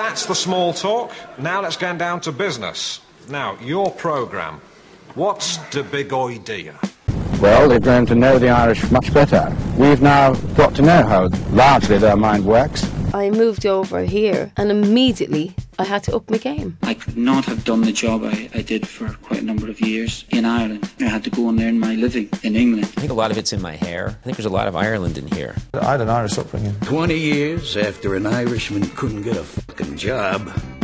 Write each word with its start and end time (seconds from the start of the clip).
that's 0.00 0.24
the 0.24 0.34
small 0.34 0.72
talk. 0.72 1.12
Now 1.38 1.60
let's 1.60 1.76
get 1.76 1.98
down 1.98 2.22
to 2.22 2.32
business. 2.32 3.00
Now, 3.28 3.58
your 3.60 3.90
programme. 3.90 4.60
What's 5.14 5.58
the 5.74 5.82
big 5.82 6.12
idea? 6.14 6.74
Well, 7.38 7.68
they've 7.68 7.82
grown 7.82 8.06
to 8.06 8.14
know 8.14 8.38
the 8.38 8.48
Irish 8.48 8.90
much 8.90 9.12
better. 9.12 9.54
We've 9.76 10.00
now 10.00 10.32
got 10.56 10.74
to 10.76 10.82
know 10.82 11.02
how 11.04 11.28
largely 11.50 11.98
their 11.98 12.16
mind 12.16 12.46
works. 12.46 12.82
I 13.12 13.30
moved 13.30 13.66
over 13.66 14.02
here 14.02 14.52
and 14.56 14.70
immediately 14.70 15.54
I 15.78 15.84
had 15.84 16.04
to 16.04 16.16
up 16.16 16.30
my 16.30 16.38
game. 16.38 16.78
I 16.82 16.94
could 16.94 17.16
not 17.16 17.44
have 17.46 17.64
done 17.64 17.80
the 17.82 17.92
job 17.92 18.22
I, 18.24 18.48
I 18.54 18.62
did 18.62 18.86
for 18.86 19.08
quite 19.22 19.40
a 19.42 19.44
number 19.44 19.68
of 19.68 19.80
years 19.80 20.24
in 20.30 20.44
Ireland. 20.44 20.88
I 21.00 21.04
had 21.04 21.24
to 21.24 21.30
go 21.30 21.48
and 21.48 21.60
earn 21.60 21.78
my 21.80 21.94
living 21.94 22.28
in 22.42 22.54
England. 22.54 22.84
I 22.96 23.00
think 23.00 23.10
a 23.10 23.14
lot 23.14 23.30
of 23.30 23.38
it's 23.38 23.52
in 23.52 23.60
my 23.60 23.76
hair. 23.76 24.08
I 24.08 24.24
think 24.24 24.36
there's 24.36 24.46
a 24.46 24.50
lot 24.50 24.68
of 24.68 24.76
Ireland 24.76 25.18
in 25.18 25.26
here. 25.28 25.56
I 25.74 25.92
had 25.92 26.00
an 26.00 26.08
Irish 26.08 26.38
upbringing. 26.38 26.74
20 26.82 27.16
years 27.18 27.76
after 27.76 28.14
an 28.14 28.26
Irishman 28.26 28.88
couldn't 28.90 29.22
get 29.22 29.36
a 29.36 29.44
fucking 29.44 29.96
job, 29.96 30.48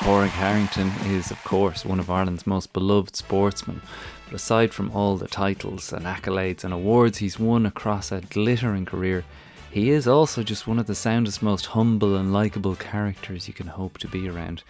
Padraig 0.00 0.30
Harrington 0.30 0.90
is, 1.12 1.30
of 1.30 1.44
course, 1.44 1.84
one 1.84 2.00
of 2.00 2.08
Ireland's 2.08 2.46
most 2.46 2.72
beloved 2.72 3.14
sportsmen. 3.14 3.82
But 4.24 4.34
aside 4.34 4.72
from 4.72 4.90
all 4.92 5.18
the 5.18 5.28
titles 5.28 5.92
and 5.92 6.06
accolades 6.06 6.64
and 6.64 6.72
awards 6.72 7.18
he's 7.18 7.38
won 7.38 7.66
across 7.66 8.10
a 8.10 8.22
glittering 8.22 8.86
career, 8.86 9.24
he 9.70 9.90
is 9.90 10.08
also 10.08 10.42
just 10.42 10.66
one 10.66 10.78
of 10.78 10.86
the 10.86 10.94
soundest, 10.94 11.42
most 11.42 11.66
humble 11.66 12.16
and 12.16 12.32
likeable 12.32 12.76
characters 12.76 13.46
you 13.46 13.52
can 13.52 13.66
hope 13.66 13.98
to 13.98 14.08
be 14.08 14.26
around. 14.26 14.62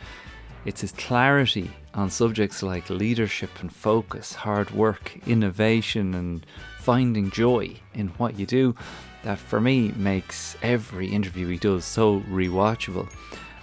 It's 0.64 0.81
his 0.81 0.92
clarity 0.92 1.70
on 1.94 2.11
subjects 2.11 2.61
like 2.61 2.91
leadership 2.91 3.50
and 3.61 3.72
focus, 3.72 4.34
hard 4.34 4.72
work, 4.72 5.17
innovation, 5.28 6.12
and 6.12 6.44
finding 6.81 7.31
joy 7.31 7.77
in 7.94 8.09
what 8.19 8.37
you 8.37 8.47
do 8.47 8.75
that 9.22 9.39
for 9.39 9.61
me 9.61 9.92
makes 9.97 10.56
every 10.61 11.06
interview 11.06 11.47
he 11.47 11.56
does 11.56 11.84
so 11.84 12.20
rewatchable. 12.22 13.09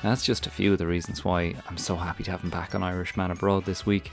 And 0.01 0.11
that's 0.11 0.25
just 0.25 0.45
a 0.45 0.51
few 0.51 0.71
of 0.71 0.77
the 0.77 0.87
reasons 0.87 1.25
why 1.25 1.55
I'm 1.67 1.77
so 1.77 1.95
happy 1.95 2.23
to 2.23 2.31
have 2.31 2.43
him 2.43 2.49
back 2.49 2.75
on 2.75 2.83
Irishman 2.83 3.31
Abroad 3.31 3.65
this 3.65 3.85
week. 3.85 4.11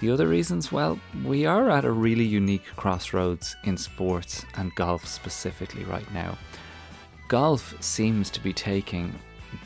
The 0.00 0.10
other 0.10 0.26
reasons, 0.26 0.72
well, 0.72 0.98
we 1.24 1.44
are 1.44 1.68
at 1.68 1.84
a 1.84 1.92
really 1.92 2.24
unique 2.24 2.64
crossroads 2.76 3.54
in 3.64 3.76
sports 3.76 4.46
and 4.56 4.74
golf 4.74 5.06
specifically 5.06 5.84
right 5.84 6.10
now. 6.14 6.38
Golf 7.28 7.74
seems 7.82 8.30
to 8.30 8.40
be 8.40 8.54
taking 8.54 9.14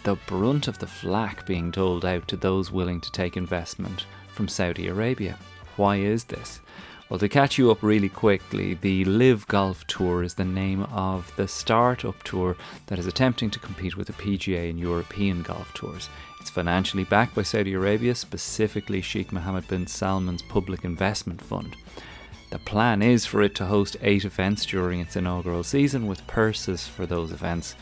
the 0.02 0.16
brunt 0.26 0.66
of 0.66 0.78
the 0.78 0.88
flack 0.88 1.46
being 1.46 1.70
doled 1.70 2.04
out 2.04 2.26
to 2.28 2.36
those 2.36 2.72
willing 2.72 3.00
to 3.00 3.12
take 3.12 3.36
investment 3.36 4.06
from 4.26 4.48
Saudi 4.48 4.88
Arabia. 4.88 5.38
Why 5.76 5.96
is 5.96 6.24
this? 6.24 6.60
Well, 7.10 7.18
to 7.18 7.28
catch 7.28 7.58
you 7.58 7.70
up 7.70 7.82
really 7.82 8.08
quickly, 8.08 8.74
the 8.74 9.04
LIV 9.04 9.46
Golf 9.46 9.86
Tour 9.86 10.22
is 10.22 10.34
the 10.34 10.44
name 10.44 10.84
of 10.84 11.30
the 11.36 11.46
start-up 11.46 12.22
tour 12.22 12.56
that 12.86 12.98
is 12.98 13.06
attempting 13.06 13.50
to 13.50 13.58
compete 13.58 13.94
with 13.94 14.06
the 14.06 14.14
PGA 14.14 14.70
and 14.70 14.80
European 14.80 15.42
golf 15.42 15.72
tours. 15.74 16.08
It's 16.40 16.48
financially 16.48 17.04
backed 17.04 17.34
by 17.34 17.42
Saudi 17.42 17.74
Arabia, 17.74 18.14
specifically 18.14 19.02
Sheikh 19.02 19.32
Mohammed 19.32 19.68
bin 19.68 19.86
Salman's 19.86 20.40
public 20.42 20.82
investment 20.82 21.42
fund. 21.42 21.76
The 22.50 22.58
plan 22.58 23.02
is 23.02 23.26
for 23.26 23.42
it 23.42 23.54
to 23.56 23.66
host 23.66 23.98
eight 24.00 24.24
events 24.24 24.64
during 24.64 25.00
its 25.00 25.14
inaugural 25.14 25.62
season, 25.62 26.06
with 26.06 26.26
purses 26.26 26.86
for 26.86 27.04
those 27.04 27.32
events 27.32 27.76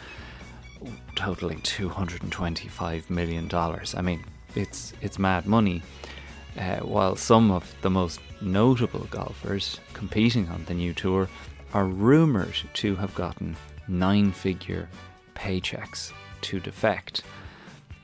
totaling 1.14 1.60
$225 1.60 3.08
million. 3.08 3.48
I 3.52 4.02
mean, 4.02 4.24
it's, 4.56 4.94
it's 5.00 5.18
mad 5.18 5.46
money. 5.46 5.82
Uh, 6.58 6.80
while 6.80 7.16
some 7.16 7.50
of 7.50 7.74
the 7.82 7.90
most 7.90 8.20
notable 8.40 9.06
golfers 9.10 9.80
competing 9.94 10.48
on 10.48 10.64
the 10.66 10.74
new 10.74 10.92
tour 10.92 11.28
are 11.72 11.86
rumoured 11.86 12.56
to 12.74 12.94
have 12.96 13.14
gotten 13.14 13.56
nine 13.88 14.32
figure 14.32 14.88
paychecks 15.34 16.12
to 16.42 16.60
defect. 16.60 17.22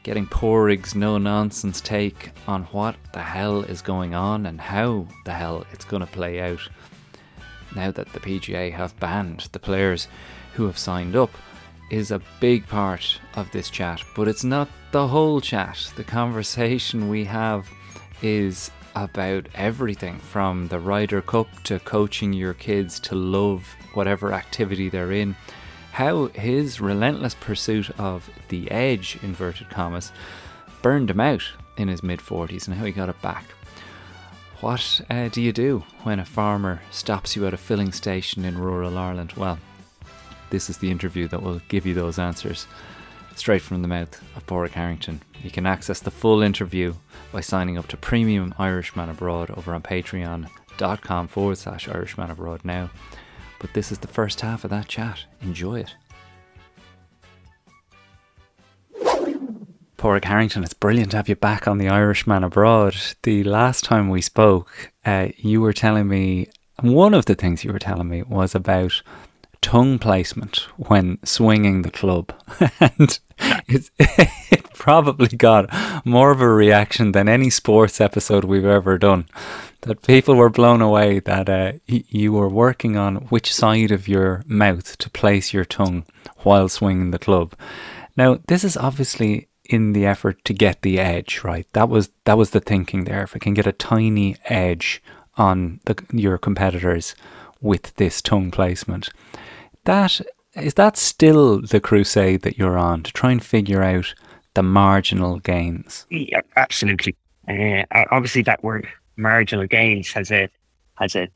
Getting 0.03 0.27
Padraig's 0.27 0.95
no 0.95 1.19
nonsense 1.19 1.81
take 1.81 2.31
on 2.47 2.63
what 2.65 2.97
the 3.13 3.23
hell 3.23 3.63
is 3.63 3.83
going 3.83 4.15
on 4.15 4.47
and 4.47 4.59
how 4.61 5.07
the 5.27 5.33
hell 5.33 5.67
it's 5.73 5.85
going 5.85 6.01
to 6.01 6.07
play 6.07 6.41
out 6.41 6.61
now 7.75 7.91
that 7.91 8.13
the 8.13 8.21
PGA 8.21 8.73
have 8.73 8.99
banned 8.99 9.49
the 9.53 9.59
players 9.59 10.09
who 10.55 10.67
have 10.67 10.79
signed 10.79 11.15
up 11.15 11.31
is 11.91 12.11
a 12.11 12.23
big 12.41 12.67
part 12.67 13.21
of 13.35 13.51
this 13.51 13.71
chat, 13.71 14.03
but 14.15 14.29
it's 14.29 14.45
not 14.45 14.69
the 14.93 15.09
whole 15.09 15.41
chat. 15.41 15.93
The 15.97 16.05
conversation 16.05 17.09
we 17.09 17.25
have 17.25 17.69
is 18.23 18.71
about 18.95 19.47
everything 19.55 20.19
from 20.19 20.69
the 20.69 20.79
Ryder 20.79 21.23
Cup 21.23 21.49
to 21.65 21.79
coaching 21.81 22.33
your 22.33 22.55
kids 22.55 22.99
to 23.01 23.15
love 23.15 23.77
whatever 23.95 24.33
activity 24.33 24.89
they're 24.89 25.12
in. 25.12 25.37
How 25.93 26.27
his 26.27 26.81
relentless 26.81 27.34
pursuit 27.34 27.91
of 27.99 28.29
the 28.49 28.71
edge, 28.71 29.19
inverted 29.23 29.71
commas, 29.71 30.12
burned 30.83 31.11
him 31.11 31.21
out 31.21 31.45
in 31.77 31.89
his 31.89 32.03
mid 32.03 32.21
40s 32.21 32.67
and 32.67 32.77
how 32.77 32.84
he 32.84 32.93
got 32.93 33.09
it 33.09 33.21
back. 33.23 33.45
What 34.61 35.00
uh, 35.09 35.29
do 35.29 35.41
you 35.41 35.53
do 35.53 35.85
when 36.03 36.19
a 36.19 36.25
farmer 36.25 36.83
stops 36.91 37.37
you 37.37 37.47
at 37.47 37.55
a 37.55 37.59
filling 37.59 37.93
station 37.93 38.45
in 38.45 38.59
rural 38.59 38.99
Ireland? 38.99 39.35
Well, 39.37 39.59
this 40.50 40.69
is 40.69 40.79
the 40.79 40.91
interview 40.91 41.29
that 41.29 41.43
will 41.43 41.61
give 41.69 41.87
you 41.87 41.95
those 41.95 42.19
answers 42.19 42.67
straight 43.38 43.62
from 43.62 43.82
the 43.82 43.88
mouth 43.88 44.21
of 44.37 44.47
Padraig 44.47 44.72
Harrington. 44.72 45.22
You 45.43 45.50
can 45.50 45.66
access 45.66 46.00
the 46.00 46.10
full 46.10 46.43
interview 46.43 46.94
by 47.32 47.41
signing 47.41 47.78
up 47.78 47.87
to 47.88 47.97
Premium 47.97 48.54
Irishman 48.59 49.09
Abroad 49.09 49.50
over 49.50 49.75
on 49.75 49.82
patreon.com 49.82 51.28
forward 51.28 51.59
slash 51.59 51.88
Irishman 51.88 52.31
Abroad 52.31 52.65
now. 52.65 52.91
But 53.59 53.75
this 53.75 53.91
is 53.91 53.99
the 53.99 54.09
first 54.09 54.41
half 54.41 54.65
of 54.65 54.71
that 54.71 54.88
chat. 54.88 55.25
Enjoy 55.41 55.81
it. 55.81 55.94
Padraig 59.97 60.25
Harrington, 60.25 60.62
it's 60.62 60.75
brilliant 60.75 61.10
to 61.10 61.16
have 61.16 61.28
you 61.28 61.34
back 61.34 61.66
on 61.66 61.78
the 61.78 61.88
Irishman 61.88 62.44
Abroad. 62.44 62.97
The 63.25 63.43
last 63.43 63.84
time 63.84 64.09
we 64.09 64.20
spoke, 64.20 64.93
uh, 65.05 65.28
you 65.37 65.60
were 65.60 65.72
telling 65.72 66.06
me, 66.06 66.49
one 66.81 67.15
of 67.15 67.25
the 67.25 67.34
things 67.34 67.65
you 67.65 67.72
were 67.72 67.81
telling 67.81 68.09
me 68.09 68.22
was 68.22 68.55
about 68.55 69.03
tongue 69.61 69.99
placement 69.99 70.67
when 70.77 71.19
swinging 71.25 71.83
the 71.83 71.91
club. 71.91 72.33
and 72.81 73.19
it 73.69 74.65
probably 74.75 75.29
got 75.29 75.69
more 76.05 76.31
of 76.31 76.41
a 76.41 76.49
reaction 76.49 77.13
than 77.13 77.29
any 77.29 77.51
sports 77.51 78.01
episode 78.01 78.45
we've 78.45 78.65
ever 78.65 78.99
done. 78.99 79.27
That 79.83 80.03
people 80.03 80.35
were 80.35 80.51
blown 80.51 80.83
away 80.83 81.21
that 81.21 81.49
uh, 81.49 81.73
you 81.87 82.33
were 82.33 82.49
working 82.49 82.97
on 82.97 83.17
which 83.27 83.55
side 83.55 83.91
of 83.91 84.09
your 84.09 84.43
mouth 84.47 84.99
to 84.99 85.11
place 85.11 85.53
your 85.53 85.65
tongue 85.65 86.05
while 86.39 86.69
swinging 86.69 87.11
the 87.11 87.19
club. 87.19 87.55
Now, 88.17 88.41
this 88.49 88.65
is 88.65 88.77
obviously 88.77 89.49
in 89.69 89.93
the 89.93 90.07
effort 90.07 90.45
to 90.45 90.55
get 90.55 90.83
the 90.83 90.99
edge, 90.99 91.43
right? 91.45 91.67
That 91.75 91.89
was 91.89 92.11
that 92.25 92.39
was 92.39 92.51
the 92.51 92.61
thinking 92.61 93.05
there. 93.05 93.23
If 93.23 93.37
I 93.37 93.39
can 93.39 93.55
get 93.55 93.67
a 93.67 93.73
tiny 93.73 94.37
edge 94.47 95.03
on 95.37 95.81
the, 95.85 96.03
your 96.13 96.39
competitors 96.39 97.15
with 97.61 97.95
this 97.95 98.21
tongue 98.23 98.51
placement, 98.51 99.11
that 99.88 100.21
is 100.54 100.75
that 100.75 100.97
still 100.97 101.60
the 101.60 101.81
crusade 101.81 102.43
that 102.43 102.59
you're 102.59 102.78
on 102.78 103.03
to 103.04 103.12
try 103.12 103.32
and 103.32 103.43
figure 103.43 103.82
out 103.82 104.15
the 104.54 104.62
marginal 104.62 105.38
gains? 105.38 106.06
Yeah, 106.10 106.43
absolutely. 106.56 107.16
Uh, 107.49 107.85
obviously, 108.11 108.43
that 108.43 108.62
word 108.62 108.87
marginal 109.17 109.67
gains 109.67 110.12
has 110.12 110.31
a 110.31 110.49
has 110.96 111.17
a 111.17 111.29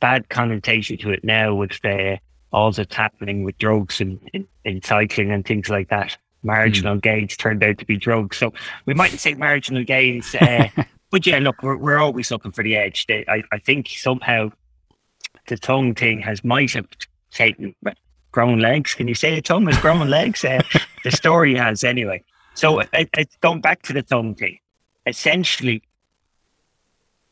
bad 0.00 0.28
connotation 0.28 0.98
to 0.98 1.10
it 1.10 1.24
now 1.24 1.54
with 1.54 1.82
uh, 1.84 2.16
all 2.52 2.70
that's 2.72 2.94
happening 2.94 3.42
with 3.42 3.56
drugs 3.58 4.00
and 4.00 4.20
in, 4.32 4.46
in, 4.64 4.82
cycling 4.82 5.30
and 5.30 5.46
things 5.46 5.68
like 5.68 5.88
that. 5.88 6.16
Marginal 6.42 6.96
mm. 6.96 7.02
gains 7.02 7.36
turned 7.36 7.64
out 7.64 7.78
to 7.78 7.86
be 7.86 7.96
drugs, 7.96 8.36
so 8.36 8.52
we 8.86 8.94
mightn't 8.94 9.20
say 9.20 9.34
marginal 9.34 9.82
gains. 9.82 10.34
Uh, 10.34 10.68
but 11.10 11.26
yeah, 11.26 11.38
look, 11.38 11.62
we're, 11.62 11.76
we're 11.76 11.98
always 11.98 12.30
looking 12.30 12.52
for 12.52 12.62
the 12.62 12.76
edge. 12.76 13.06
I, 13.10 13.42
I 13.50 13.58
think 13.58 13.88
somehow 13.88 14.50
the 15.46 15.56
tongue 15.56 15.94
thing 15.94 16.20
has 16.20 16.44
might 16.44 16.72
have 16.72 16.86
taken 17.30 17.74
grown 18.32 18.60
legs. 18.60 18.94
Can 18.94 19.08
you 19.08 19.14
say 19.14 19.36
a 19.36 19.42
tongue 19.42 19.66
has 19.66 19.78
grown 19.78 20.08
legs? 20.08 20.44
Uh, 20.44 20.62
the 21.04 21.10
story 21.10 21.54
has 21.56 21.84
anyway. 21.84 22.22
So 22.54 22.80
I, 22.80 23.06
I, 23.16 23.26
going 23.40 23.60
back 23.60 23.82
to 23.82 23.92
the 23.92 24.02
tongue 24.02 24.34
thing, 24.34 24.58
essentially, 25.06 25.82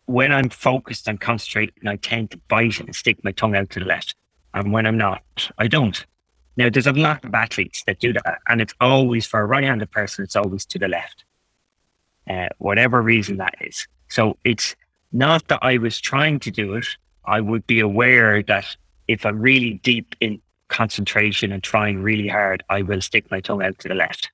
when 0.07 0.33
I'm 0.33 0.49
focused 0.49 1.09
and 1.09 1.21
concentrating, 1.21 1.87
I 1.87 1.97
tend 1.97 2.31
to 2.31 2.39
bite 2.49 2.81
and 2.81 2.95
stick 2.95 3.23
my 3.25 3.33
tongue 3.33 3.57
out 3.57 3.71
to 3.71 3.81
the 3.81 3.87
left. 3.87 4.15
And 4.55 4.73
when 4.73 4.87
I'm 4.87 4.97
not, 4.97 5.51
I 5.59 5.67
don't. 5.67 6.05
Now, 6.57 6.71
there's 6.71 6.87
a 6.87 6.93
lot 6.93 7.25
of 7.25 7.35
athletes 7.35 7.83
that 7.87 7.99
do 7.99 8.13
that, 8.15 8.39
and 8.49 8.61
it's 8.61 8.75
always 8.81 9.27
for 9.27 9.41
a 9.41 9.47
right-handed 9.47 9.91
person. 9.91 10.25
It's 10.25 10.37
always 10.37 10.65
to 10.67 10.79
the 10.79 10.89
left. 10.89 11.25
Uh, 12.29 12.49
whatever 12.59 13.03
reason 13.03 13.37
that 13.37 13.55
is. 13.61 13.87
So 14.09 14.39
it's 14.45 14.75
not 15.13 15.47
that 15.49 15.59
I 15.63 15.77
was 15.79 16.01
trying 16.01 16.41
to 16.41 16.51
do 16.51 16.75
it. 16.75 16.87
I 17.25 17.41
would 17.41 17.67
be 17.67 17.81
aware 17.81 18.43
that 18.45 18.77
if 19.09 19.25
I'm 19.25 19.41
really 19.41 19.75
deep 19.83 20.15
in 20.21 20.41
concentration 20.69 21.53
and 21.53 21.63
trying 21.63 22.03
really 22.03 22.29
hard, 22.29 22.63
I 22.69 22.83
will 22.83 23.01
stick 23.01 23.31
my 23.31 23.41
tongue 23.41 23.63
out 23.63 23.79
to 23.81 23.89
the 23.89 23.95
left. 23.95 24.31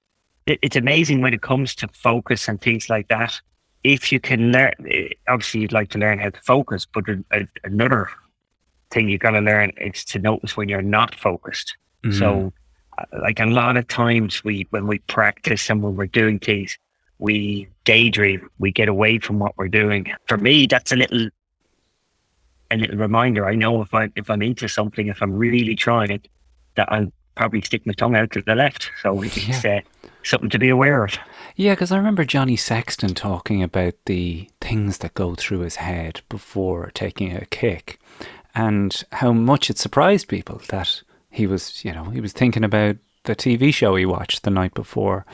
It, 0.47 0.59
it's 0.63 0.77
amazing 0.77 1.21
when 1.21 1.35
it 1.35 1.43
comes 1.43 1.75
to 1.77 1.89
focus 1.89 2.49
and 2.49 2.61
things 2.61 2.89
like 2.89 3.09
that. 3.09 3.41
If 3.85 4.13
you 4.13 4.21
can 4.21 4.53
learn, 4.53 4.73
eh, 4.89 5.09
obviously, 5.29 5.61
you'd 5.61 5.73
like 5.73 5.91
to 5.91 5.99
learn 5.99 6.19
how 6.19 6.31
to 6.31 6.41
focus, 6.41 6.87
but 6.87 7.09
a, 7.09 7.23
a, 7.33 7.47
another 7.65 8.09
thing 8.91 9.09
you've 9.09 9.21
got 9.21 9.31
to 9.31 9.41
learn 9.41 9.73
is 9.79 10.05
to 10.07 10.19
notice 10.19 10.57
when 10.57 10.69
you're 10.69 10.83
not 10.83 11.15
focused. 11.15 11.77
Mm-hmm. 12.05 12.19
So, 12.19 12.53
uh, 12.99 13.05
like 13.21 13.41
a 13.41 13.47
lot 13.47 13.77
of 13.77 13.89
times, 13.89 14.45
we 14.45 14.67
when 14.71 14.87
we 14.87 14.99
practice 15.01 15.69
and 15.69 15.83
when 15.83 15.97
we're 15.97 16.07
doing 16.07 16.39
things, 16.39 16.79
we 17.19 17.69
daydream, 17.85 18.49
we 18.59 18.71
get 18.71 18.89
away 18.89 19.19
from 19.19 19.39
what 19.39 19.57
we're 19.57 19.69
doing. 19.69 20.13
For 20.27 20.37
me, 20.37 20.67
that's 20.67 20.93
a 20.93 20.97
little 20.97 21.29
a 22.73 22.77
little 22.77 22.99
reminder. 22.99 23.47
I 23.47 23.55
know 23.55 23.83
if 23.83 23.93
I 23.95 24.11
if 24.17 24.31
I'm 24.31 24.43
into 24.43 24.69
something, 24.69 25.09
if 25.09 25.23
I'm 25.23 25.33
really 25.33 25.75
trying 25.75 26.11
it, 26.11 26.29
that 26.77 26.91
I'll 26.91 27.13
probably 27.35 27.63
stick 27.63 27.87
my 27.87 27.93
tongue 27.93 28.17
out 28.17 28.31
to 28.33 28.43
the 28.43 28.55
left. 28.55 28.91
So 29.03 29.23
it's 29.23 29.65
yeah. 29.65 29.81
uh, 30.05 30.09
something 30.23 30.51
to 30.51 30.59
be 30.59 30.69
aware 30.69 31.05
of. 31.05 31.17
Yeah, 31.57 31.75
because 31.75 31.93
I 31.93 31.97
remember 31.97 32.25
Johnny 32.25 32.57
Sexton 32.57 33.15
talking 33.15 33.63
about 33.63 33.95
the 34.07 34.49
things 34.61 34.99
that 34.99 35.15
go 35.15 35.35
through 35.35 35.61
his 35.61 35.77
head 35.77 36.23
before 36.29 36.91
taking 36.95 37.35
a 37.35 37.47
kick, 37.47 38.01
and 38.55 39.03
how 39.13 39.33
much 39.33 39.71
it 39.71 39.79
surprised 39.79 40.29
people 40.29 40.61
that 40.69 41.03
he 41.31 41.47
was, 41.47 41.85
you 41.85 41.93
know, 41.93 42.05
he 42.05 42.21
was 42.21 42.33
thinking 42.33 42.65
about 42.65 42.97
the 43.25 43.37
TV 43.37 43.73
show 43.73 43.95
he 43.97 44.07
watched 44.07 44.43
the 44.43 44.51
night 44.51 44.75
before. 44.75 45.25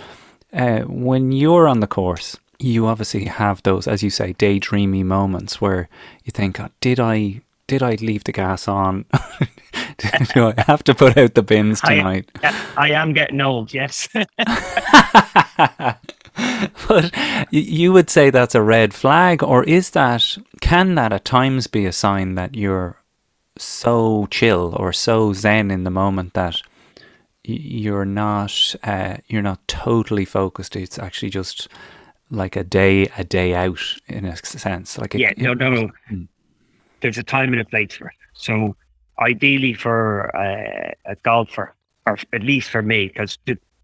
Uh, 0.53 0.81
when 0.81 1.33
you're 1.33 1.69
on 1.69 1.81
the 1.81 1.87
course, 1.87 2.37
you 2.59 2.87
obviously 2.87 3.25
have 3.27 3.63
those, 3.63 3.87
as 3.87 4.03
you 4.03 4.11
say, 4.11 4.35
daydreamy 4.35 5.05
moments 5.05 5.61
where 5.61 5.89
you 6.25 6.33
think, 6.33 6.59
oh, 6.61 6.71
"Did 6.81 6.99
I 7.01 7.43
did 7.67 7.83
I 7.83 7.97
leave 7.97 8.25
the 8.25 8.33
gas 8.33 8.67
on? 8.67 9.05
Do 10.33 10.47
I 10.49 10.55
have 10.67 10.83
to 10.85 10.95
put 10.95 11.17
out 11.17 11.35
the 11.35 11.43
bins 11.43 11.81
tonight?" 11.81 12.31
I, 12.43 12.55
I 12.77 12.91
am 12.91 13.13
getting 13.13 13.41
old. 13.41 13.73
Yes. 13.75 14.09
but 16.89 17.13
you 17.51 17.93
would 17.93 18.11
say 18.11 18.31
that's 18.31 18.55
a 18.55 18.63
red 18.63 18.95
flag, 18.95 19.43
or 19.43 19.65
is 19.65 19.91
that 19.91 20.39
can 20.61 20.95
that 20.97 21.13
at 21.13 21.25
times 21.25 21.67
be 21.67 21.87
a 21.87 21.93
sign 21.93 22.35
that 22.35 22.55
you're 22.57 22.97
so 23.57 24.27
chill 24.31 24.75
or 24.77 24.93
so 24.93 25.33
zen 25.33 25.71
in 25.71 25.85
the 25.85 25.91
moment 25.91 26.35
that 26.35 26.63
you're 27.45 28.05
not 28.05 28.75
uh, 28.83 29.17
you're 29.29 29.43
not 29.43 29.67
totally 29.69 30.25
focused. 30.25 30.77
It's 30.77 30.99
actually 30.99 31.31
just 31.31 31.69
like 32.31 32.57
a 32.57 32.65
day 32.65 33.09
a 33.17 33.25
day 33.25 33.55
out 33.55 33.81
in 34.07 34.25
a 34.25 34.37
sense. 34.37 34.99
Like 34.99 35.15
a, 35.15 35.19
yeah, 35.19 35.33
no, 35.37 35.55
no, 35.55 35.71
no. 35.71 35.91
Hmm. 36.09 36.25
There's 37.01 37.19
a 37.19 37.23
time 37.23 37.53
and 37.53 37.61
a 37.61 37.65
place 37.65 37.95
for 37.97 38.09
it. 38.09 38.15
So 38.35 38.77
ideally 39.21 39.75
for 39.75 40.35
uh, 40.37 40.93
a 41.05 41.17
golfer, 41.23 41.75
or 42.07 42.19
at 42.33 42.43
least 42.43 42.71
for 42.71 42.83
me, 42.83 43.09
because 43.09 43.39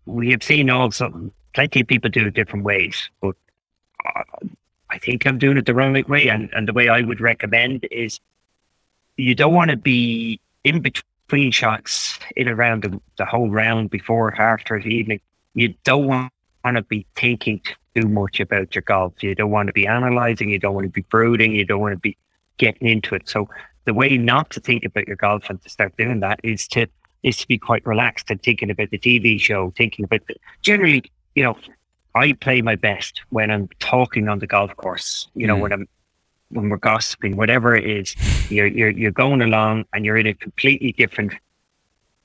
we 0.07 0.31
have 0.31 0.43
seen 0.43 0.71
also 0.71 1.31
plenty 1.55 1.81
of 1.81 1.87
people 1.87 2.11
do 2.11 2.27
it 2.27 2.35
different 2.35 2.65
ways, 2.65 3.09
but 3.21 3.37
uh, 4.05 4.23
I 4.91 4.99
think 4.99 5.27
I'm 5.27 5.39
doing 5.39 5.57
it 5.57 5.67
the 5.67 5.75
right 5.75 6.09
way. 6.09 6.29
And, 6.29 6.51
and 6.53 6.69
the 6.69 6.73
way 6.73 6.89
I 6.89 7.01
would 7.01 7.21
recommend 7.21 7.87
is 7.91 8.21
you 9.17 9.35
don't 9.35 9.55
want 9.55 9.71
to 9.71 9.77
be 9.77 10.41
in 10.65 10.81
between 10.81 11.53
shots 11.53 12.19
in 12.37 12.49
around 12.49 12.83
the, 12.83 13.01
the 13.17 13.25
whole 13.25 13.49
round 13.49 13.91
before, 13.91 14.35
after 14.41 14.81
the 14.81 14.89
evening. 14.89 15.21
You 15.55 15.75
don't 15.85 16.07
want 16.07 16.31
to 16.65 16.83
be 16.83 17.07
thinking 17.15 17.63
too 17.95 18.09
much 18.09 18.41
about 18.41 18.75
your 18.75 18.83
golf. 18.83 19.23
You 19.23 19.35
don't 19.35 19.51
want 19.51 19.69
to 19.69 19.73
be 19.73 19.87
analyzing. 19.87 20.49
You 20.49 20.59
don't 20.59 20.75
want 20.75 20.85
to 20.85 20.91
be 20.91 21.03
brooding. 21.03 21.55
You 21.55 21.65
don't 21.65 21.81
want 21.81 21.93
to 21.93 21.99
be 21.99 22.17
getting 22.59 22.89
into 22.89 23.15
it. 23.15 23.29
So 23.29 23.49
the 23.85 23.95
way 23.95 24.17
not 24.17 24.51
to 24.51 24.61
think 24.61 24.85
about 24.85 25.07
your 25.07 25.17
golf 25.17 25.49
and 25.49 25.63
to 25.63 25.69
start 25.69 25.97
doing 25.97 26.21
that 26.21 26.41
is 26.43 26.67
to 26.69 26.87
is 27.23 27.39
to 27.39 27.49
be 27.49 27.59
quite 27.59 27.85
relaxed 27.87 28.31
and 28.31 28.43
thinking 28.43 28.71
about 28.71 28.91
the 28.91 28.99
TV 28.99 29.41
show, 29.41 29.73
thinking 29.79 30.05
about 30.05 30.21
the, 30.29 30.35
generally, 30.61 31.03
you 31.35 31.43
know, 31.43 31.57
I 32.15 32.35
play 32.35 32.61
my 32.61 32.77
best 32.77 33.23
when 33.31 33.51
I'm 33.51 33.69
talking 33.81 34.29
on 34.29 34.41
the 34.41 34.47
golf 34.47 34.77
course. 34.77 35.29
You 35.35 35.47
know, 35.47 35.57
mm. 35.57 35.61
when 35.61 35.73
I'm 35.73 35.89
when 36.51 36.69
we're 36.69 36.77
gossiping, 36.77 37.37
whatever 37.37 37.75
it 37.75 37.89
is, 37.89 38.15
you're 38.51 38.67
you're 38.67 38.91
you're 38.91 39.11
going 39.11 39.43
along 39.43 39.87
and 39.93 40.05
you're 40.05 40.19
in 40.19 40.27
a 40.27 40.35
completely 40.35 40.93
different 40.93 41.33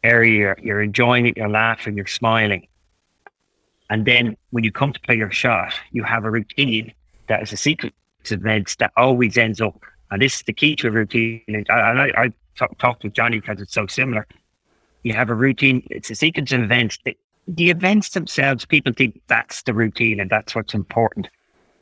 area. 0.03 0.37
You're, 0.37 0.57
you're 0.61 0.81
enjoying 0.81 1.27
it. 1.27 1.37
You're 1.37 1.49
laughing. 1.49 1.95
You're 1.95 2.05
smiling. 2.07 2.67
And 3.89 4.05
then 4.05 4.37
when 4.51 4.63
you 4.63 4.71
come 4.71 4.93
to 4.93 4.99
play 4.99 5.15
your 5.15 5.31
shot, 5.31 5.73
you 5.91 6.03
have 6.03 6.25
a 6.25 6.31
routine 6.31 6.93
that 7.27 7.41
is 7.41 7.51
a 7.51 7.57
sequence 7.57 7.93
of 8.25 8.39
events 8.39 8.75
that 8.75 8.91
always 8.95 9.37
ends 9.37 9.61
up. 9.61 9.81
And 10.11 10.21
this 10.21 10.35
is 10.35 10.43
the 10.43 10.53
key 10.53 10.75
to 10.77 10.87
a 10.87 10.91
routine. 10.91 11.41
And 11.47 11.67
I, 11.69 11.73
I, 11.73 12.23
I 12.23 12.33
talk, 12.55 12.77
talk 12.77 12.99
to 13.01 13.09
Johnny 13.09 13.39
because 13.39 13.61
it's 13.61 13.73
so 13.73 13.87
similar. 13.87 14.27
You 15.03 15.13
have 15.13 15.29
a 15.29 15.35
routine. 15.35 15.85
It's 15.89 16.09
a 16.09 16.15
sequence 16.15 16.51
of 16.51 16.61
events. 16.61 16.99
The, 17.05 17.17
the 17.47 17.69
events 17.69 18.09
themselves, 18.09 18.65
people 18.65 18.93
think 18.93 19.21
that's 19.27 19.63
the 19.63 19.73
routine 19.73 20.19
and 20.19 20.29
that's 20.29 20.53
what's 20.53 20.73
important. 20.73 21.27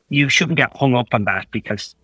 You 0.10 0.30
shouldn't 0.30 0.58
get 0.58 0.76
hung 0.78 0.96
up 0.96 1.08
on 1.14 1.26
that 1.26 1.48
because 1.52 1.96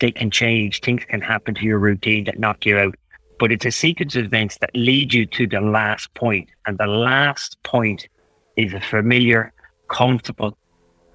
they 0.00 0.12
can 0.12 0.30
change. 0.30 0.80
Things 0.80 1.04
can 1.04 1.20
happen 1.20 1.54
to 1.54 1.64
your 1.64 1.78
routine 1.78 2.24
that 2.24 2.38
knock 2.38 2.64
you 2.64 2.78
out. 2.78 2.94
But 3.38 3.52
it's 3.52 3.66
a 3.66 3.70
sequence 3.70 4.16
of 4.16 4.24
events 4.24 4.56
that 4.58 4.70
lead 4.74 5.12
you 5.12 5.26
to 5.26 5.46
the 5.46 5.60
last 5.60 6.12
point. 6.14 6.48
And 6.66 6.78
the 6.78 6.86
last 6.86 7.62
point 7.64 8.08
is 8.56 8.72
a 8.74 8.80
familiar, 8.80 9.52
comfortable, 9.88 10.56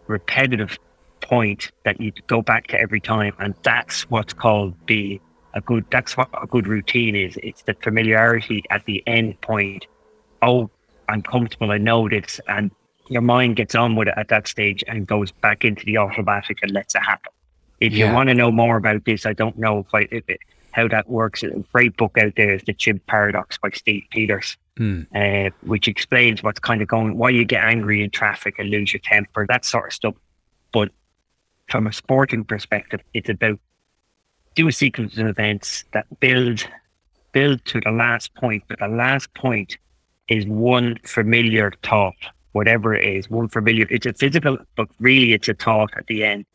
repetitive 0.08 0.78
point 1.22 1.72
that 1.86 2.00
you 2.00 2.12
go 2.28 2.42
back 2.42 2.68
to 2.68 2.80
every 2.80 3.00
time. 3.00 3.34
And 3.40 3.54
that's 3.64 4.10
what's 4.10 4.34
called 4.34 4.76
the 4.88 5.20
a 5.54 5.62
good 5.62 5.86
that's 5.92 6.16
what 6.16 6.30
a 6.42 6.48
good 6.48 6.68
routine 6.68 7.16
is. 7.16 7.38
It's 7.44 7.64
the 7.64 7.74
familiarity 7.74 8.64
at 8.70 8.86
the 8.86 9.04
end 9.08 9.40
point. 9.42 9.86
Oh, 10.42 10.70
I'm 11.10 11.22
comfortable, 11.22 11.72
I 11.72 11.78
know 11.78 12.08
this, 12.08 12.40
and 12.48 12.72
your 13.10 13.22
mind 13.22 13.58
gets 13.58 13.76
on 13.76 13.96
with 13.96 14.08
it 14.08 14.14
at 14.16 14.30
that 14.30 14.48
stage 14.48 14.84
and 14.88 15.06
goes 15.06 15.32
back 15.32 15.66
into 15.66 15.84
the 15.86 15.98
automatic 15.98 16.60
and 16.62 16.72
lets 16.72 16.96
it 16.96 17.02
happen. 17.02 17.32
If 17.82 17.94
yeah. 17.94 18.08
you 18.08 18.14
want 18.14 18.30
to 18.30 18.34
know 18.34 18.52
more 18.52 18.78
about 18.78 19.04
this, 19.04 19.26
I 19.26 19.34
don't 19.34 19.58
know 19.58 19.80
if 19.80 19.94
I 19.94 20.08
if 20.12 20.30
it, 20.30 20.40
how 20.72 20.88
that 20.88 21.10
works. 21.10 21.44
A 21.44 21.50
great 21.74 21.98
book 21.98 22.18
out 22.18 22.34
there 22.38 22.54
is 22.54 22.64
The 22.64 22.74
Chimp 22.74 23.06
Paradox 23.08 23.58
by 23.58 23.72
Steve 23.72 24.04
Peters 24.10 24.58
mm. 24.80 25.06
uh, 25.16 25.52
which 25.62 25.88
explains 25.88 26.44
what's 26.44 26.60
kind 26.60 26.82
of 26.82 26.88
going, 26.88 27.18
why 27.18 27.30
you 27.30 27.46
get 27.46 27.64
angry 27.64 28.04
in 28.04 28.10
traffic 28.10 28.56
and 28.58 28.70
lose 28.70 28.94
your 28.94 29.02
temper, 29.02 29.46
that 29.48 29.66
sort 29.66 29.88
of 29.88 29.94
stuff. 29.94 30.16
But 30.72 30.92
from 31.70 31.88
a 31.88 31.94
sporting 31.94 32.44
perspective, 32.44 33.02
it's 33.14 33.30
about 33.30 33.60
do 34.56 34.68
a 34.68 34.72
sequence 34.72 35.18
of 35.18 35.28
events 35.28 35.86
that 35.94 36.06
build 36.20 36.68
build 37.32 37.64
to 37.66 37.80
the 37.80 37.92
last 37.92 38.34
point. 38.36 38.64
But 38.68 38.80
the 38.80 38.88
last 38.88 39.34
point 39.34 39.78
is 40.28 40.46
one 40.46 40.98
familiar 41.06 41.72
thought, 41.84 42.16
whatever 42.52 42.94
it 42.94 43.06
is, 43.06 43.30
one 43.30 43.48
familiar. 43.48 43.88
It's 43.90 44.06
a 44.06 44.14
physical, 44.14 44.58
but 44.76 44.88
really 45.00 45.34
it's 45.34 45.48
a 45.48 45.54
thought 45.54 45.92
at 45.98 46.08
the 46.08 46.24
end. 46.24 46.46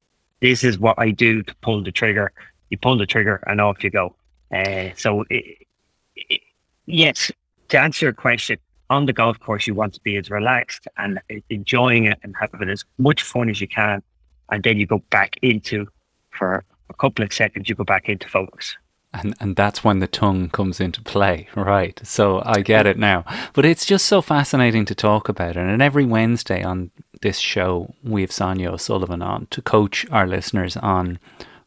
This 0.40 0.64
is 0.64 0.78
what 0.78 0.98
I 0.98 1.10
do 1.10 1.42
to 1.42 1.54
pull 1.62 1.82
the 1.82 1.92
trigger. 1.92 2.32
You 2.68 2.78
pull 2.78 2.98
the 2.98 3.06
trigger 3.06 3.42
and 3.46 3.60
off 3.60 3.82
you 3.82 3.90
go. 3.90 4.14
Uh, 4.52 4.90
so 4.96 5.24
it, 5.30 5.66
it, 6.14 6.40
yes, 6.84 7.32
to 7.68 7.80
answer 7.80 8.06
your 8.06 8.12
question, 8.12 8.58
on 8.90 9.06
the 9.06 9.12
golf 9.12 9.38
course, 9.40 9.66
you 9.66 9.74
want 9.74 9.94
to 9.94 10.00
be 10.00 10.16
as 10.16 10.30
relaxed 10.30 10.86
and 10.96 11.20
enjoying 11.50 12.04
it 12.04 12.18
and 12.22 12.34
having 12.38 12.68
as 12.68 12.84
much 12.98 13.22
fun 13.22 13.48
as 13.48 13.60
you 13.60 13.68
can. 13.68 14.02
And 14.50 14.62
then 14.62 14.76
you 14.78 14.86
go 14.86 15.02
back 15.10 15.36
into, 15.42 15.86
for 16.30 16.64
a 16.88 16.94
couple 16.94 17.24
of 17.24 17.32
seconds, 17.32 17.68
you 17.68 17.74
go 17.74 17.84
back 17.84 18.08
into 18.08 18.28
focus. 18.28 18.76
And, 19.12 19.34
and 19.40 19.56
that's 19.56 19.82
when 19.82 20.00
the 20.00 20.06
tongue 20.06 20.50
comes 20.50 20.78
into 20.78 21.00
play, 21.00 21.48
right? 21.56 21.98
So 22.04 22.42
I 22.44 22.60
get 22.60 22.86
it 22.86 22.98
now. 22.98 23.24
But 23.54 23.64
it's 23.64 23.86
just 23.86 24.06
so 24.06 24.20
fascinating 24.20 24.84
to 24.86 24.94
talk 24.94 25.28
about. 25.28 25.56
And 25.56 25.82
every 25.82 26.04
Wednesday 26.04 26.62
on 26.62 26.90
this 27.22 27.38
show, 27.38 27.94
we 28.04 28.20
have 28.20 28.30
Sonia 28.30 28.70
O'Sullivan 28.70 29.22
on 29.22 29.46
to 29.50 29.62
coach 29.62 30.06
our 30.10 30.26
listeners 30.26 30.76
on 30.76 31.18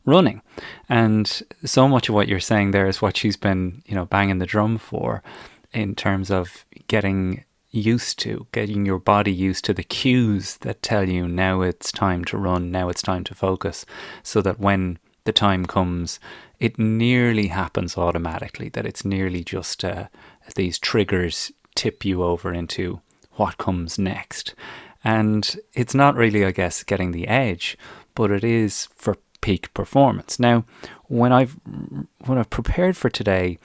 running. 0.05 0.41
And 0.87 1.41
so 1.65 1.87
much 1.87 2.07
of 2.07 2.15
what 2.15 2.27
you're 2.27 2.39
saying 2.39 2.71
there 2.71 2.87
is 2.87 3.01
what 3.01 3.17
she's 3.17 3.37
been, 3.37 3.81
you 3.85 3.95
know, 3.95 4.05
banging 4.05 4.37
the 4.37 4.45
drum 4.45 4.77
for 4.77 5.23
in 5.73 5.95
terms 5.95 6.31
of 6.31 6.65
getting 6.87 7.43
used 7.71 8.17
to, 8.19 8.47
getting 8.51 8.85
your 8.85 8.99
body 8.99 9.31
used 9.31 9.63
to 9.65 9.73
the 9.73 9.83
cues 9.83 10.57
that 10.57 10.81
tell 10.81 11.07
you 11.07 11.27
now 11.27 11.61
it's 11.61 11.91
time 11.91 12.25
to 12.25 12.37
run, 12.37 12.71
now 12.71 12.89
it's 12.89 13.01
time 13.01 13.23
to 13.23 13.35
focus, 13.35 13.85
so 14.23 14.41
that 14.41 14.59
when 14.59 14.97
the 15.25 15.31
time 15.31 15.65
comes, 15.65 16.19
it 16.59 16.79
nearly 16.79 17.47
happens 17.47 17.97
automatically, 17.97 18.69
that 18.69 18.85
it's 18.85 19.05
nearly 19.05 19.43
just 19.43 19.85
uh, 19.85 20.07
these 20.55 20.79
triggers 20.79 21.51
tip 21.75 22.03
you 22.03 22.23
over 22.23 22.53
into 22.53 23.01
what 23.33 23.57
comes 23.57 23.99
next. 23.99 24.55
And 25.03 25.55
it's 25.73 25.93
not 25.93 26.15
really, 26.15 26.43
I 26.45 26.51
guess, 26.51 26.83
getting 26.83 27.11
the 27.11 27.27
edge, 27.27 27.77
but 28.15 28.31
it 28.31 28.43
is 28.43 28.89
for 28.95 29.15
peak 29.41 29.73
performance. 29.73 30.39
Now, 30.39 30.65
when 31.05 31.31
I've 31.31 31.57
when 32.25 32.37
I've 32.37 32.49
prepared 32.49 32.97
for 32.97 33.09
today, 33.09 33.59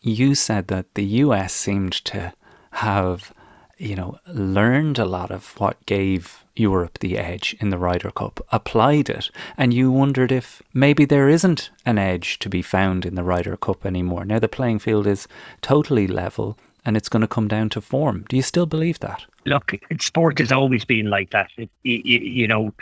you 0.00 0.34
said 0.34 0.68
that 0.68 0.94
the 0.94 1.04
US 1.04 1.52
seemed 1.52 1.92
to 2.06 2.32
have 2.72 3.32
you 3.80 3.96
know, 3.96 4.18
learned 4.26 4.98
a 4.98 5.06
lot 5.06 5.30
of 5.30 5.58
what 5.58 5.86
gave 5.86 6.44
Europe 6.54 6.98
the 6.98 7.16
edge 7.16 7.56
in 7.60 7.70
the 7.70 7.78
Ryder 7.78 8.10
Cup, 8.10 8.46
applied 8.52 9.08
it, 9.08 9.30
and 9.56 9.72
you 9.72 9.90
wondered 9.90 10.30
if 10.30 10.60
maybe 10.74 11.06
there 11.06 11.30
isn't 11.30 11.70
an 11.86 11.96
edge 11.96 12.38
to 12.40 12.50
be 12.50 12.60
found 12.60 13.06
in 13.06 13.14
the 13.14 13.24
Ryder 13.24 13.56
Cup 13.56 13.86
anymore. 13.86 14.26
Now 14.26 14.38
the 14.38 14.48
playing 14.48 14.80
field 14.80 15.06
is 15.06 15.26
totally 15.62 16.06
level 16.06 16.58
and 16.84 16.94
it's 16.94 17.08
going 17.08 17.22
to 17.22 17.26
come 17.26 17.48
down 17.48 17.70
to 17.70 17.80
form. 17.80 18.26
Do 18.28 18.36
you 18.36 18.42
still 18.42 18.66
believe 18.66 19.00
that? 19.00 19.24
Look, 19.46 19.72
sport 19.98 20.38
has 20.40 20.52
always 20.52 20.84
been 20.84 21.08
like 21.08 21.30
that. 21.30 21.48
It, 21.56 21.70
you, 21.82 22.18
you, 22.18 22.48
know, 22.48 22.74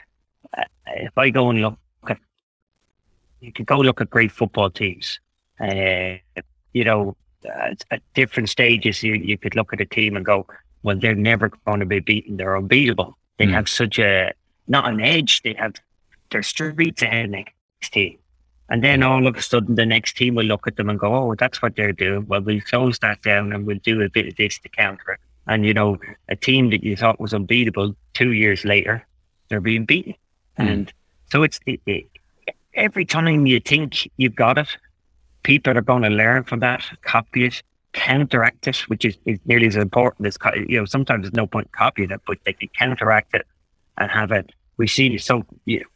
if 0.87 1.17
I 1.17 1.31
go 1.31 1.51
and 1.51 1.61
look 1.63 1.79
at, 2.09 2.19
you 3.41 3.53
could 3.53 3.67
go 3.67 3.79
look 3.79 4.01
at 4.01 4.11
great 4.11 4.33
football 4.33 4.71
teams. 4.71 5.21
Uh, 5.61 6.17
you 6.73 6.85
know, 6.85 7.17
at, 7.45 7.85
at, 7.91 8.03
different 8.15 8.49
stages, 8.49 9.03
you, 9.03 9.15
you 9.15 9.39
could 9.39 9.55
look 9.55 9.73
at 9.73 9.81
a 9.81 9.87
team 9.87 10.17
and 10.17 10.25
go, 10.25 10.47
well, 10.83 10.97
they're 10.99 11.15
never 11.15 11.51
going 11.67 11.81
to 11.81 11.87
be 11.87 12.01
beaten. 12.01 12.37
They're 12.37 12.57
unbeatable. 12.57 13.17
They 13.39 13.47
mm. 13.47 13.53
have 13.53 13.69
such 13.69 13.99
a, 13.99 14.33
not 14.67 14.89
an 14.89 15.01
edge, 15.01 15.43
they 15.43 15.55
have, 15.55 15.75
their 16.31 16.43
streets 16.43 17.03
ahead 17.03 17.27
of 17.27 17.31
next 17.31 17.55
team. 17.93 18.19
And 18.69 18.85
then 18.85 19.03
all 19.03 19.27
of 19.27 19.37
a 19.37 19.43
sudden, 19.43 19.77
the 19.77 19.87
next 19.87 20.17
team 20.17 20.35
will 20.35 20.45
look 20.45 20.67
at 20.67 20.77
them 20.77 20.91
and 20.91 20.99
go, 20.99 21.15
"Oh, 21.15 21.35
that's 21.35 21.63
what 21.63 21.75
they're 21.75 21.93
doing. 21.93 22.27
Well, 22.27 22.43
we'll 22.43 22.61
close 22.61 22.99
that 22.99 23.23
down 23.23 23.53
and 23.53 23.67
we'll 23.67 23.79
do 23.79 24.03
a 24.03 24.11
bit 24.11 24.29
of 24.29 24.37
this 24.37 24.59
to 24.59 24.69
counter 24.69 25.13
it." 25.13 25.21
And 25.47 25.65
you 25.65 25.73
know, 25.73 25.97
a 26.29 26.37
team 26.37 26.69
that 26.71 26.85
you 26.85 26.95
thought 26.95 27.19
was 27.19 27.33
unbeatable 27.33 27.95
two 28.13 28.33
years 28.33 28.67
later, 28.67 29.07
they're 29.49 29.63
being 29.63 29.87
beaten. 29.87 30.15
Mm. 30.59 30.71
And 30.71 30.93
so 31.33 31.43
it's 31.43 31.59
it, 31.65 31.81
it, 31.87 32.07
every 32.75 33.07
time 33.07 33.47
you 33.47 33.59
think 33.59 34.11
you've 34.19 34.37
got 34.37 34.59
it, 34.59 34.77
people 35.43 35.77
are 35.77 35.83
going 35.83 36.03
to 36.03 36.11
learn 36.11 36.45
from 36.45 36.61
that, 36.61 36.85
copy 37.03 37.45
it, 37.47 37.63
counteract 37.93 38.67
it, 38.67 38.77
which 38.89 39.05
is, 39.05 39.17
is 39.25 39.39
nearly 39.47 39.67
as 39.67 39.77
important 39.77 40.27
as 40.27 40.39
you 40.69 40.79
know. 40.79 40.85
Sometimes 40.85 41.23
there's 41.23 41.35
no 41.35 41.47
point 41.47 41.71
copying 41.73 42.11
it, 42.11 42.21
but 42.27 42.39
they 42.45 42.53
can 42.53 42.69
counteract 42.79 43.35
it 43.35 43.47
and 43.97 44.11
have 44.11 44.31
it. 44.33 44.53
We 44.77 44.87
see 44.87 45.09
this 45.09 45.25
so 45.25 45.45
you 45.65 45.81
know, 45.81 45.87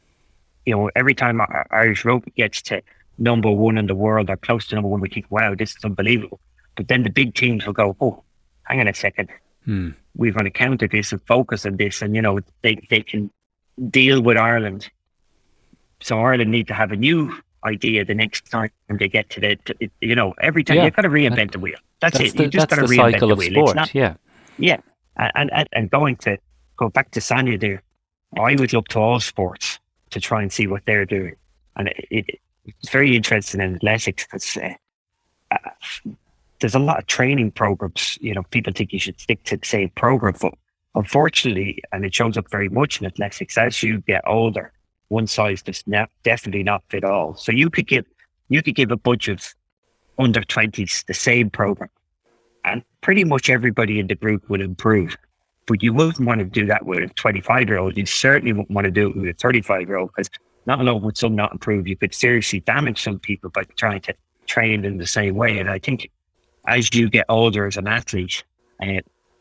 you 0.67 0.75
know, 0.75 0.91
every 0.95 1.15
time 1.15 1.41
Irish 1.71 2.05
rugby 2.05 2.33
gets 2.37 2.63
to 2.63 2.83
number 3.19 3.51
one 3.51 3.79
in 3.79 3.87
the 3.87 3.95
world 3.95 4.31
or 4.31 4.37
close 4.37 4.67
to 4.69 4.75
number 4.75 4.89
one, 4.89 5.01
we 5.01 5.09
think, 5.09 5.27
wow, 5.31 5.55
this 5.55 5.77
is 5.77 5.85
unbelievable. 5.85 6.41
But 6.77 6.89
then 6.89 7.03
the 7.03 7.11
big 7.11 7.35
teams 7.35 7.67
will 7.67 7.73
go, 7.73 7.97
oh, 8.01 8.23
hang 8.65 8.81
on 8.81 8.89
a 8.89 8.95
second. 8.95 9.29
Hmm. 9.65 9.91
We're 10.15 10.33
going 10.33 10.45
to 10.45 10.51
counter 10.51 10.89
this 10.89 11.13
and 11.13 11.21
focus 11.27 11.67
on 11.67 11.77
this. 11.77 12.03
And, 12.03 12.15
you 12.15 12.23
know, 12.23 12.41
they, 12.63 12.77
they 12.91 13.03
can 13.03 13.31
deal 13.91 14.21
with 14.21 14.37
Ireland. 14.37 14.91
So 16.01 16.21
Ireland 16.21 16.51
need 16.51 16.69
to 16.69 16.75
have 16.75 16.93
a 16.93 16.97
new 16.97 17.35
idea 17.65 18.05
the 18.05 18.15
next 18.15 18.51
time 18.51 18.71
they 18.89 19.09
get 19.09 19.31
to 19.31 19.41
the, 19.41 19.57
to, 19.65 19.75
you 20.01 20.15
know, 20.15 20.35
every 20.41 20.65
time 20.65 20.77
yeah. 20.77 20.85
you've 20.85 20.97
got 20.97 21.03
to 21.03 21.09
reinvent 21.09 21.53
the 21.53 21.59
wheel. 21.59 21.77
That's, 22.01 22.19
that's 22.19 22.31
it. 22.31 22.37
The, 22.37 22.45
you 22.45 22.51
just 22.51 22.69
got 22.69 22.77
to 22.77 22.83
reinvent 22.83 23.21
the 23.21 23.35
wheel. 23.35 23.53
Sport, 23.53 23.77
not, 23.77 23.95
yeah. 23.95 24.15
Yeah. 24.59 24.81
And, 25.17 25.51
and, 25.53 25.69
and 25.73 25.91
going 25.91 26.17
to 26.17 26.39
go 26.77 26.89
back 26.89 27.11
to 27.13 27.21
Sonia 27.21 27.59
there, 27.59 27.83
I 28.39 28.55
would 28.57 28.73
look 28.73 28.89
to 28.89 28.99
all 28.99 29.21
sports 29.21 29.79
to 30.11 30.21
try 30.21 30.43
and 30.43 30.53
see 30.53 30.67
what 30.67 30.83
they're 30.87 31.05
doing. 31.05 31.37
And 31.77 31.89
it, 31.89 32.07
it, 32.11 32.41
it's 32.65 32.91
very 32.91 33.17
interesting 33.17 33.61
in 33.61 33.77
athletics 33.77 34.25
because 34.25 34.57
uh, 34.57 34.75
uh, 35.51 35.71
there's 36.61 36.75
a 36.75 36.79
lot 36.79 36.99
of 36.99 37.07
training 37.07 37.51
programs. 37.51 38.19
You 38.21 38.35
know, 38.35 38.43
people 38.45 38.73
think 38.73 38.93
you 38.93 38.99
should 38.99 39.21
stick 39.21 39.43
to 39.45 39.57
the 39.57 39.67
same 39.67 39.91
program, 39.91 40.35
but 40.41 40.55
unfortunately, 40.95 41.83
and 41.93 42.05
it 42.05 42.15
shows 42.15 42.37
up 42.37 42.51
very 42.51 42.69
much 42.69 43.01
in 43.01 43.07
athletics, 43.07 43.59
as 43.59 43.83
you 43.83 44.01
get 44.01 44.23
older, 44.27 44.73
one 45.13 45.27
size 45.27 45.63
does 45.63 45.85
not, 45.87 46.11
definitely 46.23 46.63
not 46.63 46.83
fit 46.89 47.05
all. 47.05 47.37
So 47.37 47.53
you 47.53 47.69
could 47.71 47.87
give 47.87 48.07
you 48.49 48.63
could 48.63 48.75
give 48.75 48.91
a 48.91 48.97
bunch 48.97 49.29
of 49.29 49.55
under 50.19 50.43
twenties 50.43 51.05
the 51.07 51.15
same 51.15 51.51
program, 51.51 51.91
and 52.65 52.83
pretty 53.03 53.25
much 53.25 53.51
everybody 53.51 54.01
in 54.01 54.07
the 54.07 54.15
group 54.15 54.49
would 54.49 54.61
improve. 54.61 55.17
But 55.67 55.83
you 55.83 55.93
wouldn't 55.93 56.27
want 56.27 56.41
to 56.41 56.45
do 56.45 56.67
that 56.67 56.87
with 56.87 56.99
a 56.99 57.09
25 57.15 57.69
year 57.69 57.79
old. 57.79 57.97
You 57.97 58.07
certainly 58.07 58.53
wouldn't 58.53 58.71
want 58.71 58.87
to 58.87 58.91
do 58.91 59.11
it 59.11 59.17
with 59.17 59.29
a 59.29 59.35
35 59.35 59.87
year 59.87 59.99
old 59.99 60.11
because 60.17 60.31
not 60.67 60.81
only 60.81 60.99
would 60.99 61.17
some 61.17 61.37
not 61.37 61.53
improve, 61.53 61.87
you 61.87 61.97
could 61.97 62.15
seriously 62.15 62.61
damage 62.61 63.03
some 63.03 63.19
people 63.19 63.51
by 63.51 63.65
trying 63.77 64.01
to 64.03 64.15
train 64.47 64.85
in 64.85 64.99
the 64.99 65.07
same 65.07 65.35
way. 65.35 65.59
And 65.59 65.71
I 65.71 65.79
think 65.79 66.11
as 66.67 66.95
you 66.95 67.09
get 67.09 67.27
older 67.29 67.67
as 67.67 67.77
an 67.77 67.87
athlete, 67.87 68.45
uh, 68.83 69.01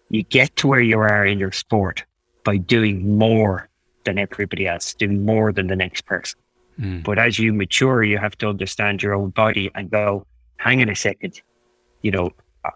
you 0.09 0.23
get 0.23 0.55
to 0.57 0.67
where 0.67 0.81
you 0.81 0.99
are 0.99 1.25
in 1.25 1.39
your 1.39 1.51
sport 1.51 2.03
by 2.43 2.57
doing 2.57 3.17
more 3.17 3.69
than 4.03 4.17
everybody 4.17 4.67
else, 4.67 4.93
doing 4.93 5.25
more 5.25 5.51
than 5.51 5.67
the 5.67 5.75
next 5.75 6.05
person. 6.05 6.39
Mm. 6.79 7.03
But 7.03 7.19
as 7.19 7.37
you 7.37 7.53
mature, 7.53 8.03
you 8.03 8.17
have 8.17 8.37
to 8.39 8.49
understand 8.49 9.03
your 9.03 9.13
own 9.13 9.29
body 9.29 9.71
and 9.75 9.89
go, 9.89 10.25
hang 10.57 10.81
on 10.81 10.89
a 10.89 10.95
second, 10.95 11.41
you 12.01 12.11
know, 12.11 12.31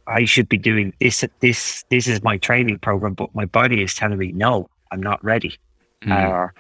I 0.08 0.26
should 0.26 0.50
be 0.50 0.58
doing 0.58 0.94
this. 1.00 1.24
This 1.42 1.86
this 1.90 2.08
is 2.08 2.24
my 2.24 2.38
training 2.38 2.80
program, 2.80 3.14
but 3.14 3.34
my 3.36 3.46
body 3.46 3.84
is 3.84 3.94
telling 3.94 4.18
me 4.18 4.32
no, 4.32 4.70
I'm 4.92 5.02
not 5.02 5.24
ready. 5.24 5.58
Mm. 6.04 6.30
Or 6.30 6.54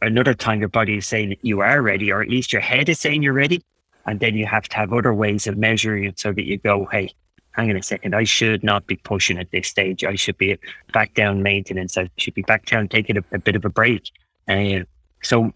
another 0.00 0.34
time, 0.34 0.60
your 0.60 0.68
body 0.68 0.96
is 0.96 1.06
saying 1.06 1.36
you 1.42 1.60
are 1.60 1.82
ready, 1.82 2.10
or 2.10 2.22
at 2.22 2.28
least 2.28 2.52
your 2.52 2.62
head 2.62 2.88
is 2.88 2.98
saying 2.98 3.22
you're 3.22 3.32
ready, 3.34 3.62
and 4.06 4.20
then 4.20 4.36
you 4.36 4.46
have 4.46 4.68
to 4.68 4.76
have 4.76 4.92
other 4.92 5.12
ways 5.12 5.46
of 5.46 5.58
measuring 5.58 6.04
it 6.04 6.18
so 6.18 6.32
that 6.32 6.44
you 6.44 6.58
go, 6.58 6.86
hey, 6.90 7.10
hang 7.52 7.70
on 7.70 7.76
a 7.76 7.82
second, 7.82 8.14
I 8.14 8.24
should 8.24 8.64
not 8.64 8.86
be 8.86 8.96
pushing 8.96 9.38
at 9.38 9.50
this 9.50 9.68
stage. 9.68 10.04
I 10.04 10.14
should 10.14 10.38
be 10.38 10.58
back 10.92 11.14
down 11.14 11.42
maintenance. 11.42 11.96
I 11.96 12.10
should 12.16 12.34
be 12.34 12.42
back 12.42 12.66
down 12.66 12.88
taking 12.88 13.16
a, 13.16 13.24
a 13.32 13.38
bit 13.38 13.56
of 13.56 13.64
a 13.64 13.68
break. 13.68 14.10
And 14.46 14.82
uh, 14.82 14.84
so, 15.22 15.52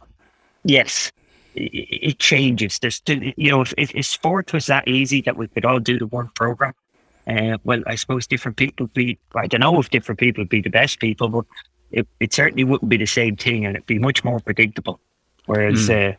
yes, 0.64 1.10
it, 1.54 1.88
it 2.10 2.18
changes. 2.18 2.78
There's, 2.78 3.02
you 3.06 3.50
know, 3.50 3.62
if, 3.62 3.72
if 3.76 4.06
sport 4.06 4.52
was 4.52 4.66
that 4.66 4.86
easy 4.86 5.22
that 5.22 5.36
we 5.36 5.48
could 5.48 5.64
all 5.64 5.80
do 5.80 5.98
the 5.98 6.06
one 6.06 6.28
program, 6.34 6.74
uh, 7.26 7.58
well, 7.64 7.82
I 7.86 7.96
suppose 7.96 8.26
different 8.26 8.56
people 8.56 8.86
be, 8.88 9.18
I 9.34 9.46
don't 9.46 9.60
know 9.60 9.80
if 9.80 9.90
different 9.90 10.20
people 10.20 10.44
be 10.44 10.60
the 10.60 10.70
best 10.70 11.00
people, 11.00 11.28
but 11.28 11.44
it, 11.90 12.06
it 12.20 12.32
certainly 12.32 12.64
wouldn't 12.64 12.88
be 12.88 12.96
the 12.96 13.06
same 13.06 13.36
thing 13.36 13.64
and 13.64 13.76
it'd 13.76 13.86
be 13.86 13.98
much 13.98 14.22
more 14.22 14.38
predictable. 14.38 15.00
Whereas 15.46 15.88
mm. 15.88 16.12
uh, 16.12 16.16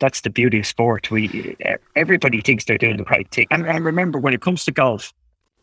that's 0.00 0.20
the 0.22 0.30
beauty 0.30 0.60
of 0.60 0.66
sport. 0.66 1.10
We 1.10 1.56
Everybody 1.96 2.40
thinks 2.40 2.64
they're 2.64 2.78
doing 2.78 2.96
the 2.96 3.04
right 3.04 3.28
thing. 3.30 3.46
And, 3.50 3.66
and 3.66 3.84
remember, 3.84 4.18
when 4.18 4.34
it 4.34 4.40
comes 4.40 4.64
to 4.64 4.72
golf, 4.72 5.12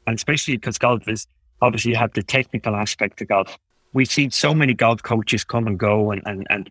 and 0.07 0.15
especially 0.15 0.57
because 0.57 0.77
golf 0.77 1.07
is 1.07 1.27
obviously 1.61 1.91
you 1.91 1.97
have 1.97 2.13
the 2.13 2.23
technical 2.23 2.75
aspect 2.75 3.21
of 3.21 3.27
golf, 3.27 3.57
we've 3.93 4.11
seen 4.11 4.31
so 4.31 4.53
many 4.53 4.73
golf 4.73 5.01
coaches 5.03 5.43
come 5.43 5.67
and 5.67 5.79
go. 5.79 6.11
And, 6.11 6.21
and, 6.25 6.45
and 6.49 6.69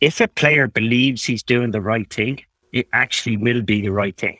if 0.00 0.20
a 0.20 0.28
player 0.28 0.66
believes 0.66 1.24
he's 1.24 1.42
doing 1.42 1.70
the 1.70 1.80
right 1.80 2.12
thing, 2.12 2.40
it 2.72 2.88
actually 2.92 3.36
will 3.36 3.62
be 3.62 3.82
the 3.82 3.90
right 3.90 4.16
thing. 4.16 4.38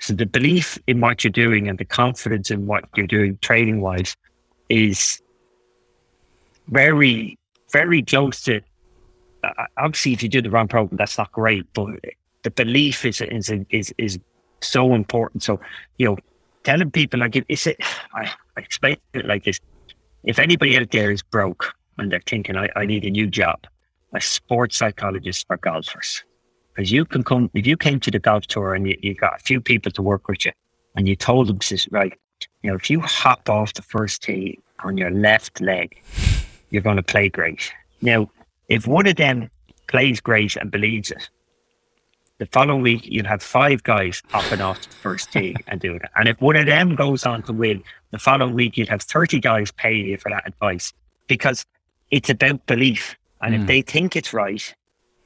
So 0.00 0.14
the 0.14 0.26
belief 0.26 0.78
in 0.86 1.00
what 1.00 1.24
you're 1.24 1.30
doing 1.30 1.68
and 1.68 1.78
the 1.78 1.84
confidence 1.84 2.50
in 2.50 2.66
what 2.66 2.84
you're 2.96 3.06
doing 3.06 3.38
training 3.42 3.80
wise 3.80 4.16
is 4.68 5.20
very, 6.68 7.38
very 7.72 8.02
close 8.02 8.42
to. 8.42 8.60
Obviously, 9.76 10.12
if 10.12 10.22
you 10.22 10.28
do 10.28 10.42
the 10.42 10.50
wrong 10.50 10.68
program, 10.68 10.96
that's 10.96 11.18
not 11.18 11.32
great. 11.32 11.66
But 11.72 12.00
the 12.42 12.50
belief 12.50 13.04
is 13.04 13.20
is 13.20 13.50
is 13.70 13.94
is 13.98 14.18
so 14.60 14.94
important. 14.94 15.42
So 15.42 15.60
you 15.98 16.06
know, 16.06 16.18
telling 16.64 16.90
people 16.90 17.20
like 17.20 17.36
it's 17.36 17.66
it. 17.66 17.76
I, 18.14 18.30
I 18.56 18.60
explain 18.60 18.96
it 19.14 19.26
like 19.26 19.44
this: 19.44 19.60
if 20.24 20.38
anybody 20.38 20.76
out 20.76 20.90
there 20.90 21.10
is 21.10 21.22
broke 21.22 21.74
and 21.98 22.10
they're 22.10 22.22
thinking, 22.26 22.56
I, 22.56 22.68
I 22.76 22.86
need 22.86 23.04
a 23.04 23.10
new 23.10 23.26
job, 23.26 23.66
a 24.14 24.20
sports 24.20 24.76
psychologist 24.76 25.46
for 25.46 25.56
golfers 25.56 26.24
because 26.78 26.92
you 26.92 27.04
can 27.04 27.24
come, 27.24 27.50
if 27.54 27.66
you 27.66 27.76
came 27.76 27.98
to 27.98 28.10
the 28.10 28.20
golf 28.20 28.46
tour 28.46 28.72
and 28.72 28.86
you, 28.86 28.96
you 29.02 29.12
got 29.12 29.34
a 29.34 29.42
few 29.42 29.60
people 29.60 29.90
to 29.90 30.00
work 30.00 30.28
with 30.28 30.44
you 30.44 30.52
and 30.94 31.08
you 31.08 31.16
told 31.16 31.48
them, 31.48 31.60
says, 31.60 31.88
right, 31.90 32.12
you 32.62 32.70
know, 32.70 32.76
if 32.76 32.88
you 32.88 33.00
hop 33.00 33.50
off 33.50 33.74
the 33.74 33.82
first 33.82 34.22
tee 34.22 34.60
on 34.84 34.96
your 34.96 35.10
left 35.10 35.60
leg, 35.60 36.00
you're 36.70 36.80
going 36.80 36.96
to 36.96 37.02
play 37.02 37.28
great. 37.28 37.72
Now, 38.00 38.30
if 38.68 38.86
one 38.86 39.06
of 39.06 39.16
them 39.16 39.50
plays 39.86 40.20
great 40.20 40.56
and 40.56 40.70
believes 40.70 41.10
it, 41.10 41.28
the 42.38 42.46
following 42.46 42.82
week 42.82 43.02
you'll 43.04 43.26
have 43.26 43.42
five 43.42 43.82
guys 43.82 44.22
hopping 44.28 44.60
off 44.60 44.80
the 44.82 44.94
first 44.94 45.32
tee 45.32 45.56
and 45.66 45.80
doing 45.80 45.96
it. 45.96 46.10
And 46.16 46.28
if 46.28 46.40
one 46.40 46.56
of 46.56 46.66
them 46.66 46.94
goes 46.94 47.26
on 47.26 47.42
to 47.44 47.52
win, 47.52 47.82
the 48.10 48.18
following 48.18 48.54
week 48.54 48.76
you'd 48.76 48.88
have 48.88 49.02
30 49.02 49.40
guys 49.40 49.70
paying 49.72 50.06
you 50.06 50.16
for 50.18 50.30
that 50.30 50.46
advice 50.46 50.92
because 51.26 51.64
it's 52.10 52.30
about 52.30 52.64
belief. 52.66 53.16
And 53.42 53.52
mm. 53.52 53.56
if 53.56 53.60
hmm. 53.62 53.66
they 53.66 53.82
think 53.82 54.16
it's 54.16 54.32
right, 54.32 54.74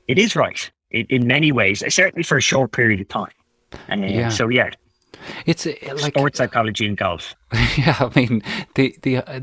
it 0.08 0.18
is 0.18 0.34
right 0.36 0.70
in, 0.90 1.06
in 1.08 1.26
many 1.26 1.52
ways, 1.52 1.82
certainly 1.94 2.22
for 2.22 2.36
a 2.36 2.42
short 2.42 2.72
period 2.72 3.00
of 3.00 3.08
time. 3.08 3.32
And 3.88 4.04
uh, 4.04 4.08
yeah. 4.08 4.28
so, 4.28 4.48
yeah, 4.48 4.70
it's 5.46 5.66
uh, 5.66 5.72
like 6.00 6.14
sports 6.14 6.38
psychology 6.38 6.86
in 6.86 6.94
golf. 6.94 7.34
Yeah, 7.76 7.96
I 8.00 8.10
mean 8.18 8.42
the 8.74 8.94
the 9.02 9.18
uh, 9.18 9.40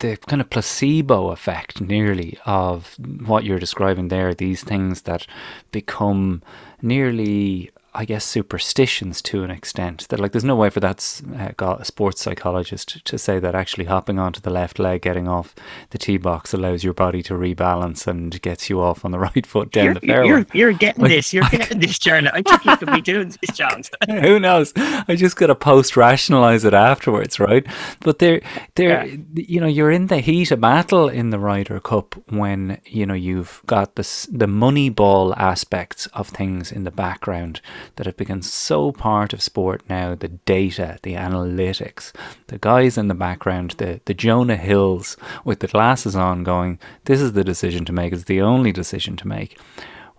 the 0.00 0.16
kind 0.16 0.40
of 0.40 0.50
placebo 0.50 1.30
effect, 1.30 1.80
nearly 1.80 2.38
of 2.46 2.96
what 3.26 3.44
you're 3.44 3.58
describing 3.58 4.08
there. 4.08 4.34
These 4.34 4.62
things 4.64 5.02
that 5.02 5.26
become 5.70 6.42
nearly 6.82 7.70
I 7.92 8.04
guess, 8.04 8.24
superstitions 8.24 9.20
to 9.22 9.42
an 9.42 9.50
extent. 9.50 10.06
That 10.08 10.20
like, 10.20 10.32
there's 10.32 10.44
no 10.44 10.54
way 10.54 10.70
for 10.70 10.80
that 10.80 11.22
uh, 11.58 11.82
sports 11.82 12.22
psychologist 12.22 13.04
to 13.04 13.18
say 13.18 13.40
that 13.40 13.54
actually 13.54 13.86
hopping 13.86 14.18
onto 14.18 14.40
the 14.40 14.50
left 14.50 14.78
leg, 14.78 15.02
getting 15.02 15.26
off 15.26 15.54
the 15.90 15.98
tee 15.98 16.16
box, 16.16 16.54
allows 16.54 16.84
your 16.84 16.94
body 16.94 17.22
to 17.24 17.34
rebalance 17.34 18.06
and 18.06 18.40
gets 18.42 18.70
you 18.70 18.80
off 18.80 19.04
on 19.04 19.10
the 19.10 19.18
right 19.30 19.44
foot 19.44 19.72
down 19.72 19.84
you're, 19.86 19.94
the 19.94 20.00
fairway. 20.00 20.28
You're, 20.28 20.46
you're 20.52 20.72
getting 20.72 21.02
like, 21.02 21.10
this. 21.10 21.32
You're 21.32 21.44
getting 21.50 21.80
this, 21.80 21.96
Charlotte. 21.96 22.32
I 22.34 22.42
think 22.42 22.64
you 22.64 22.76
could 22.76 22.92
be 22.92 23.00
doing 23.00 23.34
this, 23.40 23.50
John. 23.56 23.82
Who 24.08 24.38
knows? 24.38 24.72
I 24.76 25.16
just 25.16 25.36
got 25.36 25.48
to 25.48 25.56
post 25.56 25.96
rationalize 25.96 26.64
it 26.64 26.74
afterwards, 26.74 27.40
right? 27.40 27.66
But 28.00 28.20
there, 28.20 28.40
there, 28.76 29.04
yeah. 29.04 29.16
you 29.34 29.60
know, 29.60 29.66
you're 29.66 29.90
in 29.90 30.06
the 30.06 30.20
heat 30.20 30.52
of 30.52 30.60
battle 30.60 31.08
in 31.08 31.30
the 31.30 31.38
Ryder 31.38 31.80
Cup 31.80 32.14
when 32.28 32.80
you 32.86 33.04
know 33.04 33.14
you've 33.14 33.62
got 33.66 33.96
this 33.96 34.28
the 34.30 34.46
money 34.46 34.90
ball 34.90 35.34
aspects 35.34 36.06
of 36.08 36.28
things 36.28 36.70
in 36.70 36.84
the 36.84 36.90
background 36.90 37.60
that 37.96 38.06
have 38.06 38.16
become 38.16 38.42
so 38.42 38.92
part 38.92 39.32
of 39.32 39.42
sport 39.42 39.82
now 39.88 40.14
the 40.14 40.28
data, 40.28 40.98
the 41.02 41.14
analytics, 41.14 42.12
the 42.48 42.58
guys 42.58 42.98
in 42.98 43.08
the 43.08 43.14
background, 43.14 43.72
the, 43.72 44.00
the 44.04 44.14
Jonah 44.14 44.56
Hills 44.56 45.16
with 45.44 45.60
the 45.60 45.68
glasses 45.68 46.16
on 46.16 46.44
going, 46.44 46.78
this 47.04 47.20
is 47.20 47.32
the 47.32 47.44
decision 47.44 47.84
to 47.84 47.92
make, 47.92 48.12
it's 48.12 48.24
the 48.24 48.40
only 48.40 48.72
decision 48.72 49.16
to 49.16 49.28
make. 49.28 49.58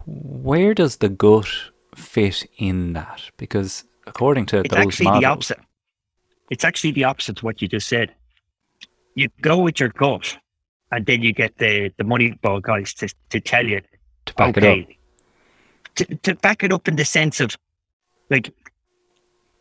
Where 0.05 0.73
does 0.73 0.97
the 0.97 1.09
gut 1.09 1.47
fit 1.95 2.45
in 2.57 2.93
that? 2.93 3.21
Because 3.37 3.83
according 4.07 4.47
to 4.47 4.59
it's 4.59 4.73
those 4.73 4.85
actually 4.85 5.05
models, 5.05 5.21
the 5.21 5.27
opposite. 5.27 5.59
It's 6.49 6.63
actually 6.63 6.91
the 6.91 7.03
opposite 7.05 7.37
to 7.37 7.45
what 7.45 7.61
you 7.61 7.67
just 7.67 7.87
said. 7.87 8.13
You 9.15 9.29
go 9.41 9.59
with 9.59 9.79
your 9.79 9.89
gut, 9.89 10.37
and 10.91 11.05
then 11.05 11.21
you 11.21 11.33
get 11.33 11.57
the 11.57 11.91
the 11.97 12.03
money 12.03 12.31
ball 12.41 12.59
guys 12.59 12.93
to, 12.95 13.13
to 13.29 13.39
tell 13.39 13.65
you 13.65 13.81
to 14.25 14.33
back 14.35 14.57
okay, 14.57 14.79
it 14.79 14.83
up 14.83 15.00
to, 15.95 16.05
to 16.17 16.35
back 16.35 16.63
it 16.63 16.71
up 16.71 16.87
in 16.87 16.95
the 16.95 17.05
sense 17.05 17.39
of 17.39 17.57
like 18.29 18.53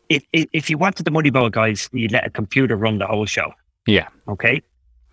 if, 0.09 0.25
if 0.33 0.69
you 0.69 0.77
wanted 0.77 1.05
the 1.05 1.11
Moneyball 1.11 1.51
guys, 1.51 1.89
you 1.93 2.07
let 2.09 2.25
a 2.25 2.29
computer 2.29 2.75
run 2.75 2.97
the 2.97 3.07
whole 3.07 3.25
show. 3.25 3.53
Yeah. 3.87 4.07
Okay. 4.27 4.61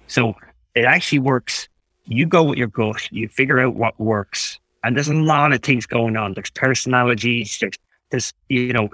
So 0.08 0.34
it 0.74 0.84
actually 0.84 1.20
works. 1.20 1.68
You 2.06 2.26
go 2.26 2.42
with 2.42 2.58
your 2.58 2.68
gut, 2.68 3.10
you 3.12 3.28
figure 3.28 3.60
out 3.60 3.74
what 3.74 3.98
works. 4.00 4.58
And 4.82 4.96
there's 4.96 5.08
a 5.08 5.14
lot 5.14 5.52
of 5.52 5.62
things 5.62 5.86
going 5.86 6.16
on. 6.16 6.34
There's 6.34 6.50
personalities, 6.50 7.58
there's, 7.60 7.74
there's 8.10 8.32
you 8.48 8.72
know, 8.72 8.88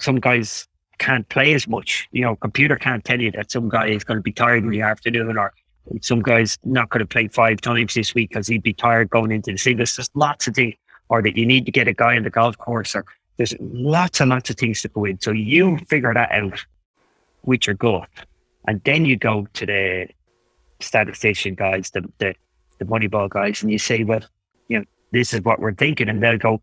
some 0.00 0.16
guys 0.16 0.68
can't 0.98 1.28
play 1.28 1.54
as 1.54 1.66
much. 1.66 2.08
You 2.12 2.22
know, 2.22 2.36
computer 2.36 2.76
can't 2.76 3.04
tell 3.04 3.20
you 3.20 3.30
that 3.32 3.50
some 3.50 3.68
guy 3.68 3.88
is 3.88 4.04
going 4.04 4.18
to 4.18 4.22
be 4.22 4.32
tired 4.32 4.62
in 4.62 4.70
the 4.70 4.82
afternoon 4.82 5.36
or 5.36 5.52
some 6.00 6.22
guy's 6.22 6.56
not 6.64 6.88
going 6.88 7.00
to 7.00 7.06
play 7.06 7.28
five 7.28 7.60
times 7.60 7.94
this 7.94 8.14
week 8.14 8.30
because 8.30 8.46
he'd 8.46 8.62
be 8.62 8.72
tired 8.72 9.10
going 9.10 9.30
into 9.30 9.52
the 9.52 9.58
singles. 9.58 9.78
There's 9.78 9.96
just 9.96 10.16
lots 10.16 10.46
of 10.46 10.54
things 10.54 10.74
or 11.08 11.22
that 11.22 11.36
you 11.36 11.46
need 11.46 11.66
to 11.66 11.72
get 11.72 11.88
a 11.88 11.92
guy 11.92 12.16
on 12.16 12.22
the 12.22 12.30
golf 12.30 12.56
course, 12.58 12.94
or 12.94 13.04
there's 13.36 13.54
lots 13.60 14.20
and 14.20 14.30
lots 14.30 14.50
of 14.50 14.56
things 14.56 14.82
to 14.82 14.88
go 14.88 15.04
in. 15.04 15.20
So 15.20 15.30
you 15.30 15.78
figure 15.88 16.14
that 16.14 16.30
out 16.32 16.64
with 17.44 17.66
your 17.66 17.74
gut, 17.74 18.08
and 18.66 18.80
then 18.84 19.04
you 19.04 19.16
go 19.16 19.46
to 19.54 19.66
the 19.66 20.08
statistician 20.80 21.54
guys, 21.54 21.90
the 21.90 22.02
the, 22.18 22.34
the 22.78 22.84
Moneyball 22.84 23.28
guys, 23.28 23.62
and 23.62 23.70
you 23.70 23.78
say, 23.78 24.04
well, 24.04 24.22
you 24.68 24.78
know, 24.78 24.84
this 25.12 25.32
is 25.32 25.40
what 25.42 25.60
we're 25.60 25.74
thinking, 25.74 26.08
and 26.08 26.22
they'll 26.22 26.38
go, 26.38 26.60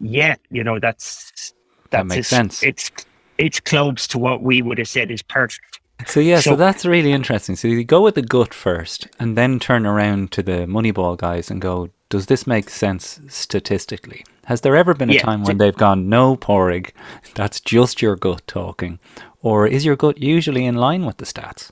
yeah, 0.00 0.36
you 0.50 0.62
know, 0.62 0.78
that's, 0.78 1.30
that's 1.30 1.54
that 1.90 2.06
makes 2.06 2.28
sense. 2.28 2.62
It's 2.62 2.90
it's 3.38 3.60
close 3.60 4.06
to 4.08 4.18
what 4.18 4.42
we 4.42 4.62
would 4.62 4.78
have 4.78 4.88
said 4.88 5.10
is 5.10 5.22
perfect. 5.22 5.80
So 6.06 6.20
yeah, 6.20 6.40
so, 6.40 6.50
so, 6.50 6.56
that's 6.56 6.84
really 6.86 7.12
interesting. 7.12 7.56
So 7.56 7.66
you 7.66 7.82
go 7.84 8.00
with 8.00 8.14
the 8.14 8.22
gut 8.22 8.54
first, 8.54 9.08
and 9.18 9.36
then 9.36 9.58
turn 9.58 9.86
around 9.86 10.30
to 10.32 10.42
the 10.42 10.66
Moneyball 10.66 11.16
guys 11.16 11.50
and 11.50 11.60
go, 11.60 11.88
does 12.08 12.26
this 12.26 12.46
make 12.46 12.70
sense 12.70 13.20
statistically? 13.28 14.24
Has 14.46 14.62
there 14.62 14.76
ever 14.76 14.94
been 14.94 15.10
a 15.10 15.14
yeah. 15.14 15.22
time 15.22 15.44
when 15.44 15.58
they've 15.58 15.76
gone, 15.76 16.08
no, 16.08 16.36
Pádraig, 16.36 16.92
that's 17.34 17.60
just 17.60 18.00
your 18.00 18.16
gut 18.16 18.42
talking? 18.46 18.98
Or 19.42 19.66
is 19.66 19.84
your 19.84 19.96
gut 19.96 20.18
usually 20.18 20.64
in 20.64 20.76
line 20.76 21.04
with 21.04 21.18
the 21.18 21.26
stats? 21.26 21.70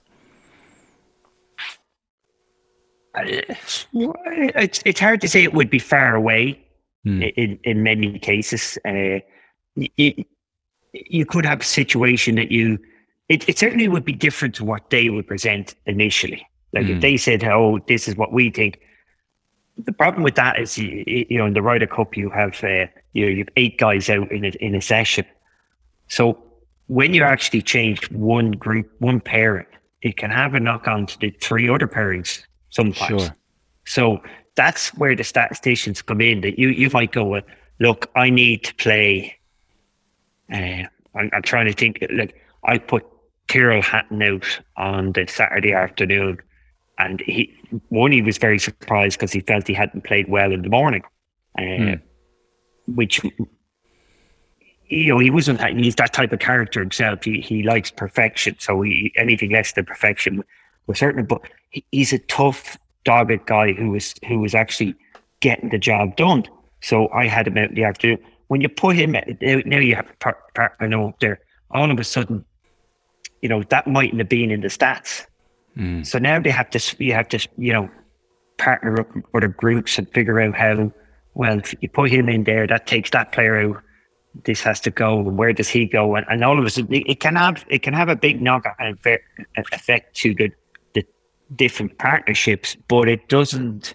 It's, 3.16 4.82
it's 4.84 5.00
hard 5.00 5.22
to 5.22 5.28
say 5.28 5.42
it 5.42 5.54
would 5.54 5.70
be 5.70 5.78
far 5.78 6.14
away 6.14 6.60
hmm. 7.04 7.22
in, 7.22 7.58
in 7.64 7.82
many 7.82 8.18
cases. 8.18 8.78
Uh, 8.86 9.20
you, 9.74 10.24
you 10.92 11.24
could 11.24 11.46
have 11.46 11.62
a 11.62 11.64
situation 11.64 12.34
that 12.34 12.52
you, 12.52 12.78
it, 13.30 13.48
it 13.48 13.58
certainly 13.58 13.88
would 13.88 14.04
be 14.04 14.12
different 14.12 14.54
to 14.56 14.64
what 14.64 14.90
they 14.90 15.08
would 15.08 15.26
present 15.26 15.74
initially. 15.86 16.46
Like 16.74 16.84
if 16.84 16.96
hmm. 16.96 17.00
they 17.00 17.16
said, 17.16 17.42
oh, 17.44 17.78
this 17.88 18.06
is 18.06 18.16
what 18.16 18.34
we 18.34 18.50
think, 18.50 18.80
the 19.78 19.92
problem 19.92 20.22
with 20.22 20.36
that 20.36 20.58
is, 20.58 20.78
you, 20.78 21.04
you 21.06 21.38
know, 21.38 21.46
in 21.46 21.52
the 21.52 21.62
Ryder 21.62 21.86
Cup, 21.86 22.16
you 22.16 22.30
have 22.30 22.62
uh, 22.64 22.86
you, 23.12 23.26
you 23.26 23.38
have 23.38 23.48
eight 23.56 23.78
guys 23.78 24.08
out 24.08 24.30
in 24.32 24.44
a, 24.44 24.48
in 24.60 24.74
a 24.74 24.80
session. 24.80 25.26
So 26.08 26.42
when 26.86 27.14
you 27.14 27.22
actually 27.22 27.62
change 27.62 28.10
one 28.10 28.52
group, 28.52 28.90
one 29.00 29.20
pairing, 29.20 29.66
it 30.02 30.16
can 30.16 30.30
have 30.30 30.54
a 30.54 30.60
knock 30.60 30.88
on 30.88 31.06
to 31.06 31.18
the 31.18 31.30
three 31.30 31.68
other 31.68 31.88
pairings 31.88 32.42
sometimes. 32.70 33.22
Sure. 33.22 33.36
So 33.84 34.22
that's 34.54 34.94
where 34.94 35.14
the 35.14 35.24
statisticians 35.24 36.00
come 36.00 36.20
in. 36.20 36.40
That 36.40 36.58
you 36.58 36.68
you 36.68 36.88
might 36.90 37.12
go, 37.12 37.40
look, 37.80 38.10
I 38.14 38.30
need 38.30 38.64
to 38.64 38.74
play. 38.76 39.36
Uh, 40.50 40.84
I'm, 41.14 41.30
I'm 41.32 41.42
trying 41.42 41.66
to 41.66 41.72
think. 41.72 42.04
Like 42.10 42.34
I 42.64 42.78
put 42.78 43.04
Tyrrell 43.48 43.82
Hatton 43.82 44.22
out 44.22 44.60
on 44.76 45.12
the 45.12 45.26
Saturday 45.26 45.72
afternoon 45.72 46.38
and 46.98 47.20
he 47.20 47.52
one 47.88 48.12
he 48.12 48.22
was 48.22 48.38
very 48.38 48.58
surprised 48.58 49.18
because 49.18 49.32
he 49.32 49.40
felt 49.40 49.66
he 49.66 49.74
hadn't 49.74 50.04
played 50.04 50.28
well 50.28 50.52
in 50.52 50.62
the 50.62 50.68
morning, 50.68 51.02
uh, 51.58 51.62
mm. 51.62 52.02
which 52.86 53.20
you 54.88 55.08
know 55.08 55.18
he 55.18 55.30
wasn't. 55.30 55.60
He's 55.78 55.96
that 55.96 56.12
type 56.12 56.32
of 56.32 56.38
character 56.38 56.80
himself. 56.80 57.24
He 57.24 57.40
he 57.40 57.62
likes 57.62 57.90
perfection, 57.90 58.56
so 58.58 58.82
he, 58.82 59.12
anything 59.16 59.50
less 59.50 59.72
than 59.72 59.84
perfection 59.84 60.42
was 60.86 60.98
certain. 60.98 61.26
But 61.26 61.42
he, 61.70 61.84
he's 61.92 62.12
a 62.12 62.18
tough, 62.18 62.78
dogged 63.04 63.46
guy 63.46 63.72
who 63.72 63.90
was 63.90 64.14
who 64.26 64.38
was 64.38 64.54
actually 64.54 64.94
getting 65.40 65.68
the 65.68 65.78
job 65.78 66.16
done. 66.16 66.44
So 66.82 67.08
I 67.08 67.26
had 67.26 67.46
him 67.46 67.58
out 67.58 67.70
in 67.70 67.74
the 67.74 67.84
afternoon. 67.84 68.18
When 68.48 68.60
you 68.60 68.68
put 68.68 68.96
him 68.96 69.12
now, 69.12 69.22
you 69.40 69.96
have 69.96 70.08
a 70.08 70.34
partner 70.54 70.88
know 70.88 71.14
there. 71.20 71.40
All 71.72 71.90
of 71.90 71.98
a 71.98 72.04
sudden, 72.04 72.44
you 73.42 73.48
know 73.48 73.62
that 73.64 73.86
mightn't 73.86 74.20
have 74.20 74.28
been 74.28 74.50
in 74.50 74.60
the 74.60 74.68
stats 74.68 75.26
Mm. 75.76 76.06
So 76.06 76.18
now 76.18 76.40
they 76.40 76.50
have 76.50 76.70
to, 76.70 76.96
you 76.98 77.12
have 77.12 77.28
to, 77.28 77.48
you 77.58 77.72
know, 77.72 77.90
partner 78.58 79.00
up 79.00 79.14
with 79.14 79.24
other 79.34 79.48
groups 79.48 79.98
and 79.98 80.10
figure 80.12 80.40
out 80.40 80.54
how, 80.54 80.90
well, 81.34 81.58
if 81.58 81.74
you 81.80 81.88
put 81.88 82.10
him 82.10 82.28
in 82.28 82.44
there, 82.44 82.66
that 82.66 82.86
takes 82.86 83.10
that 83.10 83.32
player 83.32 83.58
out. 83.58 83.82
This 84.44 84.60
has 84.62 84.80
to 84.80 84.90
go. 84.90 85.20
Where 85.20 85.52
does 85.52 85.68
he 85.68 85.86
go? 85.86 86.14
And, 86.16 86.26
and 86.28 86.44
all 86.44 86.58
of 86.58 86.64
a 86.64 86.70
sudden, 86.70 86.92
it 86.92 87.20
can 87.20 87.36
have 87.36 87.64
it 87.68 87.82
can 87.82 87.94
have 87.94 88.10
a 88.10 88.16
big 88.16 88.42
knock 88.42 88.66
effect 89.72 90.14
to 90.16 90.34
the 90.34 90.52
the 90.92 91.06
different 91.54 91.96
partnerships, 91.98 92.76
but 92.88 93.08
it 93.08 93.28
doesn't. 93.28 93.94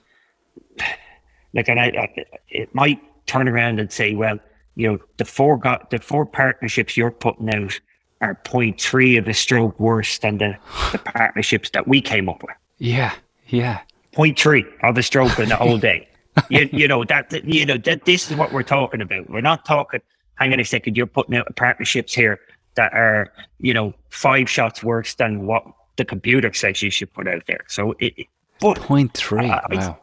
Like, 1.54 1.67
and 1.67 1.80
I, 1.80 2.10
it 2.50 2.74
might 2.74 3.00
turn 3.28 3.48
around 3.48 3.80
and 3.80 3.91
say, 3.91 4.15
well, 4.15 4.39
you 4.76 4.91
know, 4.91 5.00
the 5.17 5.26
four 5.26 5.58
got 5.58 5.91
the 5.91 6.00
four 6.00 6.26
partnerships 6.26 6.98
you're 6.98 7.12
putting 7.12 7.54
out 7.54 7.80
are 8.22 8.36
0.3 8.46 9.18
of 9.18 9.28
a 9.28 9.34
stroke 9.34 9.80
worse 9.80 10.20
than 10.20 10.38
the, 10.38 10.58
the 10.92 11.00
partnerships 11.00 11.72
that 11.72 11.88
we 11.88 12.02
came 12.02 12.30
up 12.30 12.42
with. 12.44 12.56
Yeah, 12.78 13.14
yeah. 13.48 13.82
0.3 14.14 14.66
of 14.84 14.98
a 14.98 15.04
stroke 15.04 15.38
in 15.40 15.50
the 15.50 15.56
whole 15.56 15.78
day. 15.90 16.08
you, 16.50 16.70
you 16.72 16.88
know 16.88 17.04
that 17.04 17.30
you 17.44 17.66
know 17.66 17.78
that 17.78 18.06
this 18.06 18.32
is 18.32 18.38
what 18.38 18.54
we're 18.54 18.64
talking 18.64 19.02
about. 19.02 19.30
We're 19.30 19.42
not 19.42 19.66
talking. 19.66 20.00
Hang 20.36 20.54
on 20.54 20.60
a 20.62 20.66
second. 20.66 20.96
You're 20.96 21.06
putting 21.06 21.36
out 21.36 21.54
partnerships 21.58 22.14
here 22.14 22.40
that 22.76 22.94
are 22.94 23.34
you 23.60 23.74
know 23.74 23.94
five 24.10 24.50
shots 24.50 24.82
worse 24.82 25.14
than 25.16 25.46
what 25.46 25.66
the 25.98 26.06
computer 26.06 26.54
says 26.54 26.82
you 26.82 26.90
should 26.90 27.14
put 27.14 27.28
out 27.28 27.44
there. 27.48 27.66
So 27.68 27.96
it, 28.00 28.28
but 28.62 28.78
point 28.80 29.14
three. 29.14 29.50
Uh, 29.50 29.60
wow. 29.72 30.00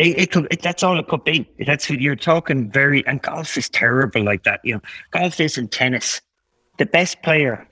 It, 0.00 0.18
it 0.18 0.32
could. 0.32 0.48
It, 0.50 0.62
that's 0.62 0.82
all 0.82 0.98
it 0.98 1.06
could 1.06 1.22
be. 1.22 1.48
That's 1.64 1.88
you're 1.88 2.16
talking 2.16 2.68
very. 2.68 3.06
And 3.06 3.22
golf 3.22 3.56
is 3.56 3.68
terrible 3.68 4.24
like 4.24 4.42
that. 4.42 4.60
You 4.64 4.74
know, 4.74 4.80
golf 5.12 5.38
isn't 5.38 5.70
tennis 5.70 6.20
the 6.78 6.86
best 6.86 7.22
player, 7.22 7.66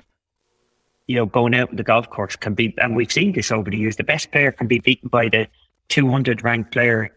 you 1.07 1.17
know, 1.17 1.27
going 1.27 1.55
out 1.55 1.71
in 1.71 1.77
the 1.77 1.83
golf 1.83 2.09
course 2.11 2.37
can 2.37 2.55
be, 2.55 2.75
and 2.79 2.95
we've 2.95 3.13
seen 3.13 3.33
this 3.33 3.51
over 3.51 3.71
the 3.71 3.77
years, 3.77 3.97
the 3.97 4.05
best 4.05 4.31
player 4.31 4.53
can 4.53 4.67
be 4.67 4.79
beaten 4.79 5.09
by 5.09 5.29
the 5.29 5.49
200 5.89 6.45
ranked 6.45 6.73
player 6.73 7.11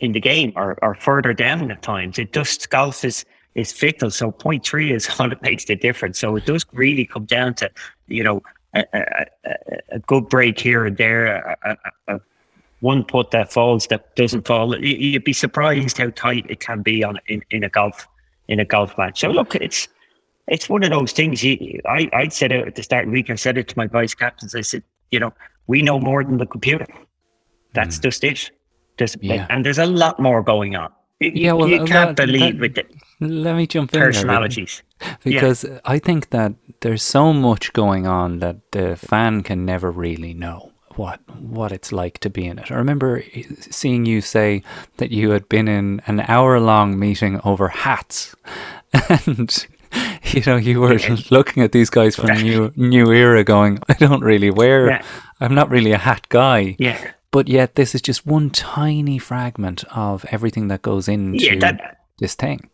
in 0.00 0.12
the 0.12 0.20
game 0.20 0.52
or, 0.56 0.78
or 0.82 0.94
further 0.96 1.32
down 1.32 1.70
at 1.70 1.82
times. 1.82 2.18
It 2.18 2.32
just, 2.32 2.70
golf 2.70 3.04
is, 3.04 3.24
is 3.54 3.72
fickle. 3.72 4.10
So 4.10 4.30
point 4.32 4.64
three 4.64 4.92
is 4.92 5.08
all 5.18 5.28
that 5.28 5.42
makes 5.42 5.64
the 5.66 5.76
difference. 5.76 6.18
So 6.18 6.36
it 6.36 6.46
does 6.46 6.66
really 6.72 7.06
come 7.06 7.24
down 7.24 7.54
to, 7.54 7.70
you 8.08 8.24
know, 8.24 8.42
a, 8.74 8.84
a, 8.92 9.26
a 9.92 9.98
good 10.00 10.28
break 10.28 10.58
here 10.58 10.84
and 10.84 10.96
there, 10.96 11.56
a, 11.62 12.20
one 12.80 13.02
putt 13.02 13.30
that 13.30 13.50
falls 13.50 13.86
that 13.86 14.14
doesn't 14.14 14.46
fall. 14.46 14.76
You'd 14.78 15.24
be 15.24 15.32
surprised 15.32 15.96
how 15.96 16.10
tight 16.10 16.44
it 16.50 16.60
can 16.60 16.82
be 16.82 17.02
on 17.02 17.18
in, 17.28 17.42
in 17.50 17.64
a 17.64 17.70
golf 17.70 18.06
in 18.48 18.60
a 18.60 18.64
golf 18.64 18.98
match. 18.98 19.20
So 19.20 19.30
look, 19.30 19.54
it's 19.54 19.88
it's 20.48 20.68
one 20.68 20.82
of 20.82 20.90
those 20.90 21.12
things. 21.12 21.42
You, 21.42 21.80
I, 21.86 22.08
I 22.12 22.28
said 22.28 22.52
it 22.52 22.66
at 22.66 22.74
the 22.74 22.82
start 22.82 23.04
of 23.04 23.10
the 23.10 23.12
week. 23.12 23.30
I 23.30 23.34
said 23.34 23.58
it 23.58 23.68
to 23.68 23.78
my 23.78 23.86
vice 23.86 24.14
captains. 24.14 24.54
I 24.54 24.60
said, 24.60 24.82
you 25.10 25.20
know, 25.20 25.32
we 25.66 25.82
know 25.82 25.98
more 25.98 26.22
than 26.24 26.38
the 26.38 26.46
computer. 26.46 26.86
That's 27.72 27.98
mm. 27.98 28.02
just 28.02 28.24
it. 28.24 28.50
Just, 28.98 29.16
yeah. 29.22 29.46
And 29.50 29.64
there's 29.64 29.78
a 29.78 29.86
lot 29.86 30.20
more 30.20 30.42
going 30.42 30.76
on. 30.76 30.92
You, 31.20 31.32
yeah, 31.34 31.52
well, 31.52 31.68
you 31.68 31.84
can't 31.84 32.16
that, 32.16 32.26
believe 32.26 32.58
that, 32.60 32.78
it. 32.78 32.94
let 33.20 33.56
me 33.56 33.66
jump 33.66 33.94
in 33.94 34.00
personalities. 34.00 34.82
There, 35.00 35.18
because 35.22 35.64
yeah. 35.64 35.80
I 35.84 35.98
think 35.98 36.30
that 36.30 36.54
there's 36.80 37.02
so 37.02 37.32
much 37.32 37.72
going 37.72 38.06
on 38.06 38.40
that 38.40 38.72
the 38.72 38.96
fan 38.96 39.42
can 39.42 39.64
never 39.64 39.90
really 39.90 40.34
know 40.34 40.72
what 40.96 41.20
what 41.40 41.72
it's 41.72 41.92
like 41.92 42.18
to 42.20 42.30
be 42.30 42.46
in 42.46 42.58
it. 42.58 42.70
I 42.70 42.76
remember 42.76 43.24
seeing 43.60 44.06
you 44.06 44.20
say 44.20 44.62
that 44.98 45.10
you 45.10 45.30
had 45.30 45.48
been 45.48 45.68
in 45.68 46.00
an 46.06 46.20
hour 46.20 46.60
long 46.60 46.98
meeting 46.98 47.40
over 47.44 47.68
hats, 47.68 48.34
and 49.26 49.66
you 50.32 50.42
know 50.46 50.56
you 50.56 50.80
were 50.80 50.98
looking 51.30 51.62
at 51.62 51.72
these 51.72 51.90
guys 51.90 52.16
from 52.16 52.30
new 52.42 52.72
new 52.76 53.12
era, 53.12 53.44
going, 53.44 53.78
I 53.88 53.94
don't 53.94 54.22
really 54.22 54.50
wear, 54.50 54.88
yeah. 54.88 55.04
I'm 55.40 55.54
not 55.54 55.70
really 55.70 55.92
a 55.92 55.98
hat 55.98 56.28
guy. 56.28 56.76
Yeah. 56.78 57.12
But 57.30 57.48
yet, 57.48 57.74
this 57.74 57.96
is 57.96 58.02
just 58.02 58.24
one 58.24 58.50
tiny 58.50 59.18
fragment 59.18 59.82
of 59.90 60.24
everything 60.30 60.68
that 60.68 60.82
goes 60.82 61.08
into 61.08 61.44
yeah, 61.44 61.58
that, 61.58 61.98
this 62.18 62.36
thing. 62.36 62.70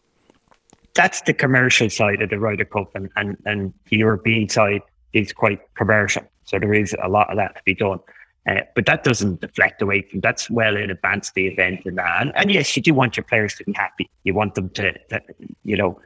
That's 0.94 1.22
the 1.22 1.32
commercial 1.32 1.88
side 1.88 2.20
of 2.20 2.28
the 2.28 2.38
Ryder 2.38 2.66
Cup, 2.66 2.94
and, 2.94 3.08
and, 3.16 3.38
and 3.46 3.72
the 3.88 3.96
European 3.96 4.50
side 4.50 4.82
is 5.14 5.32
quite 5.32 5.60
commercial. 5.76 6.22
So 6.44 6.58
there 6.58 6.74
is 6.74 6.94
a 7.02 7.08
lot 7.08 7.30
of 7.30 7.36
that 7.36 7.56
to 7.56 7.62
be 7.64 7.74
done. 7.74 8.00
Uh, 8.46 8.60
but 8.74 8.86
that 8.86 9.04
doesn't 9.04 9.40
deflect 9.40 9.80
away 9.82 10.02
from 10.02 10.20
that's 10.20 10.50
well 10.50 10.76
in 10.76 10.90
advance 10.90 11.28
of 11.28 11.34
the 11.34 11.46
event 11.46 11.82
and 11.84 11.96
that. 11.98 12.20
And, 12.20 12.32
and, 12.34 12.50
yes, 12.50 12.74
you 12.76 12.82
do 12.82 12.92
want 12.92 13.16
your 13.16 13.24
players 13.24 13.54
to 13.56 13.64
be 13.64 13.72
happy. 13.72 14.10
You 14.24 14.34
want 14.34 14.54
them 14.54 14.70
to, 14.70 14.92
to 15.08 15.22
you 15.62 15.76
know, 15.76 16.00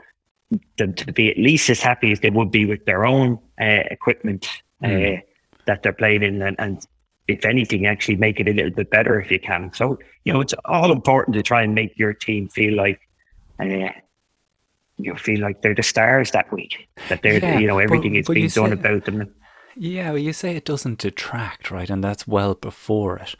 them 0.78 0.94
to 0.94 1.12
be 1.12 1.30
at 1.30 1.38
least 1.38 1.70
as 1.70 1.80
happy 1.80 2.12
as 2.12 2.20
they 2.20 2.30
would 2.30 2.50
be 2.50 2.66
with 2.66 2.84
their 2.84 3.04
own 3.04 3.38
uh, 3.60 3.82
equipment 3.90 4.48
mm. 4.82 5.18
uh, 5.18 5.20
that 5.66 5.82
they're 5.82 5.92
playing 5.92 6.22
in, 6.22 6.42
and, 6.42 6.56
and, 6.58 6.86
if 7.26 7.46
anything, 7.46 7.86
actually 7.86 8.16
make 8.16 8.38
it 8.38 8.46
a 8.48 8.52
little 8.52 8.70
bit 8.70 8.90
better 8.90 9.18
if 9.18 9.30
you 9.30 9.40
can. 9.40 9.72
So 9.72 9.98
you 10.24 10.32
know, 10.32 10.42
it's 10.42 10.52
all 10.66 10.92
important 10.92 11.34
to 11.36 11.42
try 11.42 11.62
and 11.62 11.74
make 11.74 11.98
your 11.98 12.12
team 12.12 12.48
feel 12.48 12.76
like. 12.76 13.00
Uh, 13.58 13.88
you 14.98 15.14
feel 15.16 15.40
like 15.40 15.62
they're 15.62 15.74
the 15.74 15.82
stars 15.82 16.30
that 16.32 16.52
week. 16.52 16.88
That 17.08 17.22
they're, 17.22 17.38
yeah, 17.38 17.58
you 17.58 17.66
know, 17.66 17.78
everything 17.78 18.12
but, 18.12 18.18
is 18.18 18.26
but 18.26 18.34
being 18.34 18.48
done 18.48 18.72
about 18.72 19.04
them. 19.04 19.34
Yeah, 19.76 20.10
well, 20.10 20.18
you 20.18 20.32
say 20.32 20.56
it 20.56 20.64
doesn't 20.64 21.00
detract, 21.00 21.70
right? 21.70 21.90
And 21.90 22.02
that's 22.02 22.28
well 22.28 22.54
before 22.54 23.18
it. 23.18 23.34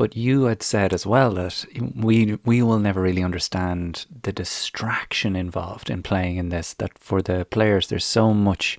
But 0.00 0.16
you 0.16 0.44
had 0.44 0.62
said 0.62 0.94
as 0.94 1.04
well 1.04 1.32
that 1.34 1.66
we 1.94 2.38
we 2.46 2.62
will 2.62 2.78
never 2.78 3.02
really 3.02 3.22
understand 3.22 4.06
the 4.22 4.32
distraction 4.32 5.36
involved 5.36 5.90
in 5.90 6.02
playing 6.02 6.38
in 6.38 6.48
this. 6.48 6.72
That 6.72 6.98
for 6.98 7.20
the 7.20 7.44
players, 7.44 7.88
there's 7.88 8.06
so 8.06 8.32
much 8.32 8.78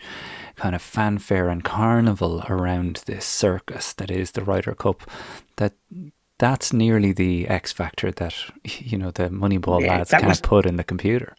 kind 0.56 0.74
of 0.74 0.82
fanfare 0.82 1.50
and 1.50 1.64
carnival 1.64 2.44
around 2.50 3.04
this 3.06 3.24
circus 3.24 3.94
that 3.94 4.10
is 4.10 4.32
the 4.32 4.44
Ryder 4.44 4.74
Cup. 4.74 5.04
That 5.58 5.74
that's 6.40 6.74
nearly 6.74 7.12
the 7.14 7.48
X 7.48 7.72
factor 7.72 8.10
that 8.14 8.34
you 8.64 8.98
know 8.98 9.12
the 9.12 9.30
Moneyball 9.30 9.80
yeah, 9.80 9.98
lads 9.98 10.10
can't 10.10 10.26
was, 10.26 10.42
put 10.42 10.66
in 10.66 10.78
the 10.78 10.84
computer. 10.84 11.36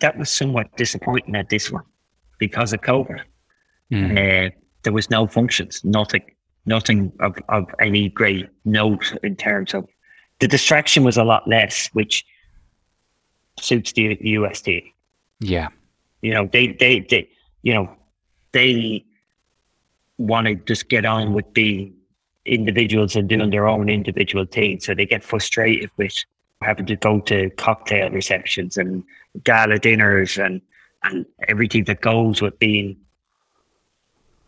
That 0.00 0.16
was 0.16 0.30
somewhat 0.30 0.74
disappointing 0.78 1.36
at 1.36 1.50
this 1.50 1.70
one 1.70 1.84
because 2.38 2.72
of 2.72 2.80
COVID. 2.80 3.20
Mm. 3.92 4.12
Uh, 4.12 4.50
there 4.84 4.94
was 4.94 5.10
no 5.10 5.26
functions, 5.26 5.82
nothing, 5.84 6.22
nothing 6.66 7.12
of, 7.20 7.36
of 7.48 7.66
any 7.80 8.08
great 8.08 8.48
note 8.64 9.16
in 9.22 9.36
terms 9.36 9.72
of 9.74 9.86
the 10.40 10.48
distraction 10.48 11.04
was 11.04 11.16
a 11.16 11.24
lot 11.24 11.48
less, 11.48 11.88
which 11.92 12.26
suits 13.58 13.92
the, 13.92 14.16
the 14.16 14.30
UST. 14.30 14.68
Yeah. 15.40 15.68
You 16.22 16.34
know, 16.34 16.48
they, 16.52 16.68
they, 16.68 17.00
they, 17.00 17.28
you 17.62 17.72
know, 17.72 17.90
they 18.52 19.04
want 20.18 20.46
to 20.46 20.54
just 20.54 20.88
get 20.88 21.04
on 21.04 21.32
with 21.32 21.50
being 21.52 21.94
individuals 22.44 23.16
and 23.16 23.28
doing 23.28 23.50
their 23.50 23.66
own 23.66 23.88
individual 23.88 24.44
thing. 24.46 24.80
So 24.80 24.94
they 24.94 25.06
get 25.06 25.24
frustrated 25.24 25.90
with 25.96 26.12
having 26.62 26.86
to 26.86 26.96
go 26.96 27.20
to 27.20 27.50
cocktail 27.50 28.10
receptions 28.10 28.76
and 28.76 29.04
gala 29.44 29.78
dinners 29.78 30.38
and, 30.38 30.60
and 31.02 31.26
everything 31.48 31.84
that 31.84 32.00
goes 32.00 32.40
with 32.42 32.58
being 32.58 32.96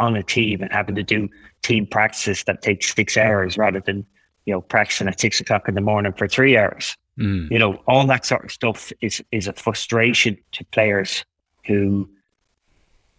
on 0.00 0.16
a 0.16 0.22
team 0.22 0.62
and 0.62 0.72
having 0.72 0.94
to 0.94 1.02
do 1.02 1.28
team 1.62 1.87
practices 1.87 2.44
that 2.44 2.62
take 2.62 2.82
six 2.82 3.16
hours 3.16 3.58
rather 3.58 3.80
than 3.80 4.06
you 4.46 4.52
know 4.52 4.61
practicing 4.61 5.08
at 5.08 5.20
six 5.20 5.40
o'clock 5.40 5.68
in 5.68 5.74
the 5.74 5.80
morning 5.80 6.12
for 6.12 6.28
three 6.28 6.56
hours. 6.56 6.96
Mm. 7.18 7.50
You 7.50 7.58
know, 7.58 7.82
all 7.87 8.06
that 8.06 8.24
sort 8.24 8.44
of 8.44 8.52
stuff 8.52 8.92
is 9.00 9.22
is 9.32 9.48
a 9.48 9.52
frustration 9.52 10.38
to 10.52 10.64
players 10.66 11.24
who, 11.66 12.08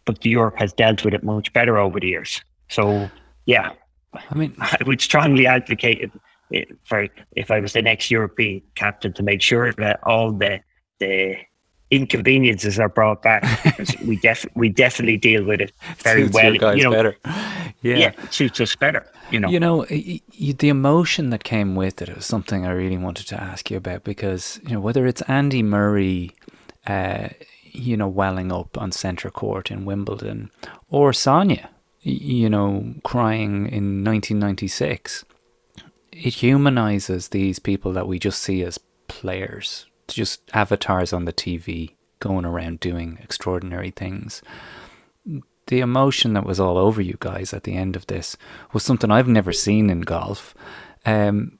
but 0.05 0.25
Europe 0.25 0.55
has 0.57 0.73
dealt 0.73 1.03
with 1.03 1.13
it 1.13 1.23
much 1.23 1.51
better 1.53 1.77
over 1.77 1.99
the 1.99 2.07
years. 2.07 2.41
So 2.69 3.09
yeah, 3.45 3.71
I 4.13 4.35
mean, 4.35 4.55
I 4.59 4.77
would 4.85 5.01
strongly 5.01 5.47
advocate 5.47 6.11
it 6.51 6.77
for 6.85 7.07
if 7.35 7.51
I 7.51 7.59
was 7.59 7.73
the 7.73 7.81
next 7.81 8.09
European 8.09 8.61
captain 8.75 9.13
to 9.13 9.23
make 9.23 9.41
sure 9.41 9.73
that 9.73 9.99
all 10.03 10.31
the 10.31 10.61
the 10.99 11.37
inconveniences 11.91 12.79
are 12.79 12.89
brought 12.89 13.21
back. 13.21 13.43
we 14.05 14.17
def 14.17 14.45
we 14.55 14.69
definitely 14.69 15.17
deal 15.17 15.43
with 15.43 15.61
it 15.61 15.71
very 15.97 16.27
well. 16.27 16.75
you 16.75 16.83
know, 16.83 16.91
better. 16.91 17.15
Yeah. 17.81 17.95
yeah, 17.95 18.11
it 18.23 18.33
suits 18.33 18.59
us 18.59 18.75
better. 18.75 19.05
You 19.31 19.39
know, 19.39 19.49
you 19.49 19.59
know, 19.59 19.85
the 19.85 20.69
emotion 20.69 21.29
that 21.29 21.43
came 21.43 21.75
with 21.75 22.01
it 22.01 22.13
was 22.13 22.25
something 22.25 22.65
I 22.65 22.71
really 22.71 22.97
wanted 22.97 23.27
to 23.27 23.41
ask 23.41 23.71
you 23.71 23.77
about 23.77 24.03
because 24.03 24.59
you 24.63 24.73
know 24.73 24.79
whether 24.79 25.05
it's 25.05 25.21
Andy 25.23 25.63
Murray. 25.63 26.31
Uh, 26.87 27.29
you 27.71 27.95
know, 27.95 28.07
welling 28.07 28.51
up 28.51 28.77
on 28.77 28.91
centre 28.91 29.29
court 29.29 29.71
in 29.71 29.85
Wimbledon, 29.85 30.49
or 30.89 31.13
Sonia, 31.13 31.69
you 32.01 32.49
know, 32.49 32.93
crying 33.03 33.67
in 33.67 34.03
1996. 34.03 35.25
It 36.11 36.33
humanizes 36.35 37.29
these 37.29 37.59
people 37.59 37.93
that 37.93 38.07
we 38.07 38.19
just 38.19 38.41
see 38.41 38.63
as 38.63 38.79
players, 39.07 39.85
just 40.13 40.41
avatars 40.53 41.13
on 41.13 41.25
the 41.25 41.33
TV 41.33 41.91
going 42.19 42.45
around 42.45 42.79
doing 42.79 43.17
extraordinary 43.21 43.91
things. 43.91 44.41
The 45.67 45.79
emotion 45.79 46.33
that 46.33 46.45
was 46.45 46.59
all 46.59 46.77
over 46.77 47.01
you 47.01 47.15
guys 47.19 47.53
at 47.53 47.63
the 47.63 47.75
end 47.75 47.95
of 47.95 48.07
this 48.07 48.35
was 48.73 48.83
something 48.83 49.11
I've 49.11 49.27
never 49.27 49.53
seen 49.53 49.89
in 49.89 50.01
golf. 50.01 50.55
Um, 51.05 51.59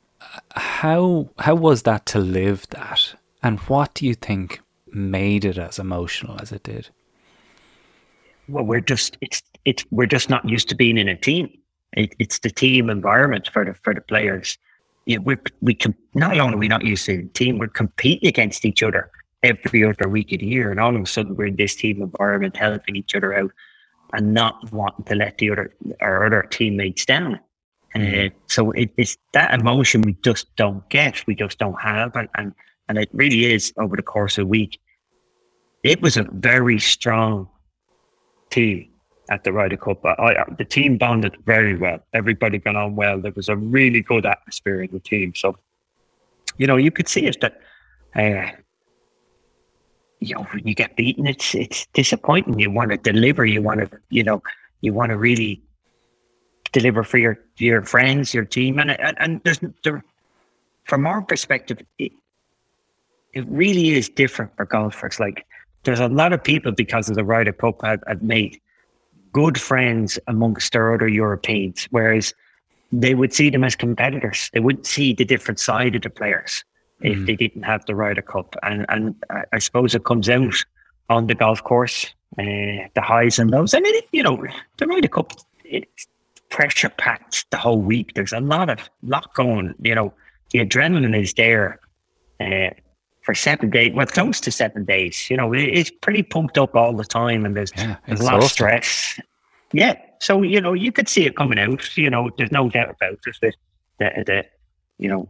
how 0.55 1.29
how 1.39 1.55
was 1.55 1.83
that 1.83 2.05
to 2.07 2.19
live 2.19 2.67
that, 2.69 3.15
and 3.41 3.59
what 3.61 3.93
do 3.93 4.05
you 4.05 4.15
think 4.15 4.61
made 4.91 5.45
it 5.45 5.57
as 5.57 5.79
emotional 5.79 6.37
as 6.41 6.51
it 6.51 6.63
did? 6.63 6.89
Well, 8.47 8.65
we're 8.65 8.81
just 8.81 9.17
it's 9.21 9.41
it's 9.65 9.85
we're 9.91 10.07
just 10.07 10.29
not 10.29 10.47
used 10.47 10.69
to 10.69 10.75
being 10.75 10.97
in 10.97 11.07
a 11.07 11.15
team. 11.15 11.49
It, 11.93 12.15
it's 12.19 12.39
the 12.39 12.49
team 12.49 12.89
environment 12.89 13.49
for 13.51 13.63
the 13.63 13.73
for 13.75 13.93
the 13.93 14.01
players 14.01 14.57
you 15.09 15.21
we 15.21 15.35
we 15.61 15.73
can 15.73 15.95
not 16.13 16.37
only 16.37 16.55
are 16.55 16.57
we 16.57 16.67
not 16.67 16.85
used 16.85 17.05
to 17.05 17.17
the 17.23 17.27
team, 17.29 17.57
we're 17.57 17.67
competing 17.67 18.29
against 18.29 18.63
each 18.63 18.83
other 18.83 19.09
every 19.41 19.83
other 19.83 20.07
week 20.07 20.31
of 20.31 20.39
the 20.39 20.45
year, 20.45 20.69
and 20.71 20.79
all 20.79 20.95
of 20.95 21.01
a 21.01 21.05
sudden 21.05 21.35
we're 21.35 21.47
in 21.47 21.55
this 21.55 21.75
team 21.75 22.01
environment, 22.01 22.55
helping 22.55 22.95
each 22.95 23.15
other 23.15 23.33
out, 23.33 23.51
and 24.13 24.33
not 24.33 24.71
wanting 24.71 25.05
to 25.05 25.15
let 25.15 25.37
the 25.39 25.49
other 25.51 25.73
our 26.01 26.25
other 26.25 26.43
teammates 26.43 27.05
down. 27.05 27.39
Mm. 27.95 28.27
Uh, 28.27 28.33
so 28.45 28.71
it, 28.71 28.91
it's 28.97 29.17
that 29.33 29.51
emotion 29.59 30.03
we 30.03 30.13
just 30.23 30.55
don't 30.55 30.87
get, 30.89 31.25
we 31.25 31.33
just 31.33 31.57
don't 31.57 31.81
have, 31.81 32.15
and, 32.15 32.29
and 32.35 32.53
and 32.87 32.97
it 32.99 33.09
really 33.11 33.45
is 33.51 33.73
over 33.77 33.95
the 33.95 34.03
course 34.03 34.37
of 34.37 34.43
a 34.43 34.47
week. 34.47 34.79
It 35.83 36.01
was 36.01 36.17
a 36.17 36.27
very 36.31 36.79
strong 36.79 37.49
team 38.51 38.89
at 39.29 39.43
the 39.43 39.53
Ryder 39.53 39.77
Cup. 39.77 40.03
I, 40.03 40.11
I, 40.11 40.45
the 40.57 40.65
team 40.65 40.97
bonded 40.97 41.37
very 41.45 41.75
well. 41.75 41.99
Everybody 42.13 42.57
got 42.57 42.75
on 42.75 42.95
well. 42.95 43.19
There 43.21 43.31
was 43.35 43.47
a 43.47 43.55
really 43.55 44.01
good 44.01 44.25
atmosphere 44.25 44.81
in 44.81 44.91
the 44.91 44.99
team. 44.99 45.33
So, 45.35 45.57
you 46.57 46.67
know, 46.67 46.77
you 46.77 46.91
could 46.91 47.07
see 47.07 47.25
it 47.25 47.39
that, 47.41 47.61
uh, 48.15 48.51
you 50.19 50.35
know, 50.35 50.43
when 50.43 50.67
you 50.67 50.73
get 50.73 50.97
beaten, 50.97 51.25
it's 51.27 51.55
it's 51.55 51.87
disappointing. 51.93 52.59
You 52.59 52.71
want 52.71 52.91
to 52.91 52.97
deliver. 52.97 53.45
You 53.45 53.61
want 53.61 53.79
to, 53.79 53.89
you 54.09 54.23
know, 54.23 54.41
you 54.81 54.93
want 54.93 55.11
to 55.11 55.17
really 55.17 55.61
deliver 56.73 57.03
for 57.03 57.17
your 57.17 57.39
your 57.57 57.83
friends, 57.83 58.33
your 58.33 58.45
team, 58.45 58.79
and 58.79 58.91
and, 58.91 59.17
and 59.19 59.41
there's 59.45 59.59
there, 59.83 60.03
from 60.83 61.07
our 61.07 61.21
perspective, 61.21 61.79
it, 61.99 62.11
it 63.33 63.47
really 63.47 63.91
is 63.91 64.09
different 64.09 64.53
for 64.57 64.65
golfers. 64.65 65.19
Like 65.19 65.45
there's 65.83 65.99
a 65.99 66.09
lot 66.09 66.33
of 66.33 66.43
people 66.43 66.71
because 66.73 67.09
of 67.09 67.15
the 67.15 67.23
Ryder 67.23 67.53
Cup 67.53 67.81
have, 67.83 68.03
have 68.07 68.21
made 68.21 68.59
good 69.31 69.59
friends 69.59 70.19
amongst 70.27 70.73
their 70.73 70.93
other 70.93 71.07
Europeans, 71.07 71.87
whereas 71.91 72.33
they 72.91 73.15
would 73.15 73.33
see 73.33 73.49
them 73.49 73.63
as 73.63 73.75
competitors. 73.75 74.49
They 74.53 74.59
wouldn't 74.59 74.87
see 74.87 75.13
the 75.13 75.25
different 75.25 75.59
side 75.59 75.95
of 75.95 76.01
the 76.01 76.09
players 76.09 76.63
mm. 77.03 77.11
if 77.11 77.25
they 77.25 77.35
didn't 77.35 77.63
have 77.63 77.85
the 77.85 77.95
Ryder 77.95 78.21
Cup. 78.21 78.55
And 78.63 78.85
and 78.89 79.15
I 79.51 79.59
suppose 79.59 79.95
it 79.95 80.05
comes 80.05 80.29
out 80.29 80.55
on 81.09 81.27
the 81.27 81.35
golf 81.35 81.63
course, 81.63 82.13
uh, 82.37 82.87
the 82.93 83.01
highs 83.01 83.39
and 83.39 83.51
lows. 83.51 83.73
And 83.73 83.85
it, 83.85 84.05
you 84.11 84.23
know, 84.23 84.43
the 84.77 84.87
Ryder 84.87 85.07
Cup, 85.07 85.33
it's 85.63 86.07
pressure 86.49 86.89
packed 86.89 87.49
the 87.51 87.57
whole 87.57 87.81
week. 87.81 88.13
There's 88.15 88.33
a 88.33 88.39
lot 88.39 88.69
of 88.69 88.79
lot 89.03 89.33
going. 89.33 89.75
You 89.81 89.95
know, 89.95 90.13
the 90.51 90.59
adrenaline 90.59 91.19
is 91.19 91.33
there. 91.33 91.79
Uh, 92.39 92.71
for 93.29 93.35
seven 93.35 93.69
days, 93.69 93.93
well, 93.93 94.07
close 94.07 94.41
to 94.41 94.51
seven 94.51 94.85
days. 94.85 95.29
You 95.29 95.37
know, 95.37 95.53
it's 95.53 95.91
pretty 96.01 96.23
pumped 96.23 96.57
up 96.57 96.75
all 96.75 96.93
the 96.93 97.03
time, 97.03 97.45
and 97.45 97.55
there's, 97.55 97.71
yeah, 97.77 97.97
there's 98.07 98.21
a 98.21 98.23
lot 98.23 98.37
of 98.43 98.49
stress. 98.49 99.19
Yeah, 99.71 99.93
so 100.19 100.41
you 100.41 100.59
know, 100.59 100.73
you 100.73 100.91
could 100.91 101.07
see 101.07 101.27
it 101.27 101.35
coming 101.35 101.59
out. 101.59 101.95
You 101.95 102.09
know, 102.09 102.31
there's 102.39 102.51
no 102.51 102.71
doubt 102.71 102.89
about 102.89 103.19
it. 103.27 103.35
The, 103.39 103.53
the, 103.99 104.23
the 104.25 104.45
you 104.97 105.07
know, 105.09 105.29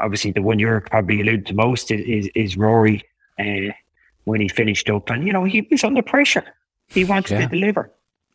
obviously 0.00 0.32
the 0.32 0.42
one 0.42 0.58
you're 0.58 0.80
probably 0.80 1.20
alluding 1.20 1.44
to 1.44 1.54
most 1.54 1.92
is 1.92 2.00
is, 2.00 2.30
is 2.34 2.56
Rory. 2.56 3.04
Uh, 3.38 3.72
when 4.24 4.40
he 4.40 4.48
finished 4.48 4.90
up, 4.90 5.08
and 5.08 5.24
you 5.24 5.32
know 5.32 5.44
he 5.44 5.66
was 5.70 5.84
under 5.84 6.02
pressure. 6.02 6.44
He 6.88 7.04
wanted 7.04 7.34
Yeah. 7.34 7.42
to 7.42 7.46
deliver. 7.56 7.92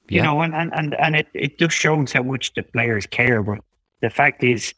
You 0.07 0.17
Yeah. 0.19 0.23
know, 0.27 0.41
and 0.43 0.55
and 0.55 0.71
and, 0.73 0.95
and 0.95 1.15
it, 1.17 1.27
it 1.33 1.59
just 1.59 1.75
shows 1.75 2.13
how 2.13 2.23
much 2.23 2.53
the 2.53 2.63
players 2.63 3.05
care. 3.05 3.43
But 3.43 3.59
the 3.99 4.09
fact 4.09 4.45
is, 4.45 4.73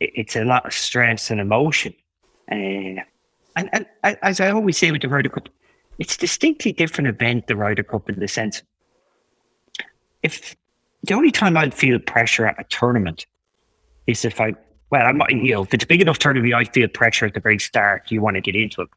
it, 0.00 0.10
it's 0.14 0.36
a 0.36 0.44
lot 0.44 0.66
of 0.66 0.74
stress 0.74 1.30
and 1.30 1.40
emotion. 1.40 1.94
Uh, 2.52 3.00
and, 3.72 3.86
and 4.02 4.18
as 4.22 4.40
I 4.40 4.50
always 4.50 4.78
say 4.78 4.90
with 4.90 5.02
the 5.02 5.08
Ryder 5.08 5.28
Cup, 5.28 5.48
it's 5.98 6.14
a 6.14 6.18
distinctly 6.18 6.72
different 6.72 7.08
event, 7.08 7.46
the 7.46 7.56
Ryder 7.56 7.82
Cup, 7.82 8.08
in 8.08 8.18
the 8.18 8.28
sense 8.28 8.62
if 10.22 10.56
the 11.02 11.14
only 11.14 11.30
time 11.30 11.56
I'd 11.56 11.74
feel 11.74 11.98
pressure 11.98 12.46
at 12.46 12.58
a 12.58 12.64
tournament 12.64 13.26
is 14.06 14.24
if 14.24 14.40
I, 14.40 14.54
well, 14.90 15.06
I'm, 15.06 15.18
not- 15.18 15.30
you 15.30 15.52
know, 15.54 15.62
if 15.62 15.72
it's 15.72 15.84
a 15.84 15.86
big 15.86 16.00
enough 16.00 16.18
tournament, 16.18 16.52
I 16.54 16.64
feel 16.64 16.88
pressure 16.88 17.26
at 17.26 17.34
the 17.34 17.40
very 17.40 17.58
start. 17.58 18.10
You 18.10 18.20
want 18.20 18.34
to 18.36 18.40
get 18.40 18.56
into 18.56 18.82
it. 18.82 18.88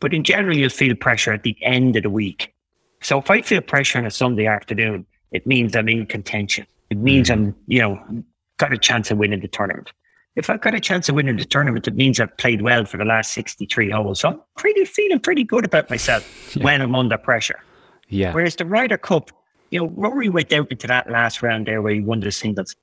But 0.00 0.14
in 0.14 0.24
general, 0.24 0.56
you'll 0.56 0.70
feel 0.70 0.94
pressure 0.94 1.32
at 1.32 1.42
the 1.42 1.56
end 1.62 1.96
of 1.96 2.04
the 2.04 2.10
week. 2.10 2.54
So 3.02 3.18
if 3.18 3.30
I 3.30 3.42
feel 3.42 3.60
pressure 3.60 3.98
on 3.98 4.06
a 4.06 4.10
Sunday 4.10 4.46
afternoon, 4.46 5.06
it 5.32 5.46
means 5.46 5.76
I'm 5.76 5.88
in 5.88 6.06
contention. 6.06 6.66
It 6.88 6.98
means 6.98 7.28
mm. 7.28 7.32
I'm, 7.32 7.56
you 7.66 7.80
know, 7.80 8.24
got 8.56 8.72
a 8.72 8.78
chance 8.78 9.10
of 9.10 9.18
winning 9.18 9.40
the 9.40 9.48
tournament. 9.48 9.92
If 10.36 10.48
I've 10.48 10.60
got 10.60 10.74
a 10.74 10.80
chance 10.80 11.08
of 11.08 11.16
winning 11.16 11.36
the 11.36 11.44
tournament, 11.44 11.88
it 11.88 11.96
means 11.96 12.20
I've 12.20 12.36
played 12.36 12.62
well 12.62 12.84
for 12.84 12.96
the 12.96 13.04
last 13.04 13.32
63 13.32 13.90
holes. 13.90 14.20
So 14.20 14.28
I'm 14.28 14.40
pretty 14.56 14.84
feeling 14.84 15.18
pretty 15.18 15.44
good 15.44 15.64
about 15.64 15.90
myself 15.90 16.56
when 16.62 16.80
I'm 16.80 16.94
under 16.94 17.18
pressure. 17.18 17.60
Yeah. 18.08 18.32
Whereas 18.32 18.56
the 18.56 18.64
Ryder 18.64 18.98
Cup, 18.98 19.30
you 19.70 19.80
know, 19.80 19.88
Rory 19.88 20.28
went 20.28 20.52
out 20.52 20.70
into 20.70 20.86
that 20.86 21.10
last 21.10 21.42
round 21.42 21.66
there 21.66 21.82
where 21.82 21.94
he 21.94 22.00
won 22.00 22.20
the 22.20 22.32
singles. 22.32 22.74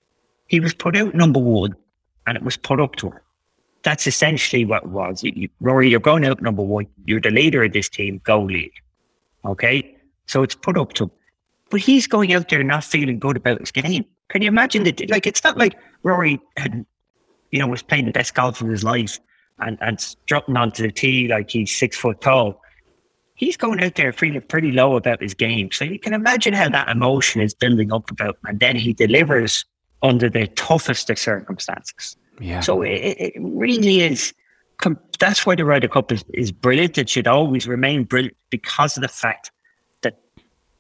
He 0.48 0.60
was 0.60 0.74
put 0.74 0.96
out 0.96 1.16
number 1.16 1.40
one 1.40 1.76
and 2.26 2.38
it 2.38 2.44
was 2.44 2.58
put 2.58 2.80
up 2.80 2.96
to 2.98 3.08
him. 3.08 3.20
That's 3.84 4.08
essentially 4.08 4.66
what 4.66 4.84
it 4.84 4.90
was. 4.90 5.24
You, 5.24 5.32
you, 5.36 5.50
Rory, 5.62 5.90
you're 5.90 6.00
going 6.00 6.26
out 6.26 6.42
number 6.42 6.64
one. 6.64 6.88
You're 7.06 7.22
the 7.22 7.32
leader 7.32 7.64
of 7.64 7.74
this 7.74 7.88
team. 7.90 8.20
Go 8.24 8.42
lead. 8.42 8.72
Okay? 9.46 9.98
So 10.26 10.44
it's 10.44 10.56
put 10.56 10.78
up 10.78 10.94
to 10.94 11.06
him. 11.06 11.12
But 11.70 11.82
he's 11.82 12.08
going 12.08 12.34
out 12.34 12.50
there 12.50 12.64
not 12.64 12.84
feeling 12.84 13.20
good 13.20 13.38
about 13.38 13.60
his 13.60 13.72
game. 13.72 14.06
Can 14.30 14.42
you 14.42 14.48
imagine 14.48 14.84
that? 14.84 15.10
Like, 15.10 15.28
it's 15.28 15.44
not 15.44 15.58
like 15.58 15.76
Rory 16.04 16.40
had, 16.58 16.86
you 17.52 17.60
know, 17.60 17.68
was 17.68 17.82
playing 17.82 18.06
the 18.06 18.12
best 18.12 18.34
golf 18.34 18.62
of 18.62 18.68
his 18.68 18.84
life 18.84 19.20
and, 19.60 19.78
and 19.82 20.00
strutting 20.00 20.58
onto 20.58 20.84
the 20.84 20.92
tee 20.92 21.28
like 21.28 21.50
he's 21.50 21.76
six 21.76 21.98
foot 21.98 22.22
tall 22.22 22.62
he's 23.38 23.56
going 23.56 23.82
out 23.82 23.96
there 23.96 24.12
feeling 24.12 24.42
pretty 24.42 24.72
low 24.72 24.98
about 24.98 25.22
his 25.22 25.34
game. 25.34 25.72
So 25.72 25.86
you 25.86 26.00
can 26.00 26.14
imagine 26.14 26.54
how 26.54 26.70
that 26.70 26.90
emotion 26.90 27.40
is 27.40 27.54
building 27.54 27.94
up 27.94 28.12
about 28.12 28.36
him. 28.36 28.42
And 28.46 28.60
then 28.60 28.76
he 28.76 28.94
delivers 28.94 29.64
under 30.04 30.30
the 30.30 30.48
toughest 30.48 31.10
of 31.10 31.18
circumstances. 31.18 32.18
Yeah. 32.42 32.60
So 32.60 32.82
it, 32.82 33.16
it 33.20 33.34
really 33.40 34.02
is. 34.02 34.34
That's 35.20 35.46
why 35.46 35.56
the 35.56 35.66
Ryder 35.66 35.88
Cup 35.88 36.12
is, 36.12 36.26
is 36.34 36.52
brilliant. 36.52 36.98
It 36.98 37.10
should 37.10 37.28
always 37.28 37.68
remain 37.68 38.04
brilliant 38.04 38.38
because 38.50 38.98
of 38.98 39.02
the 39.02 39.08
fact 39.08 39.52
that 40.02 40.20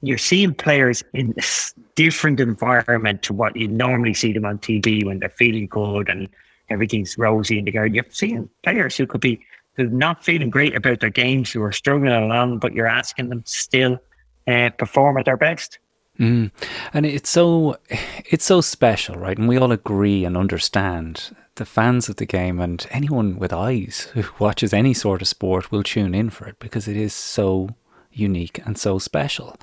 you're 0.01 0.17
seeing 0.17 0.53
players 0.53 1.03
in 1.13 1.33
this 1.35 1.73
different 1.95 2.39
environment 2.39 3.21
to 3.23 3.33
what 3.33 3.55
you 3.55 3.67
normally 3.67 4.13
see 4.13 4.33
them 4.33 4.45
on 4.45 4.59
TV 4.59 5.05
when 5.05 5.19
they're 5.19 5.29
feeling 5.29 5.67
good 5.67 6.09
and 6.09 6.27
everything's 6.69 7.17
rosy 7.17 7.59
in 7.59 7.65
the 7.65 7.71
garden. 7.71 7.95
You're 7.95 8.05
seeing 8.09 8.49
players 8.63 8.97
who 8.97 9.07
could 9.07 9.21
be 9.21 9.39
who 9.75 9.87
not 9.89 10.23
feeling 10.23 10.49
great 10.49 10.75
about 10.75 10.99
their 10.99 11.11
games, 11.11 11.51
who 11.51 11.61
are 11.61 11.71
struggling 11.71 12.11
along, 12.11 12.57
but 12.57 12.73
you're 12.73 12.87
asking 12.87 13.29
them 13.29 13.43
to 13.43 13.51
still 13.51 13.99
uh, 14.47 14.71
perform 14.71 15.17
at 15.17 15.25
their 15.25 15.37
best. 15.37 15.77
Mm. 16.19 16.51
And 16.93 17.05
it's 17.05 17.29
so 17.29 17.77
it's 18.25 18.45
so 18.45 18.61
special, 18.61 19.15
right? 19.15 19.37
And 19.37 19.47
we 19.47 19.57
all 19.57 19.71
agree 19.71 20.25
and 20.25 20.35
understand 20.35 21.35
the 21.55 21.65
fans 21.65 22.09
of 22.09 22.15
the 22.15 22.25
game 22.25 22.59
and 22.59 22.85
anyone 22.91 23.37
with 23.37 23.53
eyes 23.53 24.09
who 24.13 24.23
watches 24.39 24.73
any 24.73 24.93
sort 24.93 25.21
of 25.21 25.27
sport 25.27 25.71
will 25.71 25.83
tune 25.83 26.15
in 26.15 26.29
for 26.29 26.47
it 26.47 26.57
because 26.59 26.87
it 26.87 26.97
is 26.97 27.13
so 27.13 27.69
unique 28.11 28.59
and 28.65 28.77
so 28.77 28.97
special. 28.97 29.55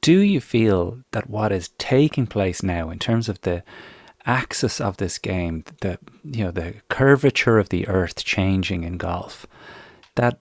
Do 0.00 0.18
you 0.18 0.40
feel 0.40 0.98
that 1.12 1.30
what 1.30 1.52
is 1.52 1.70
taking 1.78 2.26
place 2.26 2.62
now 2.62 2.90
in 2.90 2.98
terms 2.98 3.28
of 3.28 3.40
the 3.42 3.62
axis 4.26 4.80
of 4.80 4.96
this 4.96 5.18
game, 5.18 5.64
the 5.80 5.98
you 6.24 6.44
know, 6.44 6.50
the 6.50 6.74
curvature 6.88 7.58
of 7.58 7.68
the 7.68 7.88
earth 7.88 8.24
changing 8.24 8.84
in 8.84 8.96
golf, 8.96 9.46
that 10.14 10.38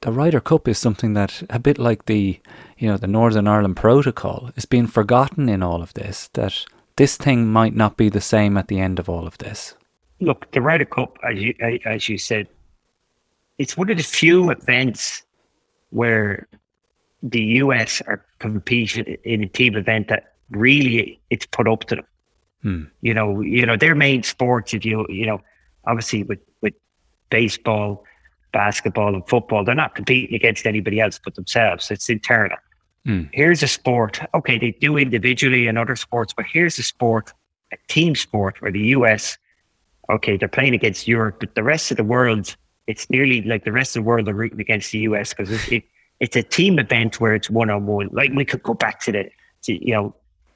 the 0.00 0.12
Ryder 0.12 0.40
Cup 0.40 0.68
is 0.68 0.78
something 0.78 1.14
that 1.14 1.42
a 1.50 1.58
bit 1.58 1.78
like 1.78 2.06
the 2.06 2.40
you 2.78 2.88
know 2.88 2.96
the 2.96 3.06
Northern 3.06 3.48
Ireland 3.48 3.76
Protocol 3.76 4.50
is 4.56 4.64
being 4.64 4.86
forgotten 4.86 5.48
in 5.48 5.62
all 5.62 5.82
of 5.82 5.94
this. 5.94 6.28
That 6.34 6.64
this 6.96 7.16
thing 7.16 7.48
might 7.48 7.74
not 7.74 7.96
be 7.96 8.08
the 8.08 8.20
same 8.20 8.56
at 8.56 8.68
the 8.68 8.80
end 8.80 8.98
of 8.98 9.08
all 9.08 9.26
of 9.26 9.38
this. 9.38 9.74
Look, 10.20 10.50
the 10.52 10.60
Ryder 10.60 10.84
Cup, 10.84 11.18
as 11.28 11.38
you 11.38 11.54
as 11.84 12.08
you 12.08 12.18
said, 12.18 12.48
it's 13.58 13.76
one 13.76 13.90
of 13.90 13.96
the 13.96 14.02
few 14.02 14.50
events 14.50 15.22
where 15.90 16.48
the 17.22 17.42
US 17.62 18.00
are 18.02 18.24
competing 18.38 19.16
in 19.24 19.42
a 19.42 19.48
team 19.48 19.74
event 19.74 20.08
that 20.08 20.34
really 20.50 21.20
it's 21.30 21.46
put 21.46 21.66
up 21.66 21.84
to 21.84 21.96
them. 21.96 22.06
Hmm. 22.62 22.84
You 23.02 23.14
know, 23.14 23.40
you 23.40 23.64
know 23.64 23.76
their 23.76 23.94
main 23.94 24.22
sports. 24.22 24.74
If 24.74 24.84
you 24.84 25.06
you 25.08 25.26
know, 25.26 25.40
obviously 25.86 26.24
with 26.24 26.40
with 26.60 26.74
baseball, 27.30 28.04
basketball, 28.52 29.14
and 29.14 29.26
football, 29.28 29.64
they're 29.64 29.74
not 29.74 29.94
competing 29.94 30.34
against 30.34 30.66
anybody 30.66 31.00
else 31.00 31.20
but 31.22 31.34
themselves. 31.34 31.90
It's 31.90 32.08
internal. 32.08 32.58
Hmm. 33.04 33.22
Here's 33.32 33.62
a 33.62 33.68
sport. 33.68 34.20
Okay, 34.34 34.58
they 34.58 34.72
do 34.72 34.96
individually 34.96 35.66
in 35.66 35.76
other 35.76 35.96
sports, 35.96 36.34
but 36.36 36.46
here's 36.52 36.78
a 36.78 36.82
sport, 36.82 37.32
a 37.72 37.76
team 37.88 38.14
sport 38.14 38.60
where 38.60 38.72
the 38.72 38.88
US, 38.96 39.38
okay, 40.10 40.36
they're 40.36 40.48
playing 40.48 40.74
against 40.74 41.06
Europe, 41.06 41.36
but 41.40 41.54
the 41.54 41.62
rest 41.62 41.90
of 41.90 41.96
the 41.96 42.04
world, 42.04 42.56
it's 42.86 43.08
nearly 43.08 43.42
like 43.42 43.64
the 43.64 43.72
rest 43.72 43.96
of 43.96 44.02
the 44.02 44.08
world 44.08 44.28
are 44.28 44.34
rooting 44.34 44.60
against 44.60 44.92
the 44.92 44.98
US 45.00 45.32
because 45.32 45.50
it, 45.50 45.72
it, 45.72 45.84
it's 46.20 46.36
a 46.36 46.42
team 46.42 46.78
event 46.78 47.20
where 47.20 47.34
it's 47.34 47.48
one 47.48 47.70
on 47.70 47.86
one. 47.86 48.08
Like 48.12 48.32
we 48.34 48.44
could 48.44 48.62
go 48.62 48.74
back 48.74 49.00
to 49.02 49.12
the, 49.12 49.30
to, 49.62 49.86
you 49.86 49.94
know, 49.94 50.14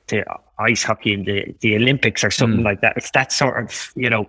to 0.09 0.25
ice 0.59 0.83
hockey 0.83 1.15
and 1.15 1.27
the, 1.27 1.55
the 1.61 1.77
Olympics 1.77 2.23
or 2.25 2.31
something 2.31 2.61
Mm. 2.61 2.65
like 2.65 2.81
that. 2.83 2.97
It's 2.97 3.11
that 3.13 3.33
sort 3.33 3.63
of, 3.63 3.93
you 3.97 4.11
know, 4.11 4.29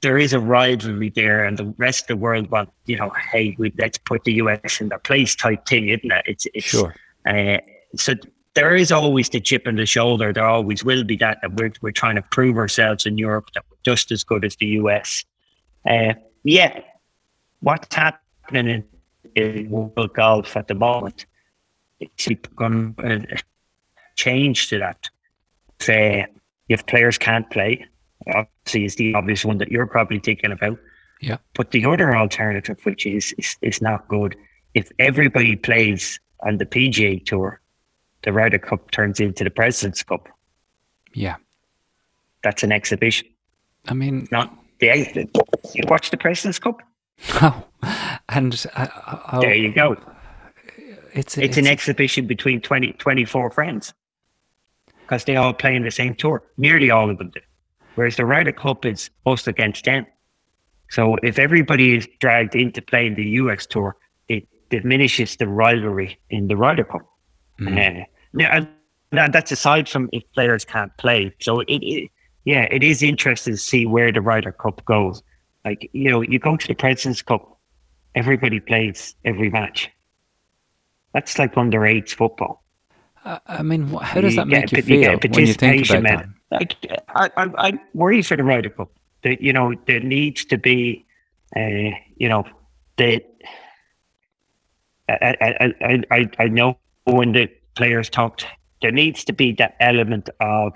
there 0.00 0.18
is 0.18 0.32
a 0.32 0.40
rivalry 0.40 1.10
there, 1.10 1.44
and 1.44 1.56
the 1.56 1.72
rest 1.78 2.02
of 2.02 2.06
the 2.08 2.16
world 2.16 2.50
want, 2.50 2.68
you 2.86 2.96
know, 2.96 3.10
hey, 3.32 3.54
we, 3.58 3.72
let's 3.78 3.98
put 3.98 4.24
the 4.24 4.32
US 4.34 4.80
in 4.80 4.88
their 4.88 4.98
place 4.98 5.36
type 5.36 5.64
thing, 5.66 5.88
isn't 5.88 6.10
it? 6.10 6.24
It's, 6.26 6.46
it's 6.54 6.66
Sure. 6.66 6.94
uh, 7.26 7.58
so 7.96 8.14
there 8.54 8.74
is 8.74 8.90
always 8.92 9.28
the 9.28 9.40
chip 9.40 9.66
on 9.66 9.76
the 9.76 9.86
shoulder. 9.86 10.32
There 10.32 10.44
always 10.44 10.84
will 10.84 11.04
be 11.04 11.16
that 11.18 11.38
that 11.40 11.54
we're 11.54 11.72
we're 11.80 11.92
trying 11.92 12.16
to 12.16 12.22
prove 12.22 12.56
ourselves 12.58 13.06
in 13.06 13.16
Europe 13.16 13.46
that 13.54 13.64
we're 13.70 13.76
just 13.84 14.10
as 14.12 14.24
good 14.24 14.44
as 14.44 14.56
the 14.56 14.66
US. 14.80 15.24
Uh, 15.88 16.14
yeah, 16.44 16.80
what's 17.60 17.94
happening 17.94 18.66
in, 18.68 18.84
in 19.36 19.70
world 19.70 20.12
golf 20.14 20.56
at 20.56 20.68
the 20.68 20.74
moment? 20.74 21.26
It's 22.00 22.28
going 22.56 22.94
change 24.16 24.68
to 24.68 24.78
that. 24.78 25.08
Say, 25.80 26.26
if 26.68 26.86
players 26.86 27.18
can't 27.18 27.48
play, 27.50 27.86
obviously 28.34 28.84
is 28.84 28.96
the 28.96 29.14
obvious 29.14 29.44
one 29.44 29.58
that 29.58 29.70
you're 29.70 29.86
probably 29.86 30.18
thinking 30.18 30.52
about. 30.52 30.78
Yeah. 31.20 31.36
But 31.54 31.70
the 31.70 31.84
other 31.86 32.16
alternative, 32.16 32.78
which 32.84 33.06
is, 33.06 33.34
is 33.38 33.56
is 33.62 33.80
not 33.80 34.08
good, 34.08 34.36
if 34.74 34.90
everybody 34.98 35.56
plays 35.56 36.18
on 36.40 36.58
the 36.58 36.66
PGA 36.66 37.24
Tour, 37.24 37.60
the 38.22 38.32
Ryder 38.32 38.58
Cup 38.58 38.90
turns 38.90 39.20
into 39.20 39.44
the 39.44 39.50
President's 39.50 40.02
Cup. 40.02 40.28
Yeah. 41.14 41.36
That's 42.42 42.62
an 42.62 42.72
exhibition. 42.72 43.28
I 43.88 43.94
mean, 43.94 44.28
not 44.30 44.56
the. 44.80 45.28
You 45.74 45.84
watch 45.88 46.10
the 46.10 46.16
President's 46.16 46.58
Cup? 46.58 46.80
Oh, 47.40 47.64
and 48.28 48.64
uh, 48.74 48.86
uh, 49.06 49.40
There 49.40 49.54
you 49.54 49.72
go. 49.72 49.96
It's 51.12 51.36
It's, 51.36 51.56
an 51.56 51.66
exhibition 51.66 52.26
between 52.26 52.60
20, 52.60 52.92
24 52.94 53.50
friends 53.50 53.92
because 55.12 55.24
they 55.24 55.36
all 55.36 55.52
play 55.52 55.76
in 55.76 55.82
the 55.82 55.90
same 55.90 56.14
tour. 56.14 56.42
Nearly 56.56 56.90
all 56.90 57.10
of 57.10 57.18
them 57.18 57.28
do. 57.28 57.40
Whereas 57.96 58.16
the 58.16 58.24
Ryder 58.24 58.52
Cup 58.52 58.86
is 58.86 59.10
us 59.26 59.46
against 59.46 59.84
them. 59.84 60.06
So 60.88 61.16
if 61.22 61.38
everybody 61.38 61.94
is 61.94 62.08
dragged 62.18 62.54
into 62.54 62.80
playing 62.80 63.16
the 63.16 63.24
US 63.42 63.66
tour, 63.66 63.94
it 64.28 64.48
diminishes 64.70 65.36
the 65.36 65.48
rivalry 65.48 66.18
in 66.30 66.48
the 66.48 66.56
Ryder 66.56 66.84
Cup. 66.84 67.02
Uh, 67.60 68.04
yeah, 68.40 68.64
and 69.12 69.34
that's 69.34 69.52
aside 69.52 69.86
from 69.86 70.08
if 70.14 70.22
players 70.32 70.64
can't 70.64 70.96
play. 70.96 71.34
So 71.40 71.60
it, 71.60 71.82
it, 71.82 72.10
yeah, 72.46 72.62
it 72.70 72.82
is 72.82 73.02
interesting 73.02 73.52
to 73.52 73.58
see 73.58 73.84
where 73.84 74.12
the 74.12 74.22
Ryder 74.22 74.52
Cup 74.52 74.82
goes. 74.86 75.22
Like 75.62 75.90
you 75.92 76.08
know, 76.08 76.22
you 76.22 76.38
go 76.38 76.56
to 76.56 76.66
the 76.66 76.74
Presidents 76.74 77.20
Cup, 77.20 77.60
everybody 78.14 78.60
plays 78.60 79.14
every 79.26 79.50
match. 79.50 79.90
That's 81.12 81.38
like 81.38 81.54
underage 81.56 82.14
football. 82.14 82.61
I 83.24 83.62
mean, 83.62 83.86
how 83.88 84.20
does 84.20 84.36
that 84.36 84.48
get 84.48 84.72
make 84.72 84.72
you 84.72 84.76
bit- 84.82 85.00
get 85.00 85.14
a 85.14 85.28
feel 85.28 85.30
when 85.36 85.46
you 85.46 85.54
think 85.54 85.90
about 85.90 86.02
that? 86.02 86.28
Like, 86.50 87.02
I, 87.08 87.30
I, 87.36 87.68
I 87.68 87.80
worry 87.94 88.22
for 88.22 88.36
the 88.36 88.44
Ryder 88.44 88.70
Cup. 88.70 88.90
That 89.22 89.40
you 89.40 89.52
know, 89.52 89.74
there 89.86 90.00
needs 90.00 90.44
to 90.46 90.58
be, 90.58 91.06
uh, 91.56 91.96
you 92.16 92.28
know, 92.28 92.44
that 92.96 93.24
I, 95.08 95.36
I, 95.40 95.74
I, 95.80 96.02
I, 96.10 96.30
I 96.40 96.48
know 96.48 96.76
when 97.04 97.32
the 97.32 97.48
players 97.74 98.10
talked, 98.10 98.46
there 98.80 98.90
needs 98.90 99.24
to 99.24 99.32
be 99.32 99.52
that 99.52 99.76
element 99.78 100.28
of 100.40 100.72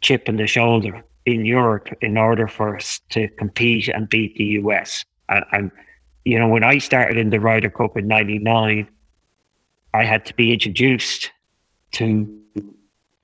chip 0.00 0.28
in 0.28 0.36
the 0.36 0.46
shoulder 0.46 1.04
in 1.26 1.44
Europe 1.44 1.88
in 2.00 2.16
order 2.16 2.48
for 2.48 2.76
us 2.76 3.00
to 3.10 3.28
compete 3.28 3.88
and 3.88 4.08
beat 4.08 4.36
the 4.36 4.44
US. 4.62 5.04
And, 5.28 5.44
and 5.52 5.70
you 6.24 6.38
know, 6.38 6.48
when 6.48 6.64
I 6.64 6.78
started 6.78 7.18
in 7.18 7.28
the 7.28 7.40
Ryder 7.40 7.70
Cup 7.70 7.96
in 7.96 8.08
'99, 8.08 8.88
I 9.92 10.04
had 10.04 10.24
to 10.26 10.34
be 10.34 10.52
introduced 10.52 11.30
to 11.92 12.40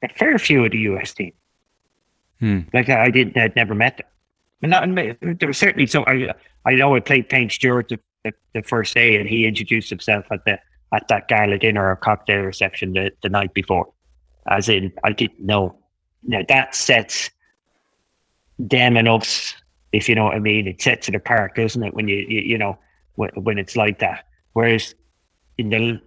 a 0.03 0.09
fair 0.15 0.39
few 0.39 0.65
of 0.65 0.73
the 0.73 0.79
US 0.79 1.15
team. 1.15 1.33
Hmm. 2.41 2.61
Like 2.73 2.89
I 2.89 3.11
didn't, 3.11 3.37
I'd 3.37 3.57
never 3.57 3.75
met 3.75 3.99
them. 3.99 4.07
And 4.63 4.71
not, 4.71 5.39
there 5.39 5.49
was 5.49 5.59
certainly 5.59 5.87
so 5.87 6.05
I, 6.07 6.33
I 6.65 6.75
know 6.75 6.95
I 6.95 7.01
played 7.01 7.29
Payne 7.29 7.51
Stewart 7.51 7.89
the, 7.89 7.99
the, 8.25 8.33
the, 8.55 8.63
first 8.63 8.95
day, 8.95 9.17
and 9.17 9.29
he 9.29 9.47
introduced 9.47 9.91
himself 9.91 10.27
at 10.31 10.45
the 10.45 10.59
at 10.95 11.09
that 11.09 11.29
gala 11.29 11.59
dinner 11.59 11.91
or 11.91 11.97
cocktail 11.97 12.43
reception 12.43 12.93
the, 12.93 13.11
the 13.23 13.29
night 13.29 13.53
before. 13.55 13.93
As 14.49 14.69
in, 14.69 14.93
I 15.05 15.13
didn't 15.13 15.41
know. 15.41 15.77
Now 16.23 16.43
that 16.49 16.75
sets 16.75 17.31
them 18.59 18.97
and 18.97 19.09
us, 19.09 19.55
if 19.93 20.09
you 20.09 20.15
know 20.15 20.25
what 20.25 20.35
I 20.35 20.39
mean. 20.39 20.67
It 20.67 20.81
sets 20.81 21.09
it 21.09 21.15
apart, 21.15 21.55
doesn't 21.55 21.83
it? 21.83 21.95
When 21.95 22.09
you 22.09 22.25
you, 22.29 22.41
you 22.41 22.59
know 22.59 22.79
when, 23.17 23.31
when 23.35 23.59
it's 23.59 23.77
like 23.77 23.99
that. 23.99 24.27
Whereas 24.55 24.95
in 25.59 25.69
the 25.71 26.01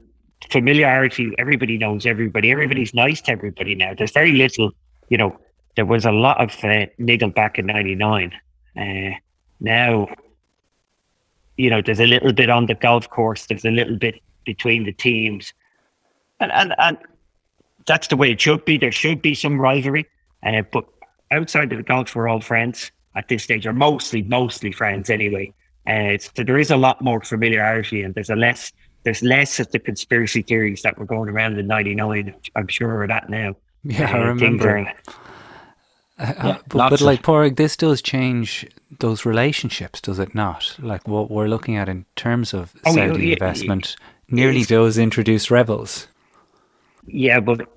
familiarity, 0.50 1.34
everybody 1.38 1.78
knows 1.78 2.06
everybody. 2.06 2.52
Everybody's 2.52 2.94
nice 2.94 3.22
to 3.22 3.32
everybody 3.32 3.76
now. 3.76 3.94
There's 3.98 4.12
very 4.12 4.34
little, 4.34 4.72
you 5.10 5.18
know. 5.18 5.40
There 5.76 5.86
was 5.86 6.06
a 6.06 6.12
lot 6.12 6.42
of 6.42 6.64
uh, 6.64 6.88
niggle 6.98 7.30
back 7.30 7.58
in 7.58 7.68
'99. 7.68 8.34
Uh, 8.76 9.12
now, 9.60 10.08
you 11.58 11.70
know, 11.70 11.82
there's 11.82 12.00
a 12.00 12.08
little 12.08 12.34
bit 12.34 12.50
on 12.50 12.66
the 12.66 12.76
golf 12.76 13.10
course. 13.10 13.46
There's 13.46 13.66
a 13.66 13.72
little 13.72 13.98
bit 13.98 14.22
between 14.46 14.84
the 14.84 14.94
teams, 14.94 15.54
and 16.40 16.52
and 16.52 16.74
and 16.80 16.98
that's 17.86 18.08
the 18.08 18.18
way 18.18 18.32
it 18.32 18.42
should 18.42 18.66
be. 18.66 18.78
There 18.78 18.92
should 18.92 19.22
be 19.22 19.36
some 19.36 19.60
rivalry, 19.60 20.08
uh, 20.44 20.64
but 20.72 20.86
outside 21.32 21.72
of 21.72 21.78
the 21.78 21.84
golf, 21.84 22.16
we're 22.16 22.28
all 22.28 22.42
friends 22.42 22.92
at 23.16 23.28
this 23.28 23.44
stage, 23.44 23.66
or 23.66 23.74
mostly 23.74 24.24
mostly 24.24 24.72
friends 24.72 25.10
anyway. 25.10 25.54
Uh, 25.88 26.18
so 26.18 26.44
there 26.44 26.58
is 26.58 26.72
a 26.72 26.78
lot 26.78 27.02
more 27.02 27.22
familiarity, 27.22 28.04
and 28.04 28.16
there's 28.16 28.30
a 28.30 28.36
less 28.36 28.72
there's 29.04 29.24
less 29.24 29.60
of 29.60 29.72
the 29.72 29.80
conspiracy 29.80 30.42
theories 30.42 30.82
that 30.84 30.98
were 30.98 31.06
going 31.06 31.30
around 31.30 31.58
in 31.58 31.68
'99. 31.68 32.34
I'm 32.56 32.68
sure 32.68 33.04
of 33.04 33.10
that 33.10 33.30
now. 33.30 33.56
Yeah, 33.84 34.12
uh, 34.12 34.18
I 34.18 34.28
remember. 34.28 34.92
Uh, 36.20 36.34
yeah, 36.44 36.58
but, 36.68 36.90
but 36.90 37.02
like 37.02 37.22
Pádraig, 37.22 37.56
this 37.56 37.78
does 37.78 38.02
change 38.02 38.68
those 39.00 39.26
relationships, 39.26 40.02
does 40.02 40.20
it 40.20 40.36
not? 40.36 40.76
Like 40.80 41.08
what 41.08 41.32
we're 41.32 41.48
looking 41.48 41.78
at 41.78 41.88
in 41.88 42.06
terms 42.18 42.54
of 42.54 42.76
oh, 42.86 42.94
Saudi 42.94 43.28
yeah, 43.28 43.34
investment, 43.34 43.96
yeah, 44.28 44.36
nearly 44.36 44.64
does 44.64 44.98
introduce 44.98 45.50
rebels. 45.50 46.08
Yeah, 47.08 47.40
but 47.40 47.70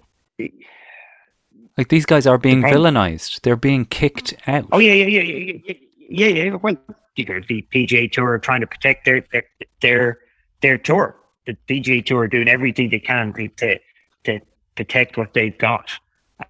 like 1.79 1.89
these 1.89 2.05
guys 2.05 2.27
are 2.27 2.39
being 2.39 2.63
the 2.63 2.69
villainized; 2.69 3.41
they're 3.43 3.57
being 3.57 3.85
kicked 3.85 4.35
out. 4.47 4.67
Oh 4.73 4.79
yeah, 4.79 4.93
yeah, 4.93 5.21
yeah, 5.21 5.61
yeah, 5.65 5.75
yeah, 6.09 6.27
yeah. 6.27 6.55
Well, 6.55 6.77
you 7.17 7.25
know, 7.25 7.41
the 7.49 7.67
PGA 7.73 8.11
Tour 8.11 8.33
are 8.33 8.39
trying 8.39 8.61
to 8.61 8.67
protect 8.67 9.05
their 9.05 9.25
their 9.33 9.45
their, 9.81 10.19
their 10.63 10.79
tour. 10.79 11.17
The 11.47 11.57
PGA 11.69 12.05
Tour 12.05 12.29
doing 12.29 12.49
everything 12.49 12.91
they 12.91 13.01
can 13.01 13.33
to 13.33 13.79
to 14.25 14.41
protect 14.77 15.17
what 15.17 15.35
they've 15.35 15.57
got. 15.59 15.91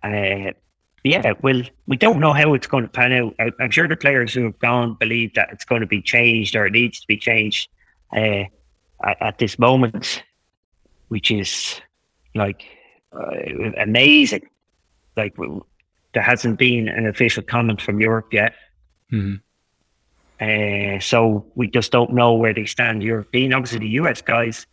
Uh, 0.03 0.53
yeah, 1.05 1.33
well, 1.43 1.63
we 1.87 1.97
don't 1.97 2.21
know 2.21 2.33
how 2.33 2.55
it's 2.55 2.67
going 2.67 2.85
to 2.85 2.91
pan 2.91 3.13
out. 3.13 3.35
I, 3.41 3.51
am 3.61 3.71
sure 3.71 3.89
the 3.89 3.97
players 3.97 4.33
who 4.33 4.45
have 4.45 4.59
gone 4.61 4.95
believe 4.95 5.35
that 5.35 5.49
it's 5.51 5.65
going 5.65 5.81
to 5.81 5.87
be 5.87 6.01
changed 6.01 6.55
or 6.55 6.67
it 6.67 6.73
needs 6.73 7.01
to 7.01 7.07
be 7.09 7.17
changed 7.17 7.69
uh, 8.15 8.45
at, 9.03 9.21
at, 9.21 9.39
this 9.39 9.59
moment, 9.59 10.23
which 11.09 11.31
is 11.33 11.81
like 12.37 12.65
uh, 13.13 13.35
amazing. 13.79 14.49
Like 15.17 15.35
there 16.15 16.23
hasn't 16.23 16.59
been 16.59 16.89
an 16.89 17.07
official 17.07 17.43
comment 17.43 17.81
from 17.81 18.01
Europe 18.01 18.33
yet. 18.33 18.55
Mm-hmm. 19.11 19.37
Uh, 20.43 20.99
so 20.99 21.47
we 21.55 21.69
just 21.69 21.93
don't 21.93 22.13
know 22.13 22.35
where 22.35 22.53
they 22.53 22.67
stand. 22.67 23.03
European, 23.03 23.53
obviously, 23.53 23.79
the 23.79 23.95
US 24.01 24.21
guys, 24.21 24.67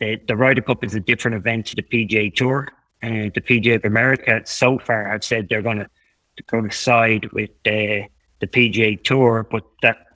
the, 0.00 0.18
the 0.26 0.36
Ryder 0.36 0.62
Cup 0.62 0.82
is 0.84 0.94
a 0.94 1.00
different 1.00 1.36
event 1.36 1.66
to 1.66 1.76
the 1.76 1.82
PGA 1.82 2.34
Tour 2.34 2.68
uh, 3.02 3.30
the 3.34 3.40
PGA 3.40 3.76
of 3.76 3.84
America 3.84 4.40
so 4.44 4.78
far 4.78 5.10
have 5.10 5.24
said 5.24 5.48
they're 5.48 5.62
going 5.62 5.78
to 5.78 5.88
go 6.46 6.60
to 6.60 6.70
side 6.70 7.30
with 7.32 7.50
uh, 7.66 8.06
the 8.40 8.46
PGA 8.46 9.02
Tour, 9.02 9.46
but 9.50 9.64
that 9.82 10.06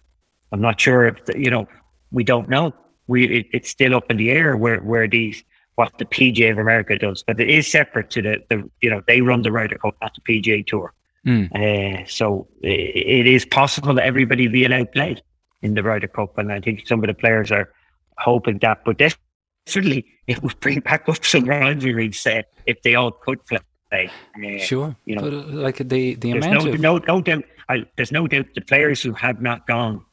I'm 0.53 0.61
not 0.61 0.81
sure 0.81 1.07
if 1.07 1.25
the, 1.25 1.39
you 1.39 1.51
know. 1.51 1.67
We 2.13 2.23
don't 2.23 2.49
know. 2.49 2.73
We 3.09 3.27
it, 3.27 3.47
it's 3.53 3.69
still 3.69 3.95
up 3.97 4.11
in 4.11 4.17
the 4.17 4.31
air 4.31 4.57
where 4.57 4.79
where 4.79 5.09
these 5.09 5.43
what 5.75 5.99
the 5.99 6.05
PGA 6.05 6.53
of 6.53 6.59
America 6.59 6.97
does, 6.97 7.25
but 7.27 7.41
it 7.41 7.51
is 7.51 7.71
separate 7.71 8.11
to 8.11 8.23
the 8.23 8.37
the 8.49 8.71
you 8.81 8.89
know 8.89 9.03
they 9.09 9.21
run 9.21 9.43
the 9.43 9.51
Ryder 9.51 9.79
Cup, 9.79 9.97
not 10.01 10.15
the 10.15 10.41
PGA 10.41 10.65
Tour. 10.65 10.93
Mm. 11.27 11.51
Uh, 11.53 12.07
so 12.07 12.47
it, 12.63 12.69
it 12.71 13.27
is 13.27 13.45
possible 13.45 13.95
that 13.95 14.05
everybody 14.05 14.47
be 14.47 14.65
allowed 14.65 14.93
play 14.93 15.17
in 15.63 15.75
the 15.75 15.83
Ryder 15.83 16.07
Cup, 16.07 16.39
and 16.39 16.53
I 16.53 16.61
think 16.61 16.87
some 16.87 17.03
of 17.03 17.09
the 17.09 17.15
players 17.15 17.51
are 17.51 17.73
hoping 18.19 18.59
that. 18.59 18.85
But 18.85 18.99
this 18.99 19.17
certainly 19.67 20.07
it 20.27 20.43
would 20.43 20.59
bring 20.61 20.81
back 20.81 21.09
up 21.09 21.25
some 21.25 21.45
rivalries 21.45 22.25
uh, 22.27 22.43
if 22.67 22.81
they 22.83 22.95
all 22.95 23.11
could 23.11 23.45
play. 23.47 23.59
Uh, 23.93 24.59
sure, 24.59 24.97
you 25.05 25.17
know, 25.17 25.23
but, 25.23 25.33
uh, 25.33 25.43
like 25.49 25.77
the 25.79 26.15
the 26.15 26.31
amount 26.33 26.65
no, 26.65 26.73
of 26.73 26.81
no 26.81 26.99
no 26.99 27.21
doubt. 27.21 27.45
I, 27.69 27.85
there's 27.97 28.13
no 28.13 28.29
doubt 28.29 28.47
the 28.55 28.61
players 28.61 29.03
who 29.03 29.13
have 29.13 29.43
not 29.43 29.67
gone. 29.67 30.05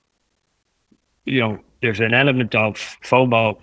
You 1.25 1.39
know, 1.39 1.59
there's 1.81 1.99
an 1.99 2.13
element 2.13 2.55
of 2.55 2.75
FOMO. 3.03 3.59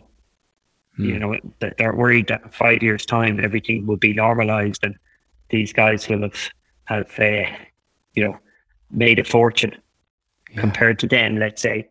Hmm. 0.97 1.05
You 1.05 1.19
know 1.19 1.37
that 1.61 1.79
they're 1.79 1.95
worried 1.95 2.29
that 2.29 2.55
five 2.55 2.83
years 2.83 3.05
time 3.05 3.43
everything 3.43 3.87
will 3.87 3.97
be 3.97 4.13
normalized 4.13 4.85
and 4.85 4.95
these 5.49 5.73
guys 5.73 6.09
will 6.09 6.23
have 6.23 6.51
have 6.95 7.19
uh, 7.19 7.51
you 8.15 8.25
know 8.25 8.39
made 8.91 9.19
a 9.19 9.25
fortune 9.25 9.75
yeah. 10.51 10.61
compared 10.61 10.99
to 11.01 11.07
then. 11.07 11.39
Let's 11.39 11.63
say 11.63 11.89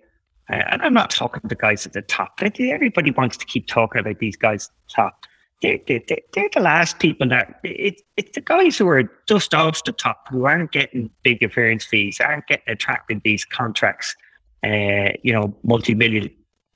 uh, 0.49 0.63
and 0.71 0.81
I'm 0.81 0.93
not 0.93 1.12
talking 1.12 1.41
the 1.45 1.55
guys 1.55 1.85
at 1.85 1.93
the 1.93 2.01
top. 2.01 2.39
Everybody 2.41 3.12
wants 3.12 3.38
to 3.38 3.45
keep 3.45 3.67
talking 3.67 3.99
about 3.99 4.19
these 4.19 4.35
guys 4.35 4.67
at 4.67 4.88
the 4.88 4.93
top. 4.95 5.25
They're, 5.62 5.79
they're, 5.88 6.01
they're 6.33 6.49
the 6.53 6.62
last 6.62 6.99
people 6.99 7.27
that 7.29 7.59
it, 7.63 8.01
it's 8.17 8.33
the 8.33 8.41
guys 8.41 8.77
who 8.77 8.88
are 8.88 9.03
just 9.27 9.53
off 9.53 9.83
the 9.83 9.91
top 9.91 10.27
who 10.29 10.45
aren't 10.45 10.71
getting 10.71 11.09
big 11.23 11.43
appearance 11.43 11.85
fees, 11.85 12.19
aren't 12.23 12.47
getting 12.47 12.71
attracted 12.71 13.21
these 13.23 13.45
contracts, 13.45 14.15
uh, 14.63 15.12
you 15.21 15.33
know, 15.33 15.55
multi 15.63 15.93
million, 15.93 16.31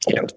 you 0.07 0.15
know, 0.15 0.27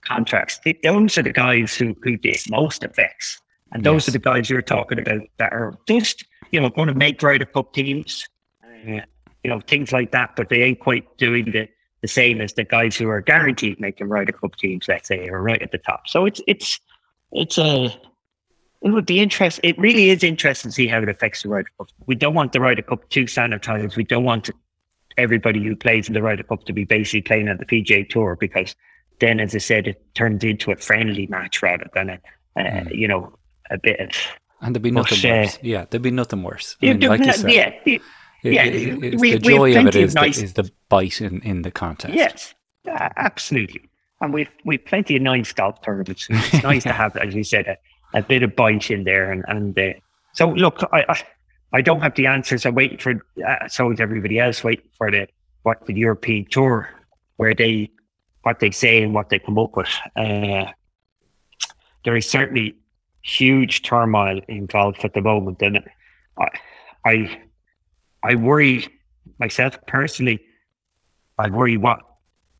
contracts. 0.00 0.58
Those 0.82 1.18
are 1.18 1.22
the 1.22 1.32
guys 1.32 1.76
who, 1.76 1.94
who 2.02 2.16
did 2.16 2.38
most 2.48 2.82
effects. 2.82 3.40
And 3.72 3.84
those 3.84 4.06
yes. 4.06 4.08
are 4.08 4.12
the 4.12 4.18
guys 4.18 4.50
you're 4.50 4.62
talking 4.62 4.98
about 4.98 5.20
that 5.38 5.52
are 5.52 5.74
just, 5.86 6.24
you 6.52 6.60
know, 6.60 6.70
going 6.70 6.88
to 6.88 6.94
make 6.94 7.22
Ryder 7.22 7.46
Cup 7.46 7.72
teams, 7.72 8.28
uh, 8.64 9.00
you 9.42 9.50
know, 9.50 9.60
things 9.60 9.90
like 9.90 10.12
that, 10.12 10.36
but 10.36 10.48
they 10.48 10.62
ain't 10.62 10.80
quite 10.80 11.16
doing 11.18 11.46
the 11.46 11.68
the 12.02 12.08
same 12.08 12.40
as 12.40 12.52
the 12.54 12.64
guys 12.64 12.96
who 12.96 13.08
are 13.08 13.20
guaranteed 13.20 13.80
making 13.80 14.08
Ryder 14.08 14.32
Cup 14.32 14.56
teams, 14.56 14.88
let's 14.88 15.08
say, 15.08 15.28
are 15.28 15.40
right 15.40 15.62
at 15.62 15.70
the 15.70 15.78
top. 15.78 16.08
So 16.08 16.26
it's 16.26 16.40
it's 16.46 16.80
it's 17.30 17.58
a 17.58 17.94
it 18.82 18.90
would 18.90 19.06
be 19.06 19.20
interesting. 19.20 19.68
It 19.68 19.78
really 19.78 20.10
is 20.10 20.24
interesting 20.24 20.70
to 20.70 20.74
see 20.74 20.88
how 20.88 20.98
it 20.98 21.08
affects 21.08 21.42
the 21.42 21.48
Ryder 21.48 21.70
Cup. 21.78 21.88
We 22.06 22.16
don't 22.16 22.34
want 22.34 22.52
the 22.52 22.60
Ryder 22.60 22.82
Cup 22.82 23.08
too 23.08 23.24
sanitized. 23.24 23.96
We 23.96 24.04
don't 24.04 24.24
want 24.24 24.50
everybody 25.16 25.62
who 25.62 25.76
plays 25.76 26.08
in 26.08 26.14
the 26.14 26.22
Ryder 26.22 26.42
Cup 26.42 26.64
to 26.64 26.72
be 26.72 26.84
basically 26.84 27.22
playing 27.22 27.48
at 27.48 27.58
the 27.58 27.66
PGA 27.66 28.08
Tour 28.08 28.36
because 28.38 28.74
then, 29.20 29.38
as 29.38 29.54
I 29.54 29.58
said, 29.58 29.86
it 29.86 30.02
turns 30.14 30.42
into 30.42 30.72
a 30.72 30.76
friendly 30.76 31.26
match 31.28 31.62
rather 31.62 31.86
than 31.94 32.10
a, 32.10 32.18
mm. 32.58 32.98
you 32.98 33.06
know, 33.06 33.38
a 33.70 33.78
bit 33.78 34.00
of. 34.00 34.10
And 34.62 34.74
there'd 34.74 34.82
be 34.82 34.92
nothing 34.92 35.18
but, 35.20 35.30
worse. 35.30 35.56
Uh, 35.56 35.58
yeah, 35.62 35.84
there'd 35.90 36.02
be 36.02 36.10
nothing 36.12 36.42
worse. 36.42 36.76
I 36.80 36.92
mean, 36.94 37.00
like 37.00 37.20
you 37.20 37.32
said, 37.32 37.50
yeah, 37.50 37.98
yeah, 38.44 38.64
it, 38.64 39.20
we, 39.20 39.32
the 39.32 39.38
joy 39.38 39.76
of 39.76 39.86
it 39.88 39.96
is, 39.96 40.14
nice... 40.14 40.38
the, 40.38 40.44
is 40.44 40.54
the 40.54 40.70
bite 40.88 41.20
in, 41.20 41.40
in 41.42 41.62
the 41.62 41.70
contest. 41.70 42.14
Yes, 42.14 42.54
uh, 42.88 43.08
absolutely. 43.16 43.82
And 44.20 44.32
we've 44.32 44.48
we've 44.64 44.84
plenty 44.84 45.16
of 45.16 45.22
nice 45.22 45.52
golf 45.52 45.82
tournaments. 45.82 46.28
It's 46.30 46.62
nice 46.62 46.84
to 46.84 46.92
have, 46.92 47.16
as 47.16 47.34
you 47.34 47.42
said, 47.42 47.66
a, 47.66 47.76
a 48.18 48.22
bit 48.22 48.44
of 48.44 48.54
bite 48.54 48.90
in 48.90 49.02
there. 49.02 49.32
And 49.32 49.44
and 49.48 49.76
uh, 49.78 49.98
so, 50.32 50.50
look, 50.50 50.80
I, 50.92 51.04
I, 51.08 51.22
I 51.72 51.80
don't 51.82 52.00
have 52.00 52.14
the 52.14 52.28
answers. 52.28 52.64
I'm 52.64 52.76
waiting 52.76 52.98
for 52.98 53.20
uh, 53.46 53.68
so 53.68 53.90
is 53.90 54.00
everybody 54.00 54.38
else 54.38 54.62
waiting 54.62 54.88
for 54.96 55.10
the 55.10 55.26
what 55.64 55.86
the 55.86 55.94
European 55.94 56.46
Tour, 56.46 56.88
where 57.36 57.54
they 57.54 57.90
what 58.42 58.60
they 58.60 58.70
say 58.70 59.02
and 59.02 59.12
what 59.12 59.28
they 59.28 59.40
come 59.40 59.58
up 59.58 59.76
with. 59.76 59.88
Uh, 60.14 60.66
there 62.04 62.16
is 62.16 62.28
certainly 62.28 62.76
huge 63.22 63.82
turmoil 63.82 64.40
in 64.48 64.66
golf 64.66 65.04
at 65.04 65.14
the 65.14 65.22
moment, 65.22 65.62
and 65.62 65.82
I, 66.38 66.48
I 67.04 67.40
I 68.22 68.34
worry 68.34 68.88
myself 69.38 69.78
personally. 69.86 70.40
I 71.38 71.50
worry 71.50 71.76
what 71.76 72.00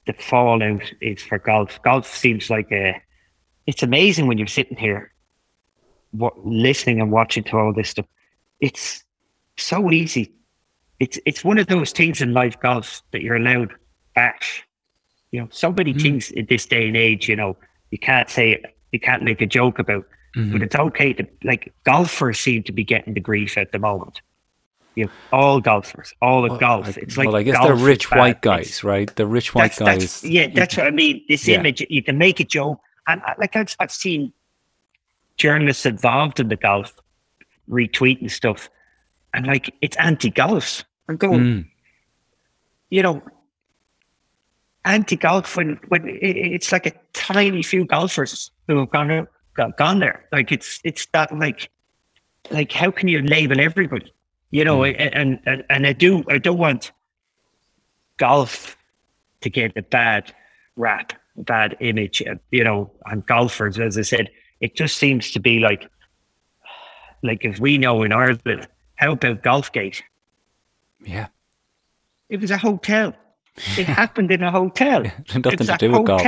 the 0.06 0.12
fallout 0.14 0.82
is 1.00 1.22
for 1.22 1.38
golf. 1.38 1.80
Golf 1.82 2.06
seems 2.06 2.50
like 2.50 2.70
a. 2.72 3.00
It's 3.66 3.82
amazing 3.82 4.26
when 4.26 4.38
you're 4.38 4.48
sitting 4.48 4.76
here, 4.76 5.12
what 6.10 6.44
listening 6.44 7.00
and 7.00 7.12
watching 7.12 7.44
to 7.44 7.58
all 7.58 7.72
this 7.72 7.90
stuff. 7.90 8.06
It's 8.60 9.04
so 9.56 9.90
easy. 9.90 10.32
It's 10.98 11.18
it's 11.26 11.44
one 11.44 11.58
of 11.58 11.68
those 11.68 11.92
things 11.92 12.20
in 12.20 12.32
life, 12.32 12.58
golf, 12.60 13.02
that 13.12 13.22
you're 13.22 13.36
allowed 13.36 13.74
bash. 14.14 14.64
You 15.30 15.40
know, 15.42 15.48
so 15.50 15.72
many 15.72 15.94
mm. 15.94 16.02
things 16.02 16.30
in 16.30 16.46
this 16.46 16.66
day 16.66 16.88
and 16.88 16.96
age. 16.96 17.28
You 17.28 17.36
know, 17.36 17.56
you 17.90 17.98
can't 17.98 18.28
say 18.28 18.52
it. 18.52 18.76
You 18.90 19.00
can't 19.00 19.22
make 19.22 19.40
a 19.40 19.46
joke 19.46 19.78
about. 19.78 20.04
Mm-hmm. 20.36 20.52
But 20.52 20.62
it's 20.62 20.74
okay 20.76 21.12
to 21.12 21.26
like 21.44 21.72
golfers 21.84 22.38
seem 22.40 22.62
to 22.64 22.72
be 22.72 22.84
getting 22.84 23.12
the 23.14 23.20
grief 23.20 23.58
at 23.58 23.70
the 23.72 23.78
moment 23.78 24.22
You 24.94 25.04
know, 25.04 25.10
all 25.32 25.60
golfers, 25.60 26.12
all 26.22 26.50
of 26.50 26.58
golf. 26.58 26.96
I- 26.96 27.00
it's 27.02 27.16
like 27.18 27.26
well, 27.26 27.36
I 27.36 27.42
guess 27.42 27.58
they're 27.62 27.74
rich 27.74 28.10
white 28.10 28.38
It's- 28.38 28.40
guys, 28.42 28.84
right? 28.84 29.14
The 29.14 29.26
rich 29.26 29.54
white 29.54 29.72
that's, 29.72 29.78
that's- 29.78 30.22
guys. 30.22 30.30
yeah, 30.30 30.46
that's 30.54 30.76
what 30.76 30.86
I 30.86 30.90
mean. 30.90 31.22
This 31.28 31.46
Yeah. 31.46 31.58
image, 31.60 31.84
you 31.90 32.02
can 32.02 32.16
make 32.18 32.40
a 32.40 32.44
joke, 32.44 32.80
and 33.08 33.20
uh, 33.22 33.34
like 33.38 33.56
I've, 33.56 33.74
I've 33.78 33.92
seen 33.92 34.32
journalists 35.36 35.84
involved 35.86 36.40
in 36.40 36.48
the 36.48 36.56
golf 36.56 36.94
retweeting 37.68 38.30
stuff, 38.30 38.68
and 39.34 39.46
like 39.46 39.74
it's 39.82 39.96
anti-golf. 39.96 40.84
I'm 41.08 41.16
going, 41.16 41.40
Mm. 41.40 41.66
you 42.90 43.02
know, 43.02 43.22
anti-golf 44.84 45.56
when 45.56 45.78
when 45.88 46.08
it, 46.08 46.36
it's 46.36 46.72
like 46.72 46.86
a 46.86 46.92
tiny 47.12 47.62
few 47.62 47.84
golfers 47.84 48.50
who 48.66 48.78
have 48.78 48.90
gone 48.90 49.10
out, 49.10 49.28
got, 49.54 49.76
gone 49.76 49.98
there. 50.00 50.24
Like 50.32 50.52
it's 50.52 50.80
it's 50.84 51.06
that 51.12 51.36
like 51.36 51.70
like 52.50 52.72
how 52.72 52.90
can 52.90 53.08
you 53.08 53.22
label 53.22 53.60
everybody? 53.60 54.12
You 54.50 54.64
know, 54.64 54.84
and, 54.84 55.40
and 55.46 55.64
and 55.70 55.86
I 55.86 55.92
do 55.92 56.24
I 56.28 56.38
don't 56.38 56.58
want 56.58 56.92
golf 58.18 58.76
to 59.40 59.50
get 59.50 59.76
a 59.76 59.82
bad 59.82 60.32
rap, 60.76 61.12
a 61.38 61.42
bad 61.42 61.76
image. 61.80 62.22
uh, 62.22 62.34
You 62.50 62.64
know, 62.64 62.90
on 63.06 63.20
golfers, 63.22 63.78
as 63.78 63.96
I 63.98 64.02
said, 64.02 64.30
it 64.60 64.76
just 64.76 64.96
seems 64.98 65.30
to 65.32 65.40
be 65.40 65.58
like 65.58 65.88
like 67.22 67.44
if 67.44 67.60
we 67.60 67.78
know 67.78 68.02
in 68.02 68.12
Ireland, 68.12 68.68
how 68.96 69.12
about 69.12 69.42
Golfgate? 69.42 70.02
Yeah. 71.04 71.28
It 72.28 72.40
was 72.40 72.50
a 72.50 72.58
hotel. 72.58 73.14
It 73.76 73.86
happened 74.00 74.30
in 74.30 74.42
a 74.42 74.50
hotel. 74.50 75.02
Nothing 75.34 75.66
to 75.66 75.76
do 75.78 75.92
with 75.92 76.06
golf. 76.06 76.22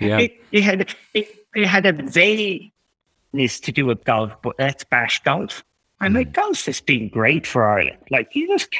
Yeah. 0.00 0.18
It, 0.18 0.40
it 0.52 0.62
had 0.62 0.94
it, 1.14 1.28
it 1.54 1.66
had 1.66 1.86
a 1.86 1.92
vagueness 1.92 3.60
to 3.60 3.72
do 3.72 3.86
with 3.86 4.04
golf, 4.04 4.32
but 4.42 4.56
let's 4.58 4.84
bash 4.84 5.22
golf. 5.22 5.64
And 6.00 6.14
like 6.14 6.28
hmm. 6.28 6.32
golf 6.32 6.64
has 6.66 6.80
been 6.80 7.08
great 7.08 7.46
for 7.46 7.68
Ireland. 7.68 7.98
Like 8.10 8.34
you 8.34 8.48
just 8.48 8.74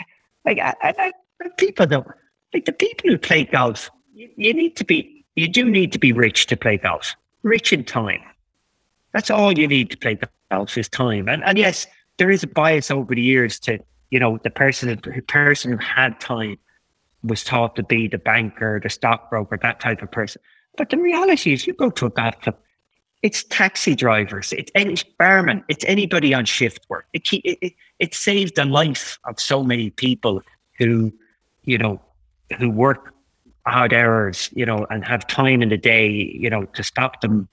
like 0.44 0.58
I, 0.58 0.74
I, 0.82 1.12
I, 1.42 1.48
people 1.56 1.86
don't 1.86 2.06
like 2.54 2.64
the 2.64 2.72
people 2.72 3.10
who 3.10 3.18
play 3.18 3.44
golf. 3.44 3.90
You, 4.14 4.28
you 4.36 4.54
need 4.54 4.76
to 4.76 4.84
be 4.84 5.24
you 5.36 5.48
do 5.48 5.68
need 5.68 5.92
to 5.92 5.98
be 5.98 6.12
rich 6.12 6.46
to 6.46 6.56
play 6.56 6.78
golf. 6.78 7.14
Rich 7.42 7.72
in 7.72 7.84
time. 7.84 8.20
That's 9.12 9.30
all 9.30 9.56
you 9.58 9.66
need 9.66 9.90
to 9.90 9.96
play 9.96 10.18
golf 10.50 10.76
is 10.78 10.88
time. 10.88 11.28
And 11.28 11.44
and 11.44 11.58
yes, 11.58 11.86
there 12.16 12.30
is 12.30 12.42
a 12.42 12.46
bias 12.46 12.90
over 12.90 13.14
the 13.14 13.22
years 13.22 13.58
to 13.60 13.78
you 14.10 14.18
know 14.18 14.38
the 14.42 14.50
person 14.50 14.88
the 14.88 15.22
person 15.22 15.72
who 15.72 15.78
had 15.78 16.20
time 16.20 16.56
was 17.22 17.44
taught 17.44 17.76
to 17.76 17.82
be 17.82 18.08
the 18.08 18.18
banker, 18.18 18.80
the 18.82 18.88
stockbroker, 18.88 19.58
that 19.60 19.80
type 19.80 20.00
of 20.00 20.10
person. 20.10 20.40
But 20.76 20.90
the 20.90 20.98
reality 20.98 21.52
is, 21.52 21.66
you 21.66 21.74
go 21.74 21.90
to 21.90 22.06
a 22.06 22.10
golf 22.10 22.40
club, 22.40 22.56
it's 23.22 23.44
taxi 23.44 23.94
drivers, 23.94 24.52
it's 24.52 24.70
any 24.74 24.96
barman, 25.18 25.62
it's 25.68 25.84
anybody 25.86 26.32
on 26.32 26.44
shift 26.44 26.86
work. 26.88 27.06
It, 27.12 27.32
it, 27.32 27.58
it 27.60 27.72
it 27.98 28.14
saves 28.14 28.52
the 28.52 28.64
life 28.64 29.18
of 29.24 29.38
so 29.38 29.62
many 29.62 29.90
people 29.90 30.42
who, 30.78 31.12
you 31.64 31.76
know, 31.76 32.00
who 32.58 32.70
work 32.70 33.12
odd 33.66 33.92
hours, 33.92 34.48
you 34.54 34.64
know, 34.64 34.86
and 34.90 35.04
have 35.04 35.26
time 35.26 35.60
in 35.62 35.68
the 35.68 35.76
day, 35.76 36.08
you 36.08 36.48
know, 36.48 36.64
to 36.64 36.82
stop 36.82 37.20
them 37.20 37.48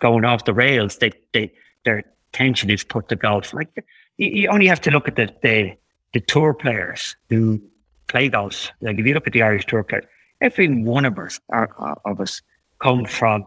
going 0.00 0.24
off 0.24 0.44
the 0.44 0.54
rails. 0.54 0.98
They 0.98 1.12
they 1.32 1.52
their 1.84 2.04
attention 2.32 2.70
is 2.70 2.84
put 2.84 3.08
to 3.08 3.16
golf. 3.16 3.54
Like 3.54 3.68
you, 4.16 4.28
you 4.28 4.48
only 4.48 4.66
have 4.66 4.80
to 4.82 4.90
look 4.90 5.08
at 5.08 5.16
the 5.16 5.32
the, 5.42 5.76
the 6.12 6.20
tour 6.20 6.54
players 6.54 7.16
who 7.28 7.62
play 8.08 8.28
golf. 8.28 8.70
Like 8.80 8.98
if 8.98 9.06
you 9.06 9.14
look 9.14 9.26
at 9.26 9.32
the 9.32 9.42
Irish 9.42 9.66
tour 9.66 9.84
players, 9.84 10.06
every 10.40 10.68
one 10.82 11.04
of 11.04 11.18
us 11.18 11.40
are, 11.50 11.70
are- 11.78 12.00
of 12.04 12.20
us 12.20 12.42
come 12.80 13.04
from 13.04 13.46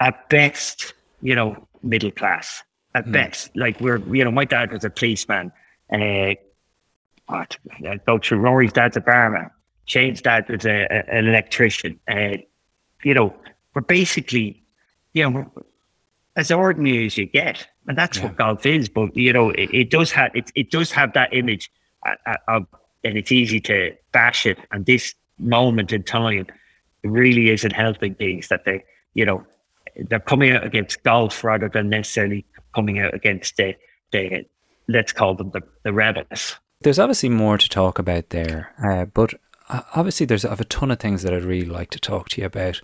at 0.00 0.28
best, 0.28 0.94
you 1.22 1.34
know, 1.34 1.66
middle 1.82 2.10
class. 2.10 2.62
At 2.94 3.12
best, 3.12 3.54
like 3.54 3.80
we're, 3.80 3.98
you 4.12 4.24
know, 4.24 4.30
my 4.30 4.44
dad 4.46 4.72
was 4.72 4.82
a 4.82 4.90
policeman. 4.90 5.52
Uh, 5.92 6.34
what? 7.26 7.56
I 7.86 7.96
go 8.06 8.18
through 8.18 8.38
Rory's 8.38 8.72
dad's 8.72 8.96
a 8.96 9.00
barman. 9.00 9.50
Shane's 9.84 10.20
dad 10.22 10.48
was 10.48 10.64
a, 10.64 10.86
a- 10.90 11.14
an 11.14 11.26
electrician. 11.28 12.00
Uh, 12.10 12.38
you 13.04 13.14
know, 13.14 13.34
we're 13.74 13.82
basically, 13.82 14.64
you 15.12 15.22
know, 15.22 15.30
we're 15.30 15.62
as 16.34 16.50
ordinary 16.50 17.06
as 17.06 17.18
you 17.18 17.26
get, 17.26 17.68
and 17.86 17.96
that's 17.96 18.18
what 18.20 18.36
golf 18.36 18.64
is. 18.66 18.88
But 18.88 19.14
you 19.14 19.32
know, 19.32 19.50
it, 19.50 19.70
it 19.72 19.90
does 19.90 20.10
have 20.12 20.34
it, 20.34 20.50
it 20.56 20.70
does 20.70 20.90
have 20.90 21.12
that 21.12 21.32
image 21.32 21.70
uh, 22.06 22.14
uh, 22.26 22.36
of, 22.48 22.66
and 23.04 23.16
it's 23.18 23.30
easy 23.30 23.60
to 23.60 23.94
bash 24.12 24.46
it. 24.46 24.58
And 24.72 24.86
this 24.86 25.14
moment 25.38 25.92
in 25.92 26.02
time 26.02 26.46
really 27.04 27.50
isn't 27.50 27.72
helping 27.72 28.14
things 28.14 28.48
that 28.48 28.64
they, 28.64 28.84
you 29.14 29.24
know, 29.24 29.44
they're 29.96 30.20
coming 30.20 30.52
out 30.52 30.64
against 30.64 31.02
golf 31.02 31.42
rather 31.42 31.68
than 31.68 31.88
necessarily 31.88 32.44
coming 32.74 32.98
out 32.98 33.14
against 33.14 33.56
the 33.56 33.74
the 34.12 34.44
let's 34.88 35.12
call 35.12 35.34
them 35.34 35.50
the, 35.50 35.62
the 35.82 35.92
rebels. 35.92 36.56
There's 36.80 36.98
obviously 36.98 37.28
more 37.28 37.58
to 37.58 37.68
talk 37.68 37.98
about 37.98 38.30
there, 38.30 38.72
uh, 38.82 39.04
but 39.06 39.34
obviously 39.94 40.26
there's 40.26 40.44
I 40.44 40.50
have 40.50 40.60
a 40.60 40.64
ton 40.64 40.90
of 40.90 40.98
things 40.98 41.22
that 41.22 41.34
I'd 41.34 41.44
really 41.44 41.66
like 41.66 41.90
to 41.90 42.00
talk 42.00 42.28
to 42.30 42.40
you 42.40 42.46
about. 42.46 42.80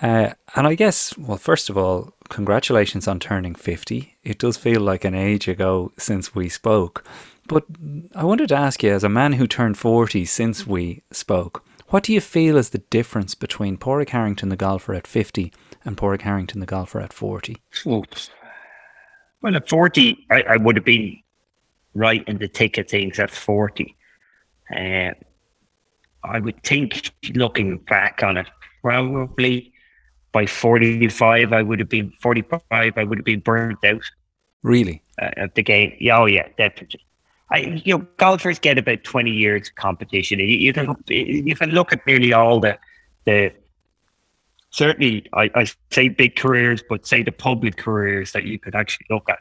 Uh, 0.00 0.30
and 0.54 0.66
I 0.66 0.74
guess, 0.74 1.16
well, 1.18 1.38
first 1.38 1.68
of 1.70 1.76
all, 1.76 2.12
congratulations 2.28 3.08
on 3.08 3.18
turning 3.18 3.54
50. 3.54 4.16
It 4.22 4.38
does 4.38 4.56
feel 4.56 4.80
like 4.80 5.04
an 5.04 5.14
age 5.14 5.48
ago 5.48 5.92
since 5.98 6.34
we 6.34 6.48
spoke. 6.48 7.04
But 7.48 7.64
I 8.14 8.24
wanted 8.24 8.50
to 8.50 8.56
ask 8.56 8.82
you, 8.82 8.92
as 8.92 9.04
a 9.04 9.08
man 9.08 9.32
who 9.32 9.46
turned 9.46 9.78
40 9.78 10.26
since 10.26 10.66
we 10.66 11.02
spoke, 11.10 11.64
what 11.88 12.02
do 12.04 12.12
you 12.12 12.20
feel 12.20 12.56
is 12.56 12.70
the 12.70 12.78
difference 12.78 13.34
between 13.34 13.76
Pádraig 13.76 14.10
Harrington, 14.10 14.48
the 14.48 14.56
golfer 14.56 14.94
at 14.94 15.06
50, 15.06 15.52
and 15.84 15.96
Pádraig 15.96 16.22
Harrington, 16.22 16.60
the 16.60 16.66
golfer 16.66 17.00
at 17.00 17.12
40? 17.12 17.56
Well, 17.86 19.56
at 19.56 19.68
40, 19.68 20.26
I, 20.30 20.42
I 20.42 20.56
would 20.56 20.76
have 20.76 20.84
been 20.84 21.16
right 21.94 22.26
in 22.28 22.38
the 22.38 22.48
thick 22.48 22.76
of 22.78 22.88
things 22.88 23.18
at 23.18 23.30
40. 23.30 23.96
Uh, 24.74 25.10
I 26.24 26.40
would 26.40 26.62
think, 26.62 27.10
looking 27.34 27.78
back 27.78 28.22
on 28.22 28.36
it, 28.36 28.46
probably 28.82 29.72
by 30.32 30.44
45, 30.46 31.52
I 31.52 31.62
would 31.62 31.78
have 31.78 31.88
been 31.88 32.12
45, 32.20 32.92
I 32.96 33.04
would 33.04 33.18
have 33.18 33.24
been 33.24 33.40
burnt 33.40 33.82
out 33.84 34.02
Really? 34.62 35.02
uh, 35.22 35.30
at 35.36 35.54
the 35.54 35.62
game. 35.62 35.94
Yeah, 36.00 36.18
oh, 36.18 36.26
yeah, 36.26 36.48
definitely. 36.58 37.00
I, 37.50 37.80
you 37.84 37.98
know, 37.98 38.06
golfers 38.18 38.58
get 38.58 38.78
about 38.78 39.04
20 39.04 39.30
years 39.30 39.68
of 39.68 39.74
competition. 39.76 40.38
You, 40.38 40.46
you 40.46 40.72
can 40.72 40.94
you 41.08 41.56
can 41.56 41.70
look 41.70 41.92
at 41.92 42.06
nearly 42.06 42.32
all 42.32 42.60
the 42.60 42.78
the 43.24 43.52
certainly 44.70 45.26
I, 45.32 45.50
I 45.54 45.66
say 45.90 46.08
big 46.08 46.36
careers, 46.36 46.82
but 46.88 47.06
say 47.06 47.22
the 47.22 47.32
public 47.32 47.76
careers 47.76 48.32
that 48.32 48.44
you 48.44 48.58
could 48.58 48.74
actually 48.74 49.06
look 49.10 49.28
at. 49.28 49.38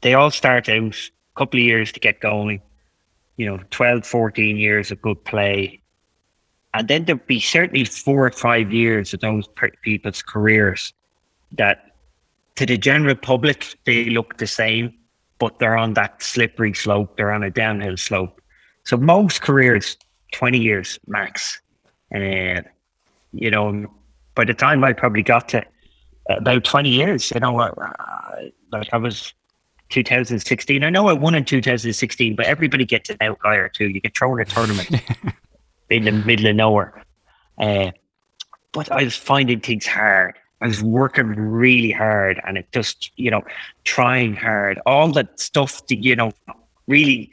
They 0.00 0.14
all 0.14 0.30
start 0.30 0.68
out 0.68 0.94
a 0.94 1.38
couple 1.38 1.60
of 1.60 1.64
years 1.64 1.92
to 1.92 2.00
get 2.00 2.20
going, 2.20 2.60
you 3.36 3.46
know, 3.46 3.60
12, 3.70 4.04
14 4.04 4.56
years 4.56 4.90
of 4.90 5.00
good 5.00 5.24
play. 5.24 5.80
And 6.74 6.88
then 6.88 7.04
there'll 7.04 7.22
be 7.26 7.40
certainly 7.40 7.84
four 7.84 8.26
or 8.26 8.32
five 8.32 8.72
years 8.72 9.14
of 9.14 9.20
those 9.20 9.48
people's 9.82 10.22
careers 10.22 10.92
that 11.52 11.94
to 12.56 12.66
the 12.66 12.76
general 12.76 13.14
public, 13.14 13.76
they 13.84 14.06
look 14.06 14.38
the 14.38 14.46
same, 14.46 14.92
but 15.38 15.58
they're 15.58 15.76
on 15.76 15.94
that 15.94 16.22
slippery 16.22 16.74
slope. 16.74 17.16
They're 17.16 17.32
on 17.32 17.42
a 17.42 17.50
downhill 17.50 17.96
slope. 17.96 18.40
So 18.84 18.96
most 18.96 19.42
careers, 19.42 19.96
20 20.32 20.58
years 20.58 20.98
max. 21.06 21.60
And, 22.10 22.64
you 23.32 23.50
know, 23.50 23.86
by 24.34 24.44
the 24.44 24.54
time 24.54 24.84
I 24.84 24.92
probably 24.92 25.22
got 25.22 25.48
to 25.50 25.64
about 26.28 26.64
20 26.64 26.88
years, 26.88 27.30
you 27.30 27.40
know, 27.40 27.58
uh, 27.58 27.70
like 28.72 28.88
I 28.92 28.96
was 28.96 29.32
2016. 29.90 30.82
I 30.82 30.90
know 30.90 31.08
I 31.08 31.12
won 31.12 31.34
in 31.34 31.44
2016, 31.44 32.36
but 32.36 32.46
everybody 32.46 32.84
gets 32.84 33.10
an 33.10 33.16
outlier 33.20 33.64
or 33.64 33.68
two. 33.68 33.88
You 33.88 34.00
get 34.00 34.16
thrown 34.16 34.40
a 34.40 34.44
tournament 34.44 34.90
in 35.90 36.04
the 36.04 36.12
middle 36.12 36.46
of 36.46 36.56
nowhere. 36.56 37.04
Uh, 37.58 37.92
but 38.72 38.90
I 38.90 39.04
was 39.04 39.16
finding 39.16 39.60
things 39.60 39.86
hard. 39.86 40.36
I 40.64 40.66
was 40.66 40.82
working 40.82 41.26
really 41.26 41.90
hard 41.90 42.40
and 42.46 42.56
it 42.56 42.66
just, 42.72 43.10
you 43.16 43.30
know, 43.30 43.42
trying 43.84 44.34
hard, 44.34 44.80
all 44.86 45.12
that 45.12 45.38
stuff 45.38 45.86
that, 45.88 45.96
you 45.96 46.16
know, 46.16 46.32
really 46.86 47.30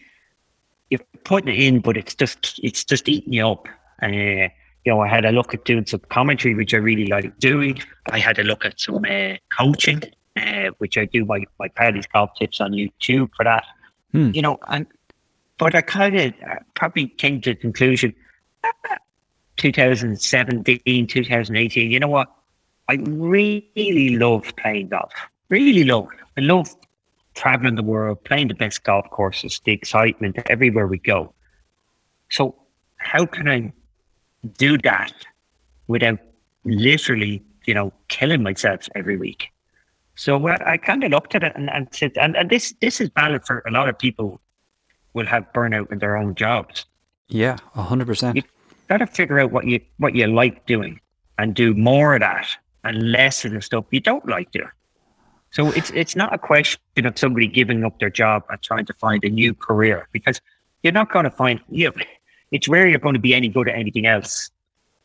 you're 0.90 1.00
putting 1.24 1.48
it 1.48 1.58
in, 1.58 1.80
but 1.80 1.96
it's 1.96 2.14
just, 2.14 2.60
it's 2.62 2.84
just 2.84 3.08
eating 3.08 3.32
you 3.32 3.48
up. 3.48 3.70
And, 4.00 4.14
uh, 4.14 4.54
you 4.84 4.92
know, 4.92 5.00
I 5.00 5.08
had 5.08 5.24
a 5.24 5.32
look 5.32 5.54
at 5.54 5.64
doing 5.64 5.86
some 5.86 6.02
commentary, 6.10 6.56
which 6.56 6.74
I 6.74 6.78
really 6.78 7.06
like 7.06 7.40
doing. 7.40 7.82
I 8.10 8.20
had 8.20 8.38
a 8.38 8.44
look 8.44 8.66
at 8.66 8.82
some 8.82 9.06
uh, 9.06 9.38
coaching, 9.58 10.04
uh, 10.36 10.72
which 10.80 10.98
I 10.98 11.06
do 11.06 11.24
my, 11.24 11.46
my 11.58 11.70
Paddy's 11.70 12.08
Golf 12.08 12.32
Tips 12.38 12.60
on 12.60 12.74
YouTube 12.74 13.30
for 13.38 13.46
that. 13.46 13.64
Hmm. 14.12 14.32
You 14.34 14.42
know, 14.42 14.60
and, 14.68 14.86
but 15.58 15.74
I 15.74 15.80
kind 15.80 16.20
of 16.20 16.34
uh, 16.46 16.56
probably 16.76 17.08
came 17.08 17.40
to 17.40 17.52
the 17.52 17.56
conclusion 17.56 18.14
2017, 19.56 21.08
2018, 21.08 21.92
you 21.92 22.00
know 22.02 22.10
what? 22.10 22.28
I 22.92 22.96
really 22.96 24.18
love 24.18 24.54
playing 24.58 24.90
golf. 24.90 25.14
Really 25.48 25.86
love. 25.86 26.10
I 26.38 26.42
love 26.42 26.76
traveling 27.36 27.76
the 27.76 27.84
world, 27.84 28.22
playing 28.26 28.50
the 28.50 28.54
best 28.54 28.84
golf 28.84 29.10
courses, 29.12 29.62
the 29.64 29.72
excitement 29.72 30.38
everywhere 30.48 30.88
we 30.88 30.98
go. 30.98 31.34
So 32.32 32.54
how 32.98 33.26
can 33.26 33.48
I 33.48 33.72
do 34.58 34.78
that 34.80 35.14
without 35.88 36.20
literally, 36.66 37.42
you 37.66 37.74
know, 37.74 37.94
killing 38.10 38.44
myself 38.44 38.90
every 38.94 39.16
week? 39.16 39.48
So 40.16 40.46
uh, 40.50 40.58
I 40.66 40.76
kind 40.76 41.06
of 41.06 41.12
looked 41.12 41.34
at 41.34 41.44
it 41.44 41.54
and, 41.56 41.70
and 41.70 41.88
said, 41.94 42.12
and, 42.18 42.36
and 42.36 42.50
this 42.50 42.74
this 42.82 43.00
is 43.00 43.10
valid 43.16 43.46
for 43.46 43.64
a 43.66 43.72
lot 43.72 43.88
of 43.88 43.98
people 43.98 44.42
will 45.14 45.28
have 45.28 45.46
burnout 45.54 45.94
in 45.94 46.00
their 46.00 46.18
own 46.18 46.36
jobs. 46.36 46.86
Yeah, 47.30 47.56
hundred 47.74 48.08
percent. 48.08 48.36
You 48.36 48.44
got 48.90 48.98
to 48.98 49.08
figure 49.08 49.40
out 49.40 49.54
what 49.54 49.66
you 49.66 49.80
what 49.98 50.14
you 50.14 50.28
like 50.28 50.66
doing 50.66 51.00
and 51.38 51.56
do 51.56 51.74
more 51.74 52.16
of 52.16 52.20
that 52.20 52.50
and 52.84 53.12
less 53.12 53.46
of 53.46 53.52
the 53.52 53.62
stuff 53.62 53.86
you 53.92 54.00
don't 54.00 54.28
like 54.28 54.52
doing. 54.52 54.68
So 55.52 55.68
it's 55.72 55.92
it's 55.92 56.16
not 56.16 56.34
a 56.34 56.38
question 56.38 57.06
of 57.06 57.18
somebody 57.18 57.48
giving 57.48 57.84
up 57.84 58.00
their 58.00 58.10
job 58.10 58.44
and 58.50 58.62
trying 58.62 58.86
to 58.86 58.94
find 58.94 59.24
a 59.26 59.30
new 59.30 59.54
career 59.54 60.08
because 60.12 60.40
you're 60.82 60.94
not 60.94 61.12
going 61.12 61.26
to 61.26 61.32
find 61.32 61.60
you. 61.70 61.92
Know, 61.92 62.04
it's 62.52 62.68
rare 62.68 62.88
you're 62.88 63.00
going 63.00 63.16
to 63.16 63.20
be 63.20 63.34
any 63.34 63.50
good 63.50 63.68
at 63.68 63.76
anything 63.76 64.06
else 64.06 64.50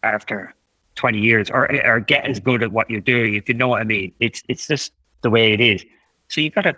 after 0.03 0.55
20 0.95 1.18
years 1.18 1.51
or 1.51 1.68
or 1.85 2.01
get 2.01 2.24
as 2.24 2.41
good 2.41 2.62
at 2.62 2.72
what 2.72 2.89
you're 2.89 3.01
doing 3.01 3.35
if 3.35 3.49
you 3.49 3.55
know 3.55 3.68
what 3.68 3.81
I 3.81 3.85
mean. 3.85 4.12
It's 4.20 4.43
it's 4.49 4.68
just 4.68 4.93
the 5.22 5.31
way 5.31 5.53
it 5.53 5.61
is. 5.61 5.85
So 6.29 6.41
you've 6.41 6.55
got 6.55 6.62
to 6.62 6.77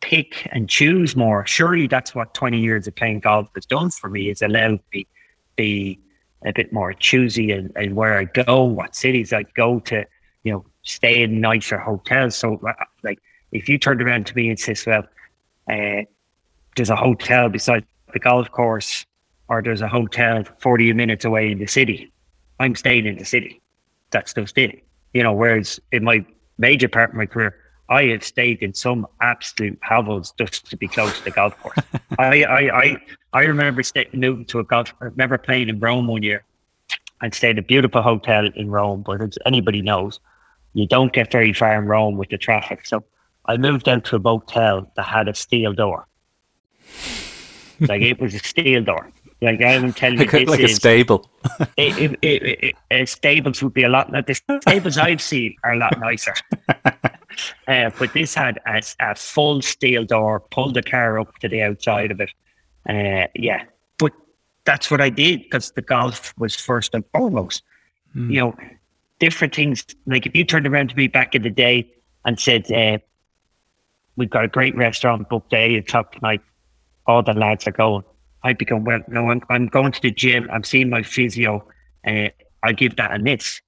pick 0.00 0.48
and 0.52 0.68
choose 0.68 1.14
more. 1.14 1.46
Surely 1.46 1.86
that's 1.86 2.14
what 2.14 2.34
20 2.34 2.58
years 2.58 2.86
of 2.86 2.94
playing 2.96 3.20
golf 3.20 3.48
has 3.54 3.66
done 3.66 3.90
for 3.90 4.08
me 4.08 4.30
is 4.30 4.42
allowed 4.42 4.80
me 4.92 5.06
be 5.56 6.00
a 6.44 6.52
bit 6.52 6.72
more 6.72 6.92
choosy 6.92 7.50
and, 7.52 7.72
and 7.76 7.94
where 7.94 8.16
I 8.18 8.24
go, 8.24 8.64
what 8.64 8.96
cities 8.96 9.32
I 9.32 9.42
go 9.54 9.80
to, 9.80 10.04
you 10.44 10.52
know, 10.52 10.64
stay 10.82 11.22
in 11.22 11.40
nicer 11.40 11.78
hotels. 11.78 12.36
So, 12.36 12.60
uh, 12.66 12.72
like, 13.02 13.18
if 13.52 13.68
you 13.68 13.78
turned 13.78 14.00
around 14.00 14.26
to 14.26 14.36
me 14.36 14.48
and 14.48 14.58
says, 14.58 14.84
"Well, 14.86 15.04
uh, 15.70 16.02
there's 16.76 16.90
a 16.90 16.96
hotel 16.96 17.48
beside 17.48 17.84
the 18.12 18.18
golf 18.18 18.50
course, 18.50 19.04
or 19.48 19.62
there's 19.62 19.82
a 19.82 19.88
hotel 19.88 20.44
40 20.58 20.92
minutes 20.92 21.24
away 21.24 21.50
in 21.50 21.58
the 21.58 21.66
city," 21.66 22.12
I'm 22.58 22.74
staying 22.74 23.06
in 23.06 23.18
the 23.18 23.24
city. 23.24 23.60
That's 24.10 24.32
just 24.32 24.56
it. 24.56 24.82
You 25.12 25.22
know, 25.22 25.32
whereas 25.32 25.80
in 25.92 26.04
my 26.04 26.24
major 26.58 26.88
part 26.88 27.10
of 27.10 27.16
my 27.16 27.26
career, 27.26 27.56
I 27.90 28.04
have 28.04 28.22
stayed 28.22 28.62
in 28.62 28.72
some 28.72 29.06
absolute 29.20 29.78
hovels 29.82 30.32
just 30.38 30.70
to 30.70 30.76
be 30.76 30.86
close 30.86 31.18
to 31.18 31.24
the 31.24 31.32
golf 31.32 31.58
course. 31.58 31.76
I, 32.18 32.44
I, 32.44 32.80
I, 32.82 32.96
I 33.32 33.42
remember 33.42 33.82
stay, 33.82 34.08
moving 34.12 34.44
to 34.46 34.60
a 34.60 34.64
golf. 34.64 34.94
I 35.00 35.06
remember 35.06 35.36
playing 35.38 35.68
in 35.68 35.80
Rome 35.80 36.06
one 36.06 36.22
year 36.22 36.44
and 37.20 37.34
stayed 37.34 37.58
at 37.58 37.58
a 37.58 37.62
beautiful 37.62 38.00
hotel 38.00 38.48
in 38.54 38.70
Rome. 38.70 39.02
But 39.02 39.20
as 39.20 39.36
anybody 39.44 39.82
knows, 39.82 40.20
you 40.72 40.86
don't 40.86 41.12
get 41.12 41.32
very 41.32 41.52
far 41.52 41.76
in 41.80 41.86
Rome 41.86 42.16
with 42.16 42.28
the 42.28 42.38
traffic. 42.38 42.86
So 42.86 43.02
I 43.46 43.56
moved 43.56 43.88
out 43.88 44.04
to 44.06 44.16
a 44.16 44.20
motel 44.20 44.90
that 44.94 45.02
had 45.02 45.26
a 45.28 45.34
steel 45.34 45.72
door. 45.72 46.06
like 47.80 48.02
it 48.02 48.20
was 48.20 48.34
a 48.34 48.38
steel 48.38 48.84
door. 48.84 49.10
Like 49.42 49.62
I'm 49.62 49.92
telling 49.94 50.18
you, 50.18 50.26
like, 50.26 50.48
like 50.48 50.60
a 50.60 50.68
stable. 50.68 51.26
it, 51.78 52.18
it, 52.20 52.74
it, 52.90 53.08
stables 53.08 53.62
would 53.62 53.72
be 53.72 53.84
a 53.84 53.88
lot. 53.88 54.10
The 54.12 54.34
stables 54.60 54.98
I've 54.98 55.22
seen 55.22 55.56
are 55.64 55.72
a 55.72 55.78
lot 55.78 55.98
nicer. 55.98 56.34
uh, 57.66 57.90
but 57.98 58.12
this 58.12 58.34
had 58.34 58.58
a, 58.66 58.82
a, 59.00 59.14
full 59.14 59.62
steel 59.62 60.04
door. 60.04 60.40
Pulled 60.40 60.74
the 60.74 60.82
car 60.82 61.18
up 61.18 61.38
to 61.38 61.48
the 61.48 61.62
outside 61.62 62.10
of 62.10 62.20
it. 62.20 62.30
Uh, 62.86 63.28
yeah, 63.34 63.64
but 63.98 64.12
that's 64.64 64.90
what 64.90 65.00
I 65.00 65.08
did 65.08 65.44
because 65.44 65.70
the 65.70 65.82
golf 65.82 66.34
was 66.36 66.54
first 66.54 66.94
and 66.94 67.02
foremost. 67.14 67.62
Mm. 68.14 68.30
You 68.30 68.40
know, 68.40 68.56
different 69.20 69.54
things. 69.54 69.86
Like 70.04 70.26
if 70.26 70.36
you 70.36 70.44
turned 70.44 70.66
around 70.66 70.90
to 70.90 70.96
me 70.96 71.08
back 71.08 71.34
in 71.34 71.40
the 71.40 71.50
day 71.50 71.90
and 72.26 72.38
said, 72.38 72.70
uh, 72.70 72.98
"We've 74.16 74.28
got 74.28 74.44
a 74.44 74.48
great 74.48 74.76
restaurant 74.76 75.30
booked 75.30 75.54
at 75.54 75.60
eight 75.60 75.78
o'clock 75.78 76.12
tonight," 76.12 76.42
all 77.06 77.22
the 77.22 77.32
lads 77.32 77.66
are 77.66 77.72
going 77.72 78.04
I 78.42 78.52
become 78.52 78.84
well. 78.84 79.00
No, 79.08 79.30
I'm, 79.30 79.42
I'm 79.48 79.66
going 79.66 79.92
to 79.92 80.02
the 80.02 80.10
gym. 80.10 80.48
I'm 80.52 80.64
seeing 80.64 80.88
my 80.88 81.02
physio. 81.02 81.66
Uh, 82.06 82.28
I 82.62 82.72
give 82.72 82.96
that 82.96 83.14
a 83.14 83.18
miss. 83.18 83.60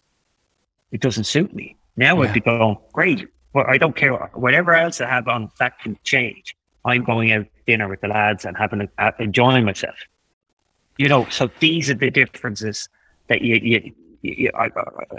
It 0.91 1.01
doesn't 1.01 1.25
suit 1.25 1.55
me. 1.55 1.77
Now 1.97 2.21
yeah. 2.21 2.29
I'd 2.29 2.35
be 2.35 2.41
going 2.41 2.77
great. 2.93 3.29
Well, 3.53 3.67
I 3.69 3.79
don't 3.79 3.95
care. 3.97 4.13
Whatever 4.35 4.75
else 4.75 5.01
I 5.01 5.09
have 5.09 5.29
on, 5.29 5.51
that 5.59 5.79
can 5.81 5.99
change. 6.05 6.57
I'm 6.85 7.05
going 7.05 7.33
out 7.33 7.47
dinner 7.67 7.89
with 7.89 8.01
the 8.01 8.09
lads 8.09 8.45
and 8.45 8.57
having 8.57 8.83
a, 8.83 8.89
uh, 8.99 9.13
enjoying 9.19 9.65
myself. 9.65 9.97
You 10.99 11.09
know, 11.09 11.27
so 11.31 11.51
these 11.61 11.91
are 11.91 11.95
the 11.95 12.11
differences 12.11 12.89
that 13.29 13.43
you, 13.43 13.57
you, 13.57 13.93
you 14.23 14.51
I, 14.55 14.71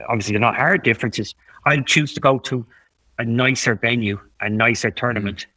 obviously 0.08 0.34
they're 0.34 0.40
not 0.40 0.56
hard 0.56 0.84
differences. 0.84 1.36
I'd 1.66 1.88
choose 1.88 2.14
to 2.14 2.20
go 2.20 2.40
to 2.40 2.66
a 3.20 3.26
nicer 3.26 3.76
venue, 3.76 4.20
a 4.42 4.50
nicer 4.50 4.92
tournament, 4.92 5.48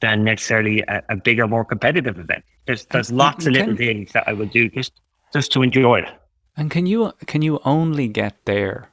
than 0.00 0.24
necessarily 0.24 0.80
a, 0.82 1.02
a 1.10 1.16
bigger, 1.16 1.46
more 1.46 1.64
competitive 1.64 2.18
event. 2.18 2.44
There's 2.66 2.84
there's 2.86 3.08
and, 3.10 3.18
lots 3.18 3.46
and 3.46 3.56
of 3.56 3.60
little 3.60 3.76
can, 3.76 3.86
things 3.86 4.12
that 4.12 4.28
I 4.28 4.32
would 4.32 4.50
do 4.50 4.68
just 4.68 5.00
just 5.32 5.52
to 5.52 5.62
enjoy 5.62 6.00
it. 6.00 6.08
And 6.56 6.70
can 6.70 6.86
you 6.86 7.12
can 7.26 7.42
you 7.42 7.60
only 7.64 8.08
get 8.08 8.36
there 8.44 8.90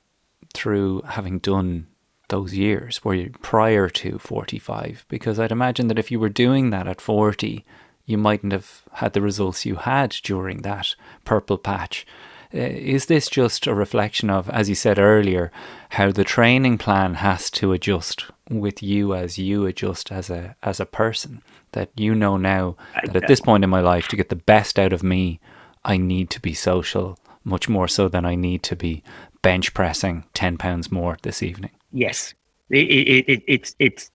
through 0.53 1.01
having 1.01 1.39
done 1.39 1.87
those 2.29 2.53
years 2.53 2.97
where 2.97 3.15
you 3.15 3.31
prior 3.41 3.89
to 3.89 4.17
45 4.19 5.05
because 5.09 5.39
I'd 5.39 5.51
imagine 5.51 5.87
that 5.87 5.99
if 5.99 6.11
you 6.11 6.19
were 6.19 6.29
doing 6.29 6.69
that 6.69 6.87
at 6.87 7.01
40 7.01 7.65
you 8.05 8.17
mightn't 8.17 8.53
have 8.53 8.83
had 8.93 9.13
the 9.13 9.21
results 9.21 9.65
you 9.65 9.75
had 9.75 10.11
during 10.23 10.61
that 10.61 10.95
purple 11.25 11.57
patch 11.57 12.05
uh, 12.53 12.57
is 12.59 13.07
this 13.07 13.29
just 13.29 13.67
a 13.67 13.73
reflection 13.73 14.29
of 14.29 14.49
as 14.51 14.69
you 14.69 14.75
said 14.75 14.99
earlier 14.99 15.51
how 15.89 16.11
the 16.11 16.23
training 16.23 16.77
plan 16.77 17.15
has 17.15 17.49
to 17.51 17.73
adjust 17.73 18.25
with 18.49 18.81
you 18.81 19.13
as 19.13 19.37
you 19.37 19.65
adjust 19.65 20.11
as 20.11 20.29
a 20.29 20.55
as 20.63 20.79
a 20.79 20.85
person 20.85 21.41
that 21.73 21.91
you 21.95 22.15
know 22.15 22.35
now 22.37 22.75
that 23.05 23.15
at 23.15 23.27
this 23.27 23.41
point 23.41 23.63
in 23.63 23.69
my 23.69 23.81
life 23.81 24.07
to 24.07 24.15
get 24.15 24.29
the 24.29 24.35
best 24.35 24.79
out 24.79 24.93
of 24.93 25.03
me, 25.03 25.39
I 25.85 25.97
need 25.97 26.29
to 26.31 26.41
be 26.41 26.53
social 26.53 27.17
much 27.43 27.69
more 27.69 27.87
so 27.87 28.07
than 28.09 28.25
I 28.25 28.35
need 28.35 28.63
to 28.63 28.75
be 28.75 29.03
bench 29.41 29.73
pressing 29.73 30.25
10 30.33 30.57
pounds 30.57 30.91
more 30.91 31.17
this 31.21 31.41
evening. 31.41 31.71
Yes. 31.91 32.33
It, 32.69 32.87
it, 32.87 33.25
it, 33.27 33.43
it's, 33.47 33.75
it's 33.79 34.11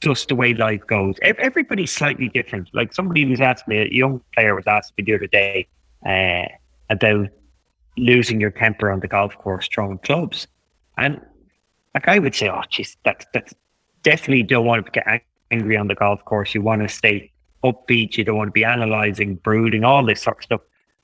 just 0.00 0.28
the 0.28 0.34
way 0.34 0.54
life 0.54 0.86
goes. 0.86 1.16
Everybody's 1.22 1.92
slightly 1.92 2.28
different. 2.28 2.68
Like 2.72 2.92
somebody 2.92 3.24
was 3.24 3.40
asking 3.40 3.74
me, 3.74 3.82
a 3.82 3.88
young 3.90 4.20
player 4.34 4.54
was 4.54 4.66
asking 4.66 4.94
me 4.98 5.12
the 5.12 5.16
other 5.16 5.26
day 5.26 5.68
uh, 6.06 6.48
about 6.88 7.28
losing 7.96 8.40
your 8.40 8.50
temper 8.50 8.90
on 8.90 9.00
the 9.00 9.08
golf 9.08 9.36
course 9.36 9.68
throwing 9.68 9.98
clubs. 9.98 10.46
And 10.96 11.20
like 11.94 12.08
I 12.08 12.18
would 12.18 12.34
say, 12.34 12.48
oh, 12.48 12.62
jeez, 12.70 12.96
that's, 13.04 13.26
that's 13.32 13.54
definitely 14.02 14.42
don't 14.42 14.66
want 14.66 14.84
to 14.86 14.92
get 14.92 15.22
angry 15.50 15.76
on 15.76 15.88
the 15.88 15.94
golf 15.94 16.24
course. 16.24 16.54
You 16.54 16.62
want 16.62 16.82
to 16.82 16.88
stay 16.88 17.30
upbeat. 17.64 18.16
You 18.16 18.24
don't 18.24 18.36
want 18.36 18.48
to 18.48 18.52
be 18.52 18.62
analysing, 18.62 19.36
brooding, 19.36 19.84
all 19.84 20.04
this 20.04 20.22
sort 20.22 20.38
of 20.38 20.44
stuff. 20.44 20.60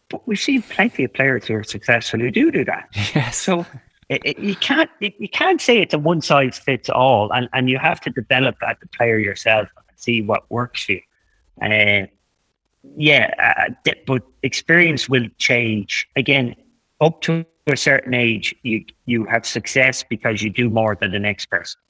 But 0.08 0.26
we've 0.26 0.38
seen 0.38 0.62
plenty 0.62 1.04
of 1.04 1.12
players 1.12 1.46
who 1.46 1.54
are 1.54 1.64
successful 1.64 2.20
who 2.20 2.30
do 2.30 2.50
do 2.50 2.64
that. 2.64 2.88
Yes. 3.14 3.36
So 3.36 3.66
it, 4.08 4.22
it, 4.24 4.38
you 4.38 4.54
can't 4.54 4.90
you 5.00 5.28
can't 5.28 5.60
say 5.60 5.78
it's 5.78 5.94
a 5.94 5.98
one 5.98 6.20
size 6.20 6.58
fits 6.58 6.88
all, 6.88 7.32
and, 7.32 7.48
and 7.52 7.68
you 7.68 7.78
have 7.78 8.00
to 8.02 8.10
develop 8.10 8.56
that 8.60 8.78
the 8.80 8.86
player 8.88 9.18
yourself 9.18 9.68
and 9.76 9.98
see 9.98 10.22
what 10.22 10.48
works 10.50 10.84
for 10.84 10.92
you. 10.92 11.00
Uh, 11.60 12.06
yeah, 12.96 13.34
uh, 13.58 13.92
but 14.06 14.22
experience 14.42 15.08
will 15.08 15.26
change 15.38 16.08
again. 16.14 16.54
Up 17.00 17.20
to 17.22 17.44
a 17.66 17.76
certain 17.76 18.14
age, 18.14 18.54
you 18.62 18.84
you 19.06 19.24
have 19.24 19.44
success 19.46 20.04
because 20.08 20.42
you 20.42 20.50
do 20.50 20.70
more 20.70 20.94
than 20.94 21.10
the 21.10 21.18
next 21.18 21.46
person 21.46 21.80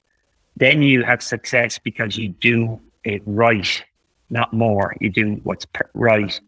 then 0.57 0.83
you 0.83 1.05
have 1.05 1.23
success 1.23 1.79
because 1.79 2.17
you 2.17 2.31
do 2.31 2.81
it 3.05 3.23
right, 3.27 3.85
not 4.31 4.53
more. 4.53 4.97
You 5.01 5.11
do 5.11 5.41
what's 5.45 5.67
right. 5.95 6.41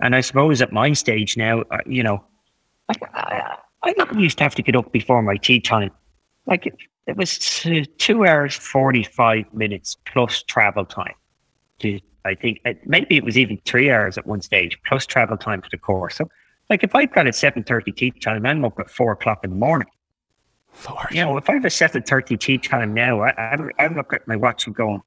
And 0.00 0.16
I 0.16 0.22
suppose 0.22 0.62
at 0.62 0.72
my 0.72 0.94
stage 0.94 1.36
now, 1.36 1.60
uh, 1.70 1.78
you 1.86 2.02
know, 2.02 2.24
I, 2.88 3.54
I, 3.82 3.94
I, 3.98 4.18
used 4.18 4.38
to 4.38 4.44
have 4.44 4.54
to 4.54 4.62
get 4.62 4.74
up 4.74 4.90
before 4.92 5.22
my 5.22 5.36
tee 5.36 5.60
time. 5.60 5.90
Like 6.46 6.66
it, 6.66 6.74
it 7.06 7.16
was 7.16 7.38
two 7.98 8.26
hours, 8.26 8.56
45 8.56 9.52
minutes 9.52 9.96
plus 10.06 10.42
travel 10.42 10.86
time. 10.86 11.14
To, 11.80 12.00
I 12.24 12.34
think 12.34 12.60
uh, 12.64 12.72
maybe 12.86 13.16
it 13.16 13.24
was 13.24 13.36
even 13.36 13.58
three 13.66 13.90
hours 13.90 14.16
at 14.16 14.26
one 14.26 14.40
stage 14.40 14.78
plus 14.86 15.06
travel 15.06 15.36
time 15.36 15.60
for 15.60 15.68
the 15.70 15.78
course. 15.78 16.16
So, 16.16 16.28
like 16.70 16.84
if 16.84 16.94
I've 16.94 17.12
got 17.12 17.26
a 17.26 17.30
7.30 17.30 17.96
tee 17.96 18.10
time, 18.12 18.46
I'm 18.46 18.64
up 18.64 18.78
at 18.78 18.90
four 18.90 19.12
o'clock 19.12 19.40
in 19.44 19.50
the 19.50 19.56
morning. 19.56 19.88
Lord. 20.88 21.08
You 21.10 21.24
know, 21.24 21.36
if 21.36 21.48
I 21.50 21.54
have 21.54 21.64
a 21.64 21.70
seven 21.70 22.02
thirty 22.02 22.36
tee 22.36 22.58
time 22.58 22.94
now, 22.94 23.22
I, 23.22 23.30
I, 23.36 23.56
I 23.78 23.86
look 23.88 24.12
at 24.12 24.26
my 24.26 24.36
watch 24.36 24.66
and 24.66 24.74
going, 24.74 25.02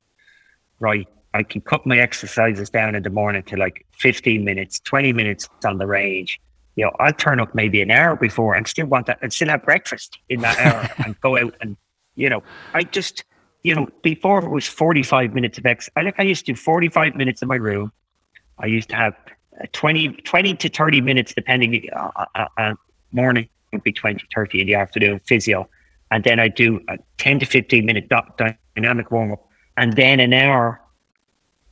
right, 0.80 1.07
I 1.34 1.43
can 1.43 1.61
cut 1.61 1.86
my 1.86 1.97
exercises 1.97 2.70
down 2.70 2.95
in 2.95 3.03
the 3.03 3.09
morning 3.09 3.43
to 3.43 3.57
like 3.57 3.86
15 3.97 4.43
minutes, 4.43 4.80
20 4.82 5.14
minutes 5.14 5.49
on 5.66 5.78
the 5.78 5.88
range. 5.88 6.39
You 6.76 6.86
know, 6.86 6.91
I'll 6.99 7.14
turn 7.14 7.39
up 7.39 7.55
maybe 7.55 7.82
an 7.82 7.91
hour 7.91 8.16
before 8.16 8.55
and 8.55 8.68
still 8.68 8.88
want 8.88 9.07
that 9.07 9.20
and 9.22 9.32
still 9.32 9.49
have 9.49 9.64
breakfast 9.64 10.20
in 10.30 10.41
that 10.41 10.59
hour 10.59 10.89
and 11.05 11.20
go 11.22 11.38
out 11.38 11.55
and, 11.61 11.78
you 12.16 12.30
know, 12.30 12.43
I 12.74 12.84
just, 12.84 13.24
you 13.64 13.74
know, 13.74 13.88
before 14.03 14.43
it 14.43 14.49
was 14.49 14.68
45 14.68 15.34
minutes 15.34 15.57
of 15.57 15.66
exercise, 15.66 15.93
I 15.95 16.01
like 16.01 16.20
I 16.20 16.24
used 16.24 16.45
to 16.47 16.53
do 16.53 16.55
45 16.55 17.16
minutes 17.16 17.41
in 17.41 17.47
my 17.47 17.55
room. 17.55 17.91
I 18.59 18.68
used 18.68 18.89
to 18.89 18.95
have 18.95 19.16
20, 19.72 20.10
20 20.10 20.56
to 20.56 20.70
30 20.70 21.01
minutes, 21.01 21.34
depending 21.34 21.89
on 21.95 22.12
uh, 22.16 22.26
uh, 22.36 22.47
uh, 22.58 22.74
morning 23.12 23.47
would 23.72 23.84
be 23.84 23.91
20, 23.91 24.26
30 24.34 24.62
in 24.62 24.68
the 24.68 24.76
afternoon, 24.76 25.20
physio. 25.26 25.68
And 26.12 26.24
then 26.24 26.39
I 26.39 26.47
do 26.47 26.80
a 26.89 26.97
10 27.18 27.39
to 27.39 27.45
15 27.45 27.86
minute 27.86 28.10
dynamic 28.76 29.12
warm 29.12 29.34
up. 29.34 29.47
And 29.78 29.93
then 29.93 30.20
an 30.20 30.34
hour, 30.34 30.80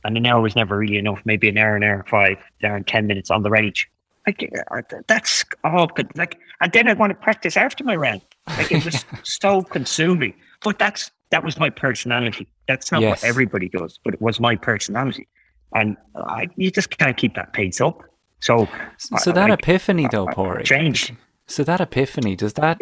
and 0.04 0.16
an 0.16 0.26
hour 0.26 0.40
was 0.40 0.56
never 0.56 0.76
really 0.76 0.98
enough, 0.98 1.20
maybe 1.24 1.48
an 1.48 1.58
hour, 1.58 1.76
an 1.76 1.84
hour 1.84 2.04
five, 2.08 2.38
there 2.60 2.74
and 2.74 2.86
10 2.86 3.06
minutes 3.06 3.30
on 3.30 3.42
the 3.42 3.50
range. 3.50 3.88
Like, 4.26 4.50
uh, 4.70 4.82
that's 5.06 5.44
all 5.64 5.86
good. 5.86 6.10
Like, 6.16 6.38
and 6.60 6.72
then 6.72 6.88
I 6.88 6.92
want 6.94 7.10
to 7.10 7.14
practice 7.14 7.56
after 7.56 7.84
my 7.84 7.96
round. 7.96 8.22
Like, 8.48 8.70
it 8.70 8.84
was 8.84 9.04
so 9.22 9.62
consuming. 9.62 10.34
But 10.62 10.78
that's, 10.78 11.10
that 11.30 11.44
was 11.44 11.58
my 11.58 11.70
personality. 11.70 12.48
That's 12.66 12.92
not 12.92 13.02
yes. 13.02 13.22
what 13.22 13.28
everybody 13.28 13.68
does, 13.68 13.98
but 14.04 14.14
it 14.14 14.20
was 14.20 14.40
my 14.40 14.56
personality. 14.56 15.28
And 15.74 15.96
I, 16.14 16.48
you 16.56 16.70
just 16.70 16.96
can't 16.96 17.16
keep 17.16 17.34
that 17.34 17.52
pace 17.52 17.80
up. 17.80 18.02
So, 18.40 18.68
so 18.98 19.30
that 19.32 19.50
like, 19.50 19.60
epiphany 19.60 20.08
though, 20.10 20.26
Pádraig, 20.26 20.64
changed. 20.64 21.14
So 21.46 21.62
that 21.64 21.80
epiphany 21.80 22.34
does 22.34 22.54
that 22.54 22.80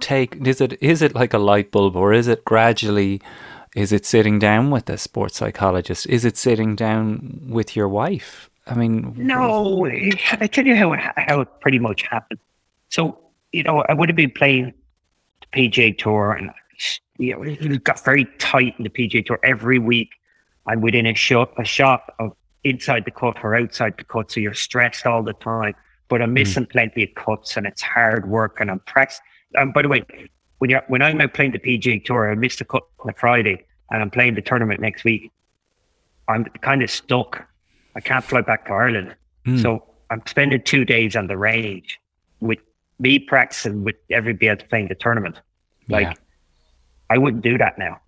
take? 0.00 0.36
Is 0.46 0.60
it 0.60 0.80
is 0.82 1.02
it 1.02 1.14
like 1.14 1.34
a 1.34 1.38
light 1.38 1.72
bulb, 1.72 1.96
or 1.96 2.12
is 2.12 2.28
it 2.28 2.44
gradually? 2.44 3.20
Is 3.74 3.92
it 3.92 4.06
sitting 4.06 4.38
down 4.38 4.70
with 4.70 4.88
a 4.90 4.98
sports 4.98 5.36
psychologist? 5.36 6.06
Is 6.06 6.24
it 6.24 6.36
sitting 6.36 6.76
down 6.76 7.40
with 7.48 7.74
your 7.74 7.88
wife? 7.88 8.50
I 8.66 8.74
mean, 8.74 9.14
no. 9.16 9.86
I 9.86 10.46
tell 10.46 10.66
you 10.66 10.76
how 10.76 10.94
how 11.16 11.40
it 11.40 11.48
pretty 11.60 11.78
much 11.78 12.02
happened. 12.02 12.40
So 12.88 13.18
you 13.52 13.62
know, 13.64 13.84
I 13.88 13.94
would 13.94 14.08
have 14.08 14.16
been 14.16 14.30
playing 14.30 14.72
the 15.40 15.68
PGA 15.68 15.98
Tour, 15.98 16.32
and 16.32 16.50
you 17.18 17.34
know, 17.34 17.42
it 17.42 17.84
got 17.84 18.04
very 18.04 18.26
tight 18.38 18.74
in 18.78 18.84
the 18.84 18.90
PGA 18.90 19.26
Tour 19.26 19.40
every 19.42 19.78
week. 19.78 20.10
I'm 20.70 20.80
within 20.80 21.04
a 21.04 21.14
shot 21.14 21.52
a 21.58 21.64
shot 21.64 22.14
of 22.20 22.32
inside 22.62 23.04
the 23.04 23.10
cut 23.10 23.42
or 23.42 23.56
outside 23.56 23.94
the 23.98 24.04
cut, 24.04 24.30
so 24.30 24.38
you're 24.38 24.54
stressed 24.54 25.04
all 25.04 25.22
the 25.24 25.32
time. 25.32 25.74
But 26.08 26.22
I'm 26.22 26.32
missing 26.32 26.64
mm. 26.64 26.70
plenty 26.70 27.02
of 27.02 27.14
cuts, 27.16 27.56
and 27.56 27.66
it's 27.66 27.82
hard 27.82 28.30
work, 28.30 28.60
and 28.60 28.70
I'm 28.70 28.78
pressed. 28.80 29.20
And 29.54 29.74
by 29.74 29.82
the 29.82 29.88
way, 29.88 30.04
when 30.58 30.70
you're 30.70 30.84
when 30.86 31.02
I'm 31.02 31.20
out 31.20 31.34
playing 31.34 31.52
the 31.52 31.58
PGA 31.58 32.04
Tour, 32.04 32.30
I 32.30 32.36
missed 32.36 32.60
a 32.60 32.64
cut 32.64 32.84
on 33.00 33.10
a 33.10 33.14
Friday, 33.14 33.64
and 33.90 34.00
I'm 34.00 34.10
playing 34.10 34.36
the 34.36 34.42
tournament 34.42 34.80
next 34.80 35.02
week. 35.02 35.32
I'm 36.28 36.44
kind 36.44 36.84
of 36.84 36.90
stuck. 36.90 37.48
I 37.96 38.00
can't 38.00 38.24
fly 38.24 38.40
back 38.42 38.66
to 38.66 38.72
Ireland, 38.72 39.16
mm. 39.44 39.60
so 39.60 39.84
I'm 40.08 40.22
spending 40.26 40.62
two 40.62 40.84
days 40.84 41.16
on 41.16 41.26
the 41.26 41.36
range 41.36 41.98
with 42.38 42.60
me 43.00 43.18
practicing 43.18 43.82
with 43.82 43.96
everybody 44.08 44.48
else 44.48 44.60
playing 44.68 44.86
the 44.86 44.94
tournament. 44.94 45.40
Like, 45.88 46.06
yeah. 46.06 46.14
I 47.08 47.18
wouldn't 47.18 47.42
do 47.42 47.58
that 47.58 47.76
now. 47.76 48.00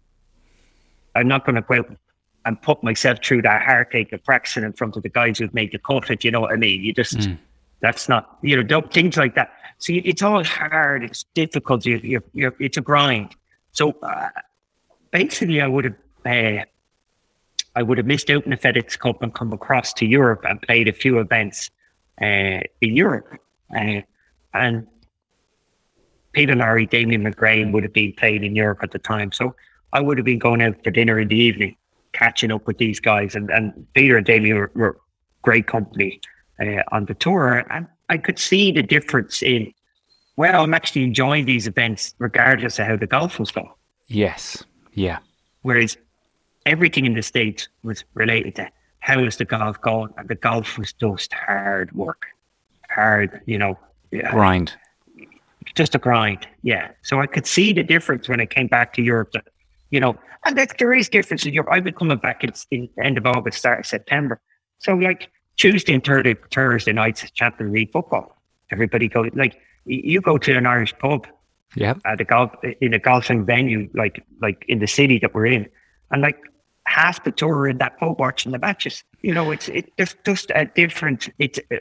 I'm 1.16 1.26
not 1.26 1.44
going 1.44 1.56
to 1.56 1.62
go 1.62 1.74
out 1.74 1.96
and 2.44 2.60
put 2.60 2.82
myself 2.82 3.18
through 3.24 3.42
that 3.42 3.62
heartache 3.62 4.12
of 4.12 4.24
practicing 4.24 4.64
in 4.64 4.72
front 4.72 4.96
of 4.96 5.02
the 5.02 5.08
guys 5.08 5.38
who've 5.38 5.54
made 5.54 5.72
the 5.72 5.78
cut. 5.78 6.10
If 6.10 6.24
you 6.24 6.30
know 6.30 6.40
what 6.40 6.52
I 6.52 6.56
mean, 6.56 6.82
you 6.82 6.92
just 6.92 7.16
mm. 7.16 7.38
that's 7.80 8.08
not 8.08 8.38
you 8.42 8.62
know 8.62 8.80
things 8.80 9.16
like 9.16 9.34
that. 9.34 9.52
See, 9.78 9.98
it's 9.98 10.22
all 10.22 10.44
hard. 10.44 11.02
It's 11.02 11.24
difficult. 11.34 11.84
You, 11.84 11.98
you're, 12.02 12.24
you're, 12.32 12.54
it's 12.60 12.76
a 12.76 12.80
grind. 12.80 13.34
So 13.72 13.96
uh, 14.02 14.28
basically, 15.10 15.60
I 15.60 15.66
would 15.66 15.84
have 15.84 15.96
uh, 16.24 16.64
I 17.74 17.82
would 17.82 17.98
have 17.98 18.06
missed 18.06 18.30
out 18.30 18.44
in 18.44 18.50
the 18.50 18.56
FedEx 18.56 18.98
Cup 18.98 19.22
and 19.22 19.34
come 19.34 19.52
across 19.52 19.92
to 19.94 20.06
Europe 20.06 20.44
and 20.48 20.60
played 20.60 20.88
a 20.88 20.92
few 20.92 21.18
events 21.18 21.70
uh, 22.20 22.60
in 22.80 22.96
Europe. 22.96 23.38
Uh, 23.74 24.02
and 24.54 24.86
Peter 26.32 26.54
Lawrie, 26.54 26.86
Damien 26.86 27.24
McGrane 27.24 27.72
would 27.72 27.82
have 27.82 27.92
been 27.92 28.12
playing 28.12 28.44
in 28.44 28.54
Europe 28.54 28.80
at 28.82 28.90
the 28.90 28.98
time. 28.98 29.32
So 29.32 29.54
I 29.92 30.00
would 30.00 30.18
have 30.18 30.24
been 30.24 30.38
going 30.38 30.62
out 30.62 30.82
for 30.82 30.90
dinner 30.90 31.18
in 31.18 31.28
the 31.28 31.36
evening, 31.36 31.76
catching 32.12 32.52
up 32.52 32.66
with 32.66 32.78
these 32.78 33.00
guys. 33.00 33.34
And, 33.34 33.50
and 33.50 33.86
Peter 33.94 34.16
and 34.16 34.26
Damien 34.26 34.56
were, 34.56 34.70
were 34.74 34.98
great 35.42 35.66
company 35.66 36.20
uh, 36.60 36.82
on 36.92 37.06
the 37.06 37.14
tour. 37.14 37.64
And 37.70 37.86
I 38.08 38.18
could 38.18 38.38
see 38.38 38.72
the 38.72 38.82
difference 38.82 39.42
in, 39.42 39.72
well, 40.36 40.62
I'm 40.62 40.74
actually 40.74 41.04
enjoying 41.04 41.46
these 41.46 41.66
events 41.66 42.14
regardless 42.18 42.78
of 42.78 42.86
how 42.86 42.96
the 42.96 43.06
golf 43.06 43.38
was 43.38 43.50
going. 43.50 43.70
Yes. 44.08 44.64
Yeah. 44.94 45.18
Whereas 45.62 45.96
everything 46.66 47.06
in 47.06 47.14
the 47.14 47.22
States 47.22 47.68
was 47.82 48.04
related 48.14 48.56
to 48.56 48.68
how 49.00 49.18
is 49.20 49.36
the 49.36 49.44
golf 49.44 49.80
going? 49.80 50.12
And 50.16 50.28
the 50.28 50.34
golf 50.34 50.78
was 50.78 50.92
just 50.92 51.32
hard 51.32 51.92
work. 51.92 52.26
Hard, 52.88 53.40
you 53.46 53.56
know, 53.56 53.78
grind. 54.30 54.74
Just 55.74 55.94
a 55.94 55.98
grind, 55.98 56.46
yeah. 56.62 56.90
So 57.02 57.20
I 57.20 57.26
could 57.26 57.46
see 57.46 57.72
the 57.72 57.82
difference 57.82 58.28
when 58.28 58.40
I 58.40 58.46
came 58.46 58.66
back 58.66 58.92
to 58.94 59.02
Europe. 59.02 59.30
That, 59.32 59.44
you 59.92 60.00
know, 60.00 60.16
and 60.44 60.58
that 60.58 60.76
there 60.78 60.92
is 60.92 61.08
differences. 61.08 61.46
in 61.46 61.54
Europe. 61.54 61.68
I've 61.70 61.84
been 61.84 61.94
coming 61.94 62.18
back 62.18 62.42
in, 62.42 62.52
in 62.72 62.88
end 63.00 63.18
of 63.18 63.26
August, 63.26 63.58
start 63.58 63.80
of 63.80 63.86
September. 63.86 64.40
So 64.78 64.94
like 64.94 65.30
Tuesday 65.56 65.94
and 65.94 66.02
Thursday, 66.02 66.34
Thursday 66.50 66.92
nights, 66.92 67.30
Champions 67.30 67.72
League 67.72 67.92
football. 67.92 68.36
Everybody 68.72 69.06
goes 69.06 69.30
like 69.34 69.56
you 69.84 70.20
go 70.20 70.38
to 70.38 70.56
an 70.56 70.66
Irish 70.66 70.94
pub, 70.98 71.28
yeah, 71.76 71.94
at 72.04 72.20
a 72.20 72.24
golf 72.24 72.50
in 72.80 72.94
a 72.94 72.98
golfing 72.98 73.44
venue, 73.44 73.88
like 73.94 74.24
like 74.40 74.64
in 74.66 74.80
the 74.80 74.86
city 74.88 75.18
that 75.20 75.34
we're 75.34 75.46
in, 75.46 75.68
and 76.10 76.22
like 76.22 76.38
half 76.86 77.22
the 77.22 77.30
tour 77.30 77.54
are 77.58 77.68
in 77.68 77.78
that 77.78 77.98
pub 77.98 78.18
watching 78.18 78.50
the 78.50 78.58
matches. 78.58 79.04
You 79.20 79.34
know, 79.34 79.50
it's 79.50 79.68
it, 79.68 79.92
it's 79.98 80.16
just 80.24 80.50
a 80.54 80.64
different. 80.64 81.28
It's 81.38 81.60
uh, 81.70 81.76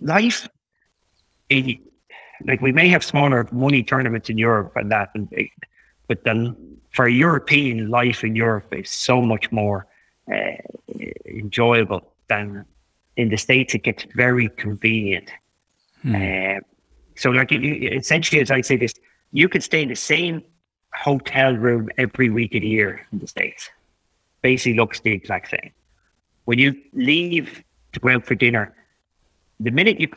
life 0.00 0.48
like 2.46 2.60
we 2.60 2.72
may 2.72 2.88
have 2.88 3.04
smaller 3.04 3.46
money 3.52 3.82
tournaments 3.82 4.28
in 4.28 4.38
Europe 4.38 4.72
and 4.74 4.90
that, 4.90 5.10
and, 5.14 5.28
but 6.08 6.24
then 6.24 6.56
for 6.92 7.08
European 7.08 7.88
life 7.90 8.22
in 8.22 8.36
Europe 8.36 8.72
is 8.72 8.90
so 8.90 9.20
much 9.20 9.50
more 9.50 9.86
uh, 10.32 10.56
enjoyable 11.26 12.12
than 12.28 12.64
in 13.16 13.28
the 13.28 13.36
States. 13.36 13.74
It 13.74 13.82
gets 13.82 14.04
very 14.14 14.48
convenient. 14.50 15.30
Hmm. 16.02 16.14
Uh, 16.14 16.60
so, 17.16 17.30
like, 17.30 17.50
you, 17.50 17.88
essentially, 17.90 18.40
as 18.40 18.50
I 18.50 18.60
say 18.60 18.76
this, 18.76 18.94
you 19.32 19.48
can 19.48 19.60
stay 19.60 19.82
in 19.82 19.88
the 19.88 19.96
same 19.96 20.42
hotel 20.94 21.54
room 21.54 21.88
every 21.98 22.30
week 22.30 22.54
of 22.54 22.60
the 22.60 22.68
year 22.68 23.06
in 23.12 23.18
the 23.18 23.26
States. 23.26 23.70
Basically, 24.42 24.74
looks 24.74 25.00
the 25.00 25.12
exact 25.12 25.50
same. 25.50 25.70
When 26.44 26.58
you 26.58 26.74
leave 26.92 27.62
to 27.92 28.00
go 28.00 28.10
out 28.10 28.26
for 28.26 28.34
dinner, 28.34 28.74
the 29.60 29.70
minute 29.70 30.00
you 30.00 30.08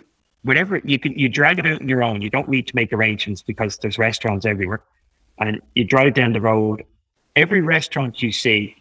whatever 0.41 0.82
you 0.84 0.97
can 0.99 1.17
you 1.17 1.30
drag 1.30 1.59
it 1.59 1.65
out 1.65 1.82
on 1.82 1.88
your 1.88 2.03
own. 2.03 2.21
You 2.21 2.30
don't 2.30 2.49
need 2.49 2.67
to 2.67 2.76
make 2.76 2.91
arrangements 2.93 3.41
because 3.41 3.78
there's 3.78 3.97
restaurants 3.97 4.45
everywhere. 4.45 4.82
And 5.38 5.62
you 5.76 5.84
drive 5.84 6.14
down 6.14 6.34
the 6.34 6.42
road. 6.42 6.84
Every 7.36 7.62
restaurant 7.62 8.22
you 8.22 8.32
see, 8.32 8.76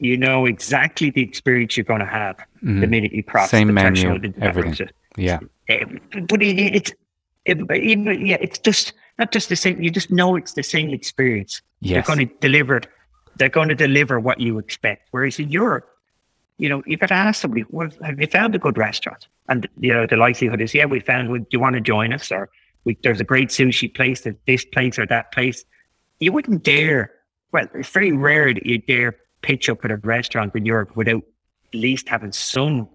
you 0.00 0.16
know 0.16 0.46
exactly 0.46 1.10
the 1.10 1.22
experience 1.22 1.76
you're 1.76 1.84
going 1.84 2.00
to 2.00 2.06
have 2.06 2.36
mm-hmm. 2.36 2.80
the 2.80 2.86
minute 2.86 3.12
you 3.12 3.22
cross 3.22 3.50
Same 3.50 3.68
the 3.68 3.72
menu, 3.72 4.32
everything. 4.40 4.88
Yeah, 5.16 5.38
but 5.68 6.42
it, 6.42 6.58
it's 6.58 6.92
it, 7.44 7.58
yeah, 8.20 8.36
it's 8.40 8.58
just 8.58 8.92
not 9.18 9.32
just 9.32 9.48
the 9.48 9.56
same. 9.56 9.80
You 9.80 9.90
just 9.90 10.10
know 10.10 10.36
it's 10.36 10.54
the 10.54 10.62
same 10.62 10.90
experience. 10.90 11.62
Yes. 11.80 12.06
They're 12.06 12.16
going 12.16 12.28
to 12.28 12.34
deliver. 12.40 12.80
They're 13.36 13.48
going 13.48 13.68
to 13.68 13.74
deliver 13.74 14.20
what 14.20 14.40
you 14.40 14.58
expect. 14.58 15.08
Whereas 15.10 15.38
in 15.38 15.50
Europe, 15.50 15.88
you 16.58 16.68
know, 16.68 16.82
you've 16.86 17.00
got 17.00 17.08
to 17.08 17.14
ask 17.14 17.40
somebody, 17.40 17.64
well, 17.68 17.90
have 18.02 18.20
you 18.20 18.26
found 18.28 18.54
a 18.54 18.58
good 18.58 18.78
restaurant? 18.78 19.26
And, 19.48 19.68
you 19.78 19.92
know, 19.92 20.06
the 20.06 20.16
likelihood 20.16 20.60
is, 20.60 20.72
yeah, 20.72 20.86
we 20.86 21.00
found, 21.00 21.28
do 21.28 21.46
you 21.50 21.60
want 21.60 21.74
to 21.74 21.80
join 21.80 22.12
us? 22.12 22.30
Or 22.30 22.48
we, 22.84 22.96
there's 23.02 23.20
a 23.20 23.24
great 23.24 23.48
sushi 23.48 23.92
place, 23.92 24.22
that 24.22 24.36
this 24.46 24.64
place 24.64 24.98
or 24.98 25.06
that 25.06 25.32
place. 25.32 25.64
You 26.20 26.32
wouldn't 26.32 26.62
dare, 26.62 27.12
well, 27.52 27.66
it's 27.74 27.88
very 27.88 28.12
rare 28.12 28.52
that 28.52 28.64
you 28.64 28.78
dare 28.78 29.16
pitch 29.42 29.68
up 29.68 29.84
at 29.84 29.90
a 29.90 29.96
restaurant 29.96 30.54
in 30.54 30.64
Europe 30.64 30.96
without 30.96 31.22
at 31.72 31.74
least 31.74 32.08
having 32.08 32.32
some 32.32 32.88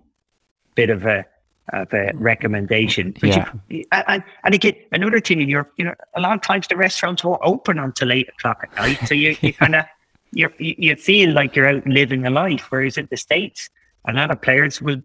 bit 0.76 0.90
of 0.90 1.06
a, 1.06 1.26
of 1.74 1.94
a 1.94 2.12
recommendation. 2.16 3.16
But 3.20 3.30
yeah. 3.30 3.52
You, 3.70 3.84
and, 3.92 4.24
and 4.44 4.56
again, 4.56 4.76
another 4.92 5.20
thing 5.20 5.42
in 5.42 5.50
Europe, 5.50 5.72
you 5.78 5.86
know, 5.86 5.96
a 6.16 6.22
lot 6.22 6.34
of 6.34 6.42
times 6.42 6.68
the 6.68 6.78
restaurants 6.78 7.24
won't 7.24 7.42
open 7.44 7.78
until 7.78 8.12
eight 8.12 8.30
o'clock 8.30 8.64
at 8.64 8.76
night. 8.76 9.08
So 9.08 9.14
you, 9.14 9.36
you 9.42 9.54
kind 9.62 9.76
of, 9.76 9.86
you 10.32 10.48
you 10.60 10.96
feel 10.96 11.34
like 11.34 11.56
you're 11.56 11.68
out 11.68 11.88
living 11.88 12.26
a 12.26 12.30
life. 12.30 12.68
Whereas 12.70 12.98
in 12.98 13.08
the 13.10 13.18
States, 13.18 13.70
a 14.08 14.14
lot 14.14 14.30
of 14.30 14.42
players 14.42 14.82
will, 14.82 15.02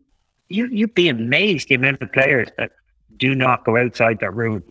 you, 0.49 0.67
you'd 0.67 0.95
be 0.95 1.09
amazed 1.09 1.69
the 1.69 1.77
amount 1.77 2.03
of 2.03 2.13
players 2.13 2.49
that 2.59 2.73
do 3.17 3.35
not 3.35 3.65
go 3.65 3.77
outside 3.77 4.21
their 4.21 4.31
room. 4.31 4.63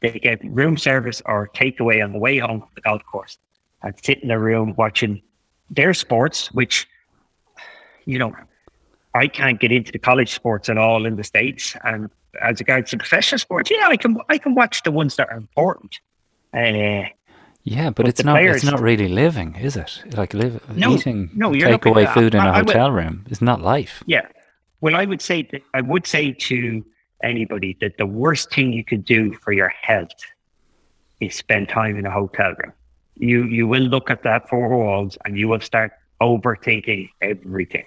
They 0.00 0.18
get 0.18 0.40
room 0.44 0.76
service 0.76 1.22
or 1.26 1.48
takeaway 1.54 2.02
on 2.02 2.12
the 2.12 2.18
way 2.18 2.38
home 2.38 2.60
from 2.60 2.70
the 2.74 2.80
golf 2.80 3.02
course 3.04 3.38
and 3.82 3.94
sit 4.02 4.20
in 4.22 4.28
their 4.28 4.40
room 4.40 4.74
watching 4.76 5.22
their 5.70 5.94
sports, 5.94 6.50
which, 6.52 6.88
you 8.06 8.18
know, 8.18 8.34
I 9.14 9.26
can't 9.26 9.60
get 9.60 9.72
into 9.72 9.92
the 9.92 9.98
college 9.98 10.32
sports 10.32 10.68
at 10.68 10.78
all 10.78 11.06
in 11.06 11.16
the 11.16 11.24
States. 11.24 11.76
And 11.84 12.10
as 12.40 12.60
regards 12.60 12.90
to 12.90 12.96
professional 12.96 13.38
sports, 13.38 13.70
yeah, 13.70 13.88
I 13.88 13.96
can 13.96 14.18
I 14.28 14.38
can 14.38 14.54
watch 14.54 14.82
the 14.82 14.90
ones 14.90 15.16
that 15.16 15.28
are 15.30 15.36
important. 15.36 16.00
Uh, 16.54 17.04
yeah, 17.62 17.90
but, 17.90 17.96
but 17.96 18.08
it's 18.08 18.24
not 18.24 18.34
players, 18.34 18.56
it's 18.56 18.64
not 18.64 18.80
really 18.80 19.08
living, 19.08 19.54
is 19.56 19.76
it? 19.76 20.02
Like 20.16 20.32
live, 20.32 20.62
no, 20.76 20.94
eating 20.94 21.30
no, 21.34 21.50
takeaway 21.50 22.12
food 22.12 22.34
in 22.34 22.40
a 22.40 22.50
I, 22.50 22.58
hotel 22.58 22.86
I 22.86 22.90
would, 22.90 22.96
room 22.96 23.26
is 23.28 23.42
not 23.42 23.60
life. 23.60 24.02
Yeah. 24.06 24.26
Well, 24.80 24.96
I 24.96 25.04
would 25.04 25.20
say 25.20 25.42
that 25.52 25.62
I 25.74 25.82
would 25.82 26.06
say 26.06 26.32
to 26.32 26.84
anybody 27.22 27.76
that 27.80 27.96
the 27.98 28.06
worst 28.06 28.52
thing 28.52 28.72
you 28.72 28.84
could 28.84 29.04
do 29.04 29.32
for 29.34 29.52
your 29.52 29.68
health 29.68 30.08
is 31.20 31.34
spend 31.34 31.68
time 31.68 31.96
in 31.98 32.06
a 32.06 32.10
hotel 32.10 32.54
room. 32.62 32.72
You 33.16 33.44
you 33.44 33.66
will 33.66 33.82
look 33.82 34.10
at 34.10 34.22
that 34.22 34.48
four 34.48 34.68
walls 34.68 35.18
and 35.24 35.38
you 35.38 35.48
will 35.48 35.60
start 35.60 35.92
overthinking 36.20 37.10
everything. 37.20 37.86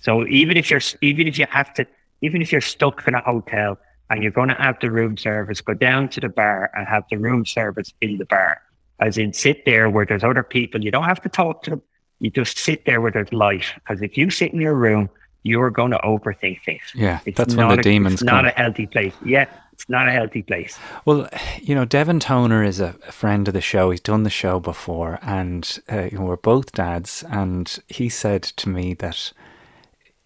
So 0.00 0.26
even 0.26 0.56
if 0.56 0.70
you're 0.70 0.80
even 1.02 1.26
if 1.26 1.38
you 1.38 1.46
have 1.50 1.72
to 1.74 1.86
even 2.22 2.42
if 2.42 2.52
you're 2.52 2.60
stuck 2.60 3.06
in 3.06 3.14
a 3.14 3.20
hotel 3.20 3.78
and 4.10 4.22
you're 4.22 4.32
going 4.32 4.48
to 4.48 4.54
have 4.54 4.78
the 4.80 4.90
room 4.90 5.16
service, 5.16 5.60
go 5.60 5.74
down 5.74 6.08
to 6.10 6.20
the 6.20 6.28
bar 6.28 6.70
and 6.74 6.86
have 6.86 7.04
the 7.10 7.16
room 7.16 7.44
service 7.44 7.92
in 8.00 8.18
the 8.18 8.26
bar 8.26 8.60
as 9.00 9.18
in 9.18 9.32
sit 9.32 9.64
there 9.64 9.90
where 9.90 10.06
there's 10.06 10.24
other 10.24 10.42
people. 10.42 10.82
You 10.82 10.90
don't 10.90 11.04
have 11.04 11.20
to 11.22 11.28
talk 11.28 11.62
to 11.64 11.70
them. 11.70 11.82
You 12.20 12.30
just 12.30 12.58
sit 12.58 12.86
there 12.86 13.00
where 13.00 13.10
there's 13.10 13.32
life. 13.32 13.72
Because 13.74 14.02
if 14.02 14.16
you 14.16 14.30
sit 14.30 14.52
in 14.52 14.60
your 14.60 14.74
room, 14.74 15.10
you're 15.44 15.70
going 15.70 15.92
to 15.92 15.98
overthink 15.98 16.62
things. 16.64 16.82
Yeah, 16.94 17.20
it's 17.24 17.36
that's 17.36 17.54
when 17.54 17.68
the 17.68 17.78
a, 17.78 17.82
demons 17.82 18.14
It's 18.14 18.22
come. 18.22 18.44
not 18.44 18.46
a 18.46 18.50
healthy 18.50 18.86
place. 18.86 19.14
Yeah, 19.24 19.46
it's 19.72 19.88
not 19.88 20.08
a 20.08 20.10
healthy 20.10 20.42
place. 20.42 20.76
Well, 21.04 21.28
you 21.62 21.74
know, 21.74 21.84
Devin 21.84 22.18
Toner 22.18 22.64
is 22.64 22.80
a, 22.80 22.96
a 23.06 23.12
friend 23.12 23.46
of 23.46 23.54
the 23.54 23.60
show. 23.60 23.90
He's 23.90 24.00
done 24.00 24.24
the 24.24 24.30
show 24.30 24.58
before, 24.58 25.20
and 25.22 25.78
uh, 25.92 26.08
you 26.10 26.18
know, 26.18 26.24
we're 26.24 26.36
both 26.36 26.72
dads. 26.72 27.22
And 27.30 27.78
he 27.86 28.08
said 28.08 28.42
to 28.42 28.68
me 28.68 28.94
that 28.94 29.32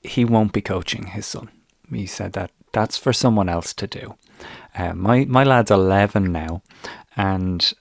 he 0.02 0.24
won't 0.24 0.52
be 0.52 0.62
coaching 0.62 1.06
his 1.08 1.26
son. 1.26 1.50
He 1.92 2.06
said 2.06 2.32
that 2.34 2.50
that's 2.72 2.96
for 2.96 3.12
someone 3.12 3.48
else 3.48 3.74
to 3.74 3.86
do. 3.86 4.14
Uh, 4.76 4.94
my 4.94 5.24
my 5.24 5.42
lad's 5.42 5.70
eleven 5.70 6.30
now, 6.32 6.62
and 7.16 7.72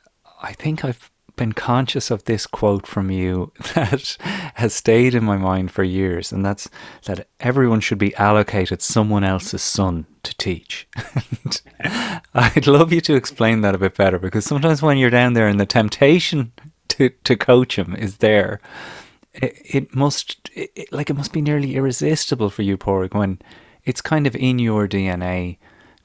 I 0.42 0.54
think 0.54 0.84
I've 0.84 1.12
been 1.38 1.54
conscious 1.54 2.12
of 2.12 2.26
this 2.26 2.46
quote 2.46 2.86
from 2.86 3.10
you 3.10 3.54
that 3.76 4.18
has 4.56 4.74
stayed 4.74 5.16
in 5.16 5.24
my 5.24 5.38
mind 5.38 5.72
for 5.72 5.84
years, 5.84 6.32
and 6.32 6.46
that's 6.46 6.70
that 7.06 7.28
everyone 7.40 7.80
should 7.80 7.98
be 7.98 8.16
allocated 8.16 8.82
someone 8.82 9.24
else's 9.24 9.62
son 9.62 10.06
to 10.24 10.36
teach. 10.36 10.88
I'd 12.34 12.68
love 12.68 12.92
you 12.92 13.00
to 13.02 13.16
explain 13.16 13.62
that 13.62 13.76
a 13.76 13.80
bit 13.80 13.96
better 13.96 14.20
because 14.20 14.46
sometimes 14.46 14.82
when 14.82 14.98
you're 14.98 15.10
down 15.10 15.34
there 15.34 15.48
and 15.48 15.60
the 15.60 15.66
temptation 15.66 16.52
to, 16.90 17.10
to 17.10 17.38
coach 17.38 17.78
him 17.78 17.96
is 17.96 18.18
there, 18.18 18.60
it, 19.34 19.56
it 19.64 19.96
must 19.96 20.50
it, 20.54 20.92
like 20.92 21.10
it 21.10 21.16
must 21.16 21.32
be 21.32 21.42
nearly 21.42 21.76
irresistible 21.76 22.50
for 22.50 22.64
you, 22.64 22.78
Pádraig, 22.78 23.14
when 23.14 23.40
it's 23.86 24.02
kind 24.02 24.28
of 24.28 24.36
in 24.36 24.60
your 24.60 24.88
DNA 24.88 25.58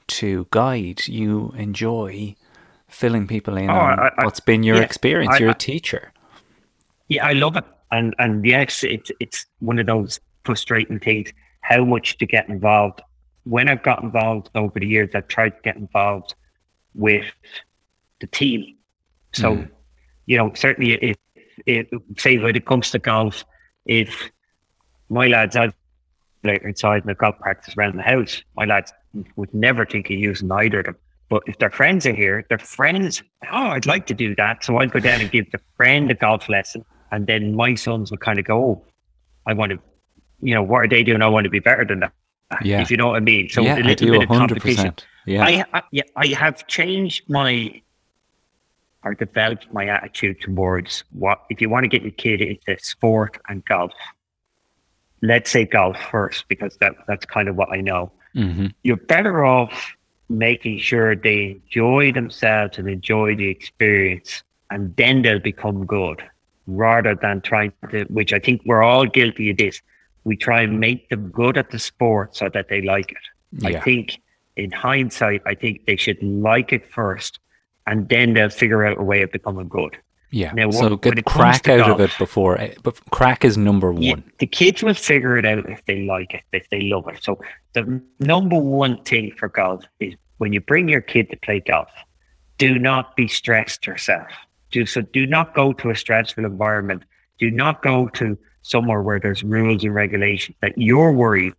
to 0.07 0.47
guide. 0.51 1.07
You 1.07 1.53
enjoy 1.57 2.35
filling 2.93 3.27
people 3.27 3.57
in 3.57 3.69
Oh, 3.69 3.73
on 3.73 3.99
I- 3.99 4.11
I- 4.17 4.25
what's 4.25 4.39
been 4.39 4.63
your 4.63 4.77
yeah, 4.77 4.83
experience. 4.83 5.39
You're 5.39 5.49
a 5.49 5.51
I- 5.51 5.57
teacher. 5.57 6.11
Yeah, 7.09 7.25
I 7.25 7.33
love 7.33 7.57
it, 7.57 7.65
and 7.91 8.15
and 8.19 8.45
yes, 8.45 8.83
it's 8.83 9.11
it's 9.19 9.45
one 9.59 9.79
of 9.79 9.85
those 9.87 10.19
frustrating 10.45 10.99
things. 10.99 11.31
How 11.61 11.83
much 11.85 12.17
to 12.17 12.25
get 12.25 12.47
involved? 12.49 13.01
When 13.45 13.67
I've 13.69 13.83
got 13.83 14.01
involved 14.03 14.49
over 14.55 14.79
the 14.79 14.87
years, 14.87 15.09
I've 15.13 15.27
tried 15.27 15.49
to 15.49 15.61
get 15.63 15.75
involved 15.75 16.33
with 16.93 17.25
the 18.21 18.27
team. 18.27 18.77
So, 19.33 19.55
Mm. 19.57 19.69
you 20.27 20.37
know, 20.37 20.51
certainly 20.53 20.93
if, 20.93 21.17
if 21.65 21.87
say 22.17 22.37
when 22.37 22.55
it 22.55 22.65
comes 22.65 22.91
to 22.91 22.99
golf, 22.99 23.43
if 23.85 24.29
my 25.09 25.27
lads 25.27 25.55
out 25.55 25.73
later 26.43 26.67
inside 26.67 27.01
in 27.03 27.07
the 27.07 27.15
golf 27.15 27.37
practice 27.39 27.75
around 27.77 27.97
the 27.97 28.03
house, 28.03 28.43
my 28.55 28.65
lads 28.65 28.93
would 29.35 29.53
never 29.53 29.85
think 29.85 30.05
of 30.09 30.17
using 30.17 30.51
either 30.51 30.79
of 30.79 30.85
them. 30.85 30.97
But 31.33 31.41
if 31.47 31.57
their 31.57 31.71
friends 31.71 32.05
are 32.05 32.13
here, 32.13 32.45
their 32.49 32.59
friends, 32.59 33.23
oh, 33.51 33.69
I'd 33.69 33.87
like 33.87 34.05
to 34.05 34.13
do 34.13 34.35
that. 34.35 34.63
So 34.63 34.77
I'd 34.77 34.91
go 34.91 34.99
down 34.99 35.19
and 35.19 35.31
give 35.31 35.51
the 35.51 35.59
friend 35.75 36.11
a 36.11 36.13
golf 36.13 36.47
lesson. 36.47 36.85
And 37.11 37.25
then 37.25 37.55
my 37.55 37.73
sons 37.73 38.11
would 38.11 38.19
kind 38.19 38.37
of 38.37 38.45
go, 38.45 38.63
oh, 38.63 38.85
I 39.47 39.53
want 39.53 39.71
to, 39.71 39.79
you 40.43 40.53
know, 40.53 40.61
what 40.61 40.81
are 40.81 40.87
they 40.87 41.01
doing? 41.01 41.23
I 41.23 41.27
want 41.27 41.45
to 41.45 41.49
be 41.49 41.57
better 41.57 41.85
than 41.85 42.01
that. 42.01 42.13
Yeah. 42.63 42.81
If 42.81 42.91
you 42.91 42.97
know 42.97 43.07
what 43.07 43.15
I 43.15 43.19
mean. 43.21 43.49
So 43.49 43.63
Yeah, 43.63 43.79
a 43.79 43.81
little 43.81 44.11
bit 44.11 44.21
of 44.21 44.29
100%. 44.29 44.37
competition. 44.37 44.93
Yeah. 45.25 45.43
I, 45.43 45.65
I, 45.73 45.81
yeah, 45.89 46.03
I 46.15 46.27
have 46.27 46.67
changed 46.67 47.27
my 47.27 47.81
or 49.03 49.15
developed 49.15 49.73
my 49.73 49.87
attitude 49.87 50.39
towards 50.39 51.03
what 51.13 51.41
if 51.49 51.61
you 51.61 51.67
want 51.67 51.83
to 51.83 51.87
get 51.87 52.03
your 52.03 52.11
kid 52.11 52.41
into 52.41 52.77
sport 52.79 53.39
and 53.49 53.65
golf, 53.65 53.91
let's 55.23 55.49
say 55.49 55.65
golf 55.65 55.97
first, 56.11 56.47
because 56.47 56.77
that 56.77 56.93
that's 57.07 57.25
kind 57.25 57.49
of 57.49 57.55
what 57.55 57.69
I 57.71 57.81
know. 57.81 58.11
Mm-hmm. 58.35 58.67
You're 58.83 58.97
better 58.97 59.43
off 59.43 59.95
making 60.29 60.79
sure 60.79 61.15
they 61.15 61.59
enjoy 61.63 62.11
themselves 62.11 62.77
and 62.77 62.89
enjoy 62.89 63.35
the 63.35 63.47
experience, 63.47 64.43
and 64.69 64.95
then 64.95 65.21
they'll 65.21 65.39
become 65.39 65.85
good, 65.85 66.23
rather 66.67 67.15
than 67.15 67.41
trying 67.41 67.73
to. 67.91 68.05
Which 68.05 68.33
I 68.33 68.39
think 68.39 68.61
we're 68.65 68.83
all 68.83 69.05
guilty 69.05 69.51
of 69.51 69.57
this. 69.57 69.81
We 70.23 70.37
try 70.37 70.61
and 70.61 70.79
make 70.79 71.09
them 71.09 71.29
good 71.29 71.57
at 71.57 71.71
the 71.71 71.79
sport 71.79 72.35
so 72.35 72.49
that 72.53 72.69
they 72.69 72.81
like 72.81 73.11
it. 73.11 73.65
I 73.65 73.79
think, 73.81 74.21
in 74.55 74.71
hindsight, 74.71 75.41
I 75.45 75.53
think 75.53 75.85
they 75.85 75.97
should 75.97 76.21
like 76.23 76.71
it 76.71 76.89
first, 76.89 77.39
and 77.85 78.07
then 78.07 78.33
they'll 78.33 78.49
figure 78.49 78.85
out 78.85 78.97
a 78.97 79.03
way 79.03 79.21
of 79.21 79.31
becoming 79.31 79.67
good. 79.67 79.97
Yeah. 80.33 80.51
Now, 80.53 80.71
so 80.71 80.89
when 80.89 80.97
get 80.97 81.25
comes 81.25 81.35
crack 81.37 81.69
out 81.69 81.91
of 81.91 81.99
it 81.99 82.11
before. 82.17 82.59
eh, 82.59 82.73
But 82.81 82.99
crack 83.11 83.45
is 83.45 83.55
number 83.55 83.91
one. 83.93 84.01
yeah, 84.01 84.15
the 84.39 84.47
kids 84.47 84.81
will 84.81 84.95
figure 84.95 85.37
it 85.37 85.45
out 85.45 85.69
if 85.69 85.85
they 85.85 86.05
like 86.05 86.33
it, 86.33 86.41
if 86.51 86.67
they 86.71 86.81
love 86.81 87.07
it. 87.07 87.23
So 87.23 87.39
the 87.73 88.01
number 88.19 88.57
one 88.57 89.03
thing 89.03 89.31
for 89.37 89.47
golf 89.47 89.83
is 89.99 90.15
when 90.39 90.51
you 90.51 90.59
bring 90.59 90.89
your 90.89 91.01
kid 91.01 91.29
to 91.29 91.37
play 91.37 91.59
golf, 91.59 91.89
do 92.57 92.79
not 92.79 93.15
be 93.15 93.27
stressed 93.27 93.85
yourself. 93.85 94.27
Do 94.71 94.87
so. 94.87 95.01
Do 95.01 95.27
not 95.27 95.53
go 95.53 95.71
to 95.73 95.91
a 95.91 95.95
stressful 95.95 96.45
environment. 96.45 97.03
Do 97.37 97.51
not 97.51 97.83
go 97.83 98.07
to 98.19 98.35
somewhere 98.63 99.03
where 99.03 99.19
there's 99.19 99.43
rules 99.43 99.83
and 99.83 99.93
regulations 99.93 100.57
that 100.61 100.73
you're 100.77 101.11
worried 101.11 101.53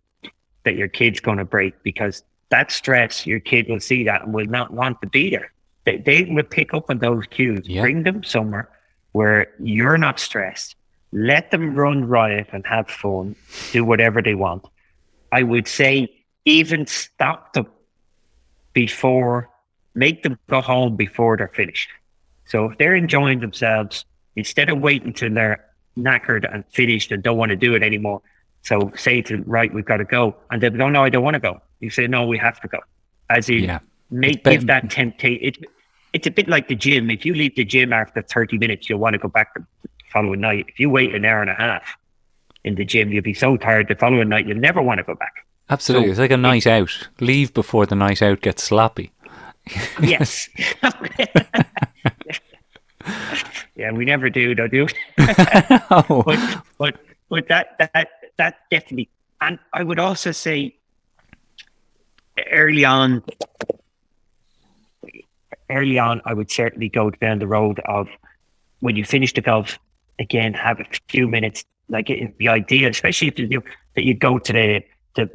that 0.65 0.75
your 0.75 0.89
kid's 0.89 1.21
going 1.21 1.37
to 1.37 1.45
break 1.45 1.81
because 1.83 2.23
that 2.49 2.71
stress, 2.71 3.25
your 3.25 3.39
kid 3.39 3.69
will 3.69 3.79
see 3.79 4.03
that 4.03 4.23
and 4.23 4.33
will 4.33 4.47
not 4.47 4.71
want 4.73 4.99
to 5.01 5.07
be 5.07 5.29
there. 5.29 5.51
They, 5.85 5.97
they 5.97 6.23
will 6.25 6.43
pick 6.43 6.73
up 6.73 6.89
on 6.89 6.99
those 6.99 7.25
cues. 7.27 7.67
Bring 7.67 8.03
them 8.03 8.23
somewhere 8.23 8.69
where 9.11 9.47
you're 9.59 9.97
not 9.97 10.19
stressed. 10.19 10.75
Let 11.11 11.51
them 11.51 11.75
run 11.75 12.05
riot 12.05 12.47
and 12.51 12.65
have 12.67 12.89
fun, 12.89 13.35
do 13.71 13.85
whatever 13.85 14.21
they 14.21 14.35
want. 14.35 14.65
I 15.31 15.43
would 15.43 15.67
say 15.67 16.09
even 16.43 16.87
stop 16.87 17.53
them 17.53 17.67
before, 18.73 19.49
make 19.93 20.23
them 20.23 20.37
go 20.49 20.61
home 20.61 20.95
before 20.95 21.37
they're 21.37 21.47
finished. 21.47 21.89
So 22.45 22.65
if 22.69 22.77
they're 22.77 22.95
enjoying 22.95 23.39
themselves, 23.39 24.05
instead 24.35 24.69
of 24.69 24.79
waiting 24.79 25.13
till 25.13 25.33
they're 25.33 25.63
knackered 25.97 26.51
and 26.53 26.65
finished 26.71 27.11
and 27.11 27.23
don't 27.23 27.37
want 27.37 27.49
to 27.51 27.55
do 27.55 27.73
it 27.75 27.83
anymore, 27.83 28.21
so 28.61 28.91
say 28.95 29.21
to 29.21 29.37
them, 29.37 29.43
right, 29.47 29.73
we've 29.73 29.85
got 29.85 29.97
to 29.97 30.05
go. 30.05 30.35
And 30.51 30.61
they 30.61 30.69
go, 30.69 30.89
no, 30.89 31.03
I 31.03 31.09
don't 31.09 31.23
want 31.23 31.35
to 31.35 31.39
go. 31.39 31.61
You 31.79 31.89
say, 31.89 32.07
no, 32.07 32.25
we 32.25 32.37
have 32.37 32.59
to 32.61 32.67
go. 32.67 32.79
As 33.29 33.49
in, 33.49 33.63
Yeah. 33.63 33.79
make 34.11 34.43
give 34.43 34.67
that 34.67 34.89
temptation. 34.89 35.63
It, 36.15 36.19
it's 36.19 36.27
a 36.27 36.31
bit 36.31 36.47
like 36.47 36.67
the 36.67 36.75
gym. 36.75 37.09
If 37.09 37.25
you 37.25 37.33
leave 37.33 37.55
the 37.55 37.65
gym 37.65 37.91
after 37.93 38.21
30 38.21 38.57
minutes, 38.57 38.89
you'll 38.89 38.99
want 38.99 39.13
to 39.13 39.19
go 39.19 39.27
back 39.27 39.53
the 39.53 39.65
following 40.11 40.41
night. 40.41 40.65
If 40.69 40.79
you 40.79 40.89
wait 40.89 41.13
an 41.13 41.25
hour 41.25 41.41
and 41.41 41.49
a 41.49 41.55
half 41.55 41.97
in 42.63 42.75
the 42.75 42.85
gym, 42.85 43.11
you'll 43.11 43.23
be 43.23 43.33
so 43.33 43.57
tired 43.57 43.87
the 43.87 43.95
following 43.95 44.29
night, 44.29 44.47
you'll 44.47 44.57
never 44.57 44.81
want 44.81 44.99
to 44.99 45.03
go 45.03 45.15
back. 45.15 45.45
Absolutely. 45.69 46.07
So 46.07 46.11
it's 46.11 46.19
like 46.19 46.31
a 46.31 46.37
night 46.37 46.67
out. 46.67 47.09
Leave 47.19 47.53
before 47.53 47.85
the 47.85 47.95
night 47.95 48.21
out 48.21 48.41
gets 48.41 48.63
sloppy. 48.63 49.11
yes. 50.01 50.47
yeah, 53.75 53.91
we 53.91 54.05
never 54.05 54.29
do, 54.29 54.55
though, 54.55 54.67
do 54.67 54.85
we? 54.85 55.25
Oh. 55.89 56.23
but, 56.25 56.63
but 56.77 56.97
but 57.29 57.47
that 57.47 57.75
that 57.79 58.09
that 58.37 58.59
definitely, 58.69 59.09
and 59.41 59.57
I 59.73 59.83
would 59.83 59.99
also 59.99 60.31
say 60.31 60.75
early 62.51 62.85
on, 62.85 63.23
early 65.69 65.99
on, 65.99 66.21
I 66.25 66.33
would 66.33 66.51
certainly 66.51 66.89
go 66.89 67.09
down 67.09 67.39
the 67.39 67.47
road 67.47 67.79
of 67.85 68.07
when 68.79 68.95
you 68.95 69.05
finish 69.05 69.33
the 69.33 69.41
golf 69.41 69.79
again, 70.19 70.53
have 70.53 70.79
a 70.79 70.85
few 71.09 71.27
minutes. 71.27 71.65
Like 71.89 72.09
it'd 72.09 72.37
be 72.37 72.47
ideal, 72.47 72.89
especially 72.89 73.27
if 73.27 73.39
you 73.39 73.63
that 73.95 74.03
you 74.03 74.13
go 74.13 74.39
to 74.39 74.53
the 74.53 74.83
the 75.15 75.29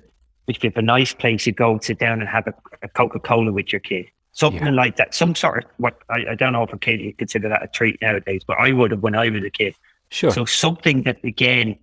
if 0.49 0.65
you 0.65 0.71
have 0.71 0.77
a 0.77 0.83
nice 0.83 1.15
place, 1.15 1.47
you 1.47 1.53
go 1.53 1.79
sit 1.81 1.99
down 1.99 2.21
and 2.21 2.29
have 2.29 2.47
a, 2.47 2.55
a 2.83 2.89
Coca 2.89 3.21
Cola 3.21 3.53
with 3.53 3.73
your 3.73 3.81
kid, 3.81 4.07
something 4.33 4.75
like 4.75 4.97
that. 4.97 5.15
Some 5.15 5.35
sort 5.35 5.65
of 5.65 5.71
what 5.77 5.99
I, 6.09 6.31
I 6.31 6.35
don't 6.35 6.53
know 6.53 6.65
if 6.65 6.73
a 6.73 6.79
kid 6.79 7.01
you 7.01 7.13
consider 7.13 7.49
that 7.49 7.63
a 7.63 7.69
treat 7.69 8.01
nowadays, 8.03 8.43
but 8.45 8.59
I 8.59 8.73
would 8.73 8.91
have 8.91 9.01
when 9.01 9.15
I 9.15 9.29
was 9.29 9.45
a 9.45 9.51
kid. 9.51 9.75
Sure. 10.09 10.33
So 10.33 10.45
something 10.45 11.05
that 11.05 11.23
again 11.23 11.79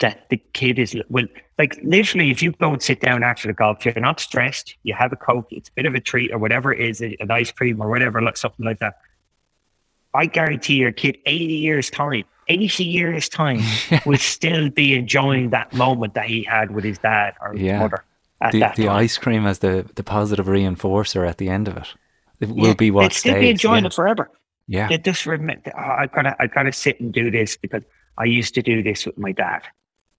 that 0.00 0.28
the 0.30 0.36
kid 0.52 0.78
is 0.78 0.96
well, 1.08 1.26
like 1.58 1.78
literally, 1.84 2.30
if 2.30 2.42
you 2.42 2.52
go 2.52 2.72
and 2.72 2.82
sit 2.82 3.00
down 3.00 3.22
after 3.22 3.46
the 3.48 3.54
golf, 3.54 3.84
you're 3.84 3.94
not 4.00 4.18
stressed. 4.20 4.74
You 4.82 4.94
have 4.94 5.12
a 5.12 5.16
coke, 5.16 5.46
it's 5.50 5.68
a 5.68 5.72
bit 5.72 5.86
of 5.86 5.94
a 5.94 6.00
treat 6.00 6.32
or 6.32 6.38
whatever 6.38 6.72
it 6.72 6.80
is, 6.80 7.00
an 7.00 7.30
ice 7.30 7.52
cream 7.52 7.80
or 7.80 7.88
whatever, 7.88 8.20
like 8.20 8.36
something 8.36 8.66
like 8.66 8.80
that. 8.80 8.94
I 10.14 10.26
guarantee 10.26 10.74
your 10.74 10.92
kid, 10.92 11.18
eighty 11.26 11.54
years 11.54 11.88
time, 11.88 12.24
eighty 12.48 12.84
years 12.84 13.28
time, 13.28 13.60
will 14.06 14.18
still 14.18 14.70
be 14.70 14.94
enjoying 14.94 15.50
that 15.50 15.72
moment 15.72 16.14
that 16.14 16.26
he 16.26 16.42
had 16.42 16.70
with 16.72 16.84
his 16.84 16.98
dad 16.98 17.34
or 17.40 17.52
his 17.52 17.62
Yeah. 17.62 17.78
mother 17.78 18.04
at 18.40 18.52
The, 18.52 18.60
that 18.60 18.76
the 18.76 18.88
ice 18.88 19.16
cream 19.18 19.46
as 19.46 19.60
the, 19.60 19.88
the 19.94 20.02
positive 20.02 20.46
reinforcer 20.46 21.26
at 21.28 21.38
the 21.38 21.48
end 21.48 21.68
of 21.68 21.76
it. 21.76 21.94
It 22.40 22.48
will 22.48 22.68
Yeah, 22.68 22.74
be 22.74 22.90
what 22.90 23.02
they'd 23.02 23.12
still 23.12 23.32
stays. 23.34 23.40
be 23.42 23.50
enjoying 23.50 23.84
yeah. 23.84 23.88
it 23.88 23.94
forever. 23.94 24.30
Yeah. 24.66 24.88
They 24.88 24.98
just 24.98 25.26
remember, 25.26 25.70
oh, 25.76 25.80
I 25.80 26.06
gotta, 26.12 26.34
I 26.40 26.46
gotta 26.48 26.72
sit 26.72 26.98
and 27.00 27.12
do 27.12 27.30
this 27.30 27.56
because 27.56 27.84
I 28.18 28.24
used 28.24 28.54
to 28.54 28.62
do 28.62 28.82
this 28.82 29.06
with 29.06 29.16
my 29.16 29.30
dad. 29.32 29.62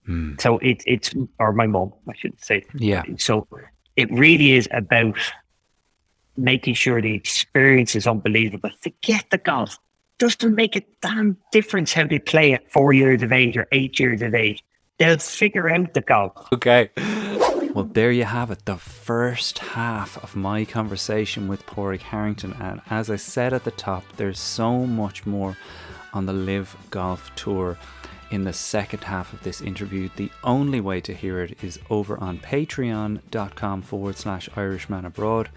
Mm. 0.07 0.39
So 0.39 0.57
it, 0.59 0.83
it's, 0.85 1.13
or 1.39 1.53
my 1.53 1.67
mom, 1.67 1.93
I 2.09 2.13
should 2.15 2.43
say. 2.43 2.65
Yeah. 2.75 3.03
So 3.17 3.47
it 3.95 4.11
really 4.11 4.53
is 4.53 4.67
about 4.71 5.17
making 6.35 6.73
sure 6.73 7.01
the 7.01 7.13
experience 7.13 7.95
is 7.95 8.07
unbelievable. 8.07 8.71
Forget 8.81 9.25
the 9.31 9.37
golf. 9.37 9.77
Doesn't 10.17 10.55
make 10.55 10.75
a 10.75 10.83
damn 11.01 11.37
difference 11.51 11.93
how 11.93 12.07
they 12.07 12.19
play 12.19 12.53
at 12.53 12.71
four 12.71 12.93
years 12.93 13.23
of 13.23 13.31
age 13.31 13.57
or 13.57 13.67
eight 13.71 13.99
years 13.99 14.21
of 14.21 14.33
age. 14.33 14.63
They'll 14.99 15.17
figure 15.17 15.69
out 15.69 15.93
the 15.93 16.01
golf. 16.01 16.47
Okay. 16.53 16.89
Well, 17.73 17.85
there 17.85 18.11
you 18.11 18.25
have 18.25 18.51
it, 18.51 18.65
the 18.65 18.77
first 18.77 19.57
half 19.57 20.23
of 20.23 20.35
my 20.35 20.63
conversation 20.63 21.47
with 21.47 21.65
Pádraig 21.65 22.01
Harrington. 22.01 22.53
And 22.59 22.81
as 22.91 23.09
I 23.09 23.15
said 23.15 23.51
at 23.51 23.63
the 23.63 23.71
top, 23.71 24.03
there's 24.17 24.39
so 24.39 24.85
much 24.85 25.25
more 25.25 25.57
on 26.13 26.27
the 26.27 26.33
LIV 26.33 26.77
Golf 26.91 27.33
Tour 27.35 27.79
in 28.33 28.45
the 28.45 28.51
second 28.51 29.03
half 29.03 29.31
of 29.31 29.43
this 29.43 29.61
interview. 29.61 30.09
The 30.15 30.31
only 30.43 30.81
way 30.81 30.99
to 31.01 31.13
hear 31.13 31.43
it 31.43 31.63
is 31.63 31.79
over 31.91 32.17
on 32.17 32.39
patreon.com 32.39 33.83
forward 33.83 34.17
slash 34.17 34.49
Irishman 34.55 35.05
Abroad. 35.05 35.49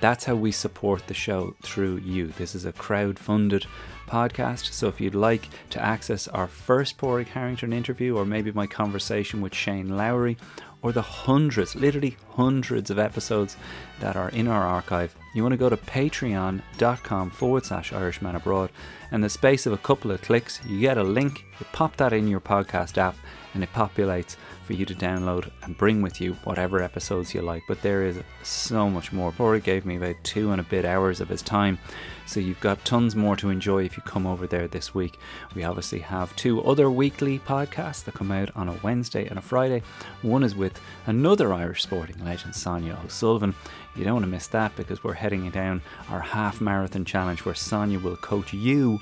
That's 0.00 0.24
how 0.24 0.34
we 0.34 0.50
support 0.50 1.06
the 1.06 1.14
show 1.14 1.54
through 1.62 1.98
you. 1.98 2.26
This 2.26 2.56
is 2.56 2.64
a 2.64 2.72
crowd 2.72 3.20
funded 3.20 3.66
podcast. 4.08 4.72
So 4.72 4.88
if 4.88 5.00
you'd 5.00 5.14
like 5.14 5.48
to 5.70 5.80
access 5.80 6.26
our 6.26 6.48
first 6.48 6.98
Padraig 6.98 7.28
Harrington 7.28 7.72
interview 7.72 8.16
or 8.16 8.24
maybe 8.24 8.50
my 8.50 8.66
conversation 8.66 9.40
with 9.40 9.54
Shane 9.54 9.96
Lowry 9.96 10.36
or 10.84 10.92
the 10.92 11.00
hundreds, 11.00 11.74
literally 11.74 12.14
hundreds 12.32 12.90
of 12.90 12.98
episodes 12.98 13.56
that 14.00 14.16
are 14.16 14.28
in 14.28 14.46
our 14.46 14.66
archive, 14.66 15.16
you 15.34 15.42
want 15.42 15.54
to 15.54 15.56
go 15.56 15.70
to 15.70 15.78
patreon.com 15.78 17.30
forward 17.30 17.64
slash 17.64 17.90
Irishman 17.90 18.36
Abroad. 18.36 18.68
And 19.10 19.24
the 19.24 19.30
space 19.30 19.64
of 19.64 19.72
a 19.72 19.78
couple 19.78 20.10
of 20.10 20.20
clicks, 20.20 20.60
you 20.66 20.78
get 20.78 20.98
a 20.98 21.02
link, 21.02 21.42
you 21.58 21.64
pop 21.72 21.96
that 21.96 22.12
in 22.12 22.28
your 22.28 22.40
podcast 22.40 22.98
app, 22.98 23.16
and 23.54 23.62
it 23.62 23.72
populates 23.72 24.36
for 24.64 24.72
you 24.72 24.84
to 24.84 24.94
download 24.94 25.50
and 25.62 25.76
bring 25.76 26.02
with 26.02 26.20
you 26.20 26.32
whatever 26.44 26.82
episodes 26.82 27.34
you 27.34 27.42
like. 27.42 27.62
But 27.68 27.82
there 27.82 28.04
is 28.04 28.18
so 28.42 28.88
much 28.88 29.12
more. 29.12 29.32
Rory 29.38 29.60
gave 29.60 29.84
me 29.84 29.96
about 29.96 30.16
two 30.24 30.50
and 30.50 30.60
a 30.60 30.64
bit 30.64 30.84
hours 30.84 31.20
of 31.20 31.28
his 31.28 31.42
time. 31.42 31.78
So 32.26 32.40
you've 32.40 32.60
got 32.60 32.84
tons 32.84 33.14
more 33.14 33.36
to 33.36 33.50
enjoy 33.50 33.84
if 33.84 33.96
you 33.96 34.02
come 34.02 34.26
over 34.26 34.46
there 34.46 34.66
this 34.66 34.94
week. 34.94 35.18
We 35.54 35.62
obviously 35.62 35.98
have 36.00 36.34
two 36.36 36.62
other 36.64 36.90
weekly 36.90 37.38
podcasts 37.38 38.04
that 38.04 38.14
come 38.14 38.32
out 38.32 38.50
on 38.56 38.68
a 38.68 38.78
Wednesday 38.82 39.26
and 39.26 39.38
a 39.38 39.42
Friday. 39.42 39.82
One 40.22 40.42
is 40.42 40.54
with 40.54 40.80
another 41.06 41.52
Irish 41.52 41.82
sporting 41.82 42.24
legend, 42.24 42.54
Sonia 42.54 42.98
O'Sullivan. 43.04 43.54
You 43.94 44.04
don't 44.04 44.14
want 44.14 44.24
to 44.24 44.30
miss 44.30 44.46
that 44.48 44.74
because 44.74 45.04
we're 45.04 45.12
heading 45.12 45.48
down 45.50 45.82
our 46.10 46.20
half 46.20 46.60
marathon 46.60 47.04
challenge 47.04 47.44
where 47.44 47.54
Sonia 47.54 47.98
will 47.98 48.16
coach 48.16 48.52
you 48.52 49.00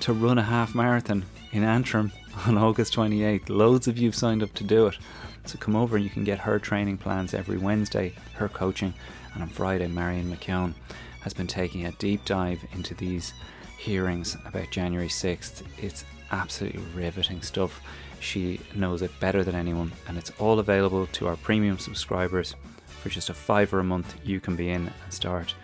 to 0.00 0.12
run 0.12 0.38
a 0.38 0.42
half 0.42 0.74
marathon 0.74 1.24
in 1.52 1.62
Antrim 1.62 2.12
on 2.46 2.58
August 2.58 2.94
28th. 2.94 3.48
Loads 3.48 3.88
of 3.88 3.98
you 3.98 4.08
have 4.08 4.14
signed 4.14 4.42
up 4.42 4.52
to 4.54 4.64
do 4.64 4.86
it. 4.86 4.98
So 5.46 5.58
come 5.58 5.76
over 5.76 5.96
and 5.96 6.04
you 6.04 6.10
can 6.10 6.24
get 6.24 6.40
her 6.40 6.58
training 6.58 6.98
plans 6.98 7.34
every 7.34 7.56
Wednesday, 7.56 8.14
her 8.34 8.48
coaching, 8.48 8.92
and 9.34 9.42
on 9.42 9.48
Friday, 9.48 9.86
Marion 9.86 10.30
McKeown 10.30 10.74
has 11.20 11.32
been 11.32 11.46
taking 11.46 11.86
a 11.86 11.92
deep 11.92 12.24
dive 12.24 12.64
into 12.72 12.94
these 12.94 13.32
hearings 13.78 14.36
about 14.44 14.70
January 14.70 15.08
6th. 15.08 15.62
It's 15.78 16.04
absolutely 16.32 16.82
riveting 16.94 17.42
stuff. 17.42 17.80
She 18.20 18.60
knows 18.74 19.02
it 19.02 19.18
better 19.20 19.44
than 19.44 19.54
anyone, 19.54 19.92
and 20.08 20.18
it's 20.18 20.32
all 20.38 20.58
available 20.58 21.06
to 21.06 21.28
our 21.28 21.36
premium 21.36 21.78
subscribers. 21.78 22.54
For 22.86 23.08
just 23.08 23.30
a 23.30 23.34
fiver 23.34 23.78
a 23.80 23.84
month, 23.84 24.16
you 24.24 24.40
can 24.40 24.56
be 24.56 24.70
in 24.70 24.90
and 25.04 25.12
start 25.12 25.54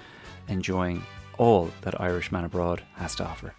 enjoying 0.49 1.05
all 1.39 1.71
that 1.81 2.01
Irishman 2.01 2.45
Abroad 2.45 2.83
has 2.95 3.15
to 3.17 3.25
offer. 3.25 3.55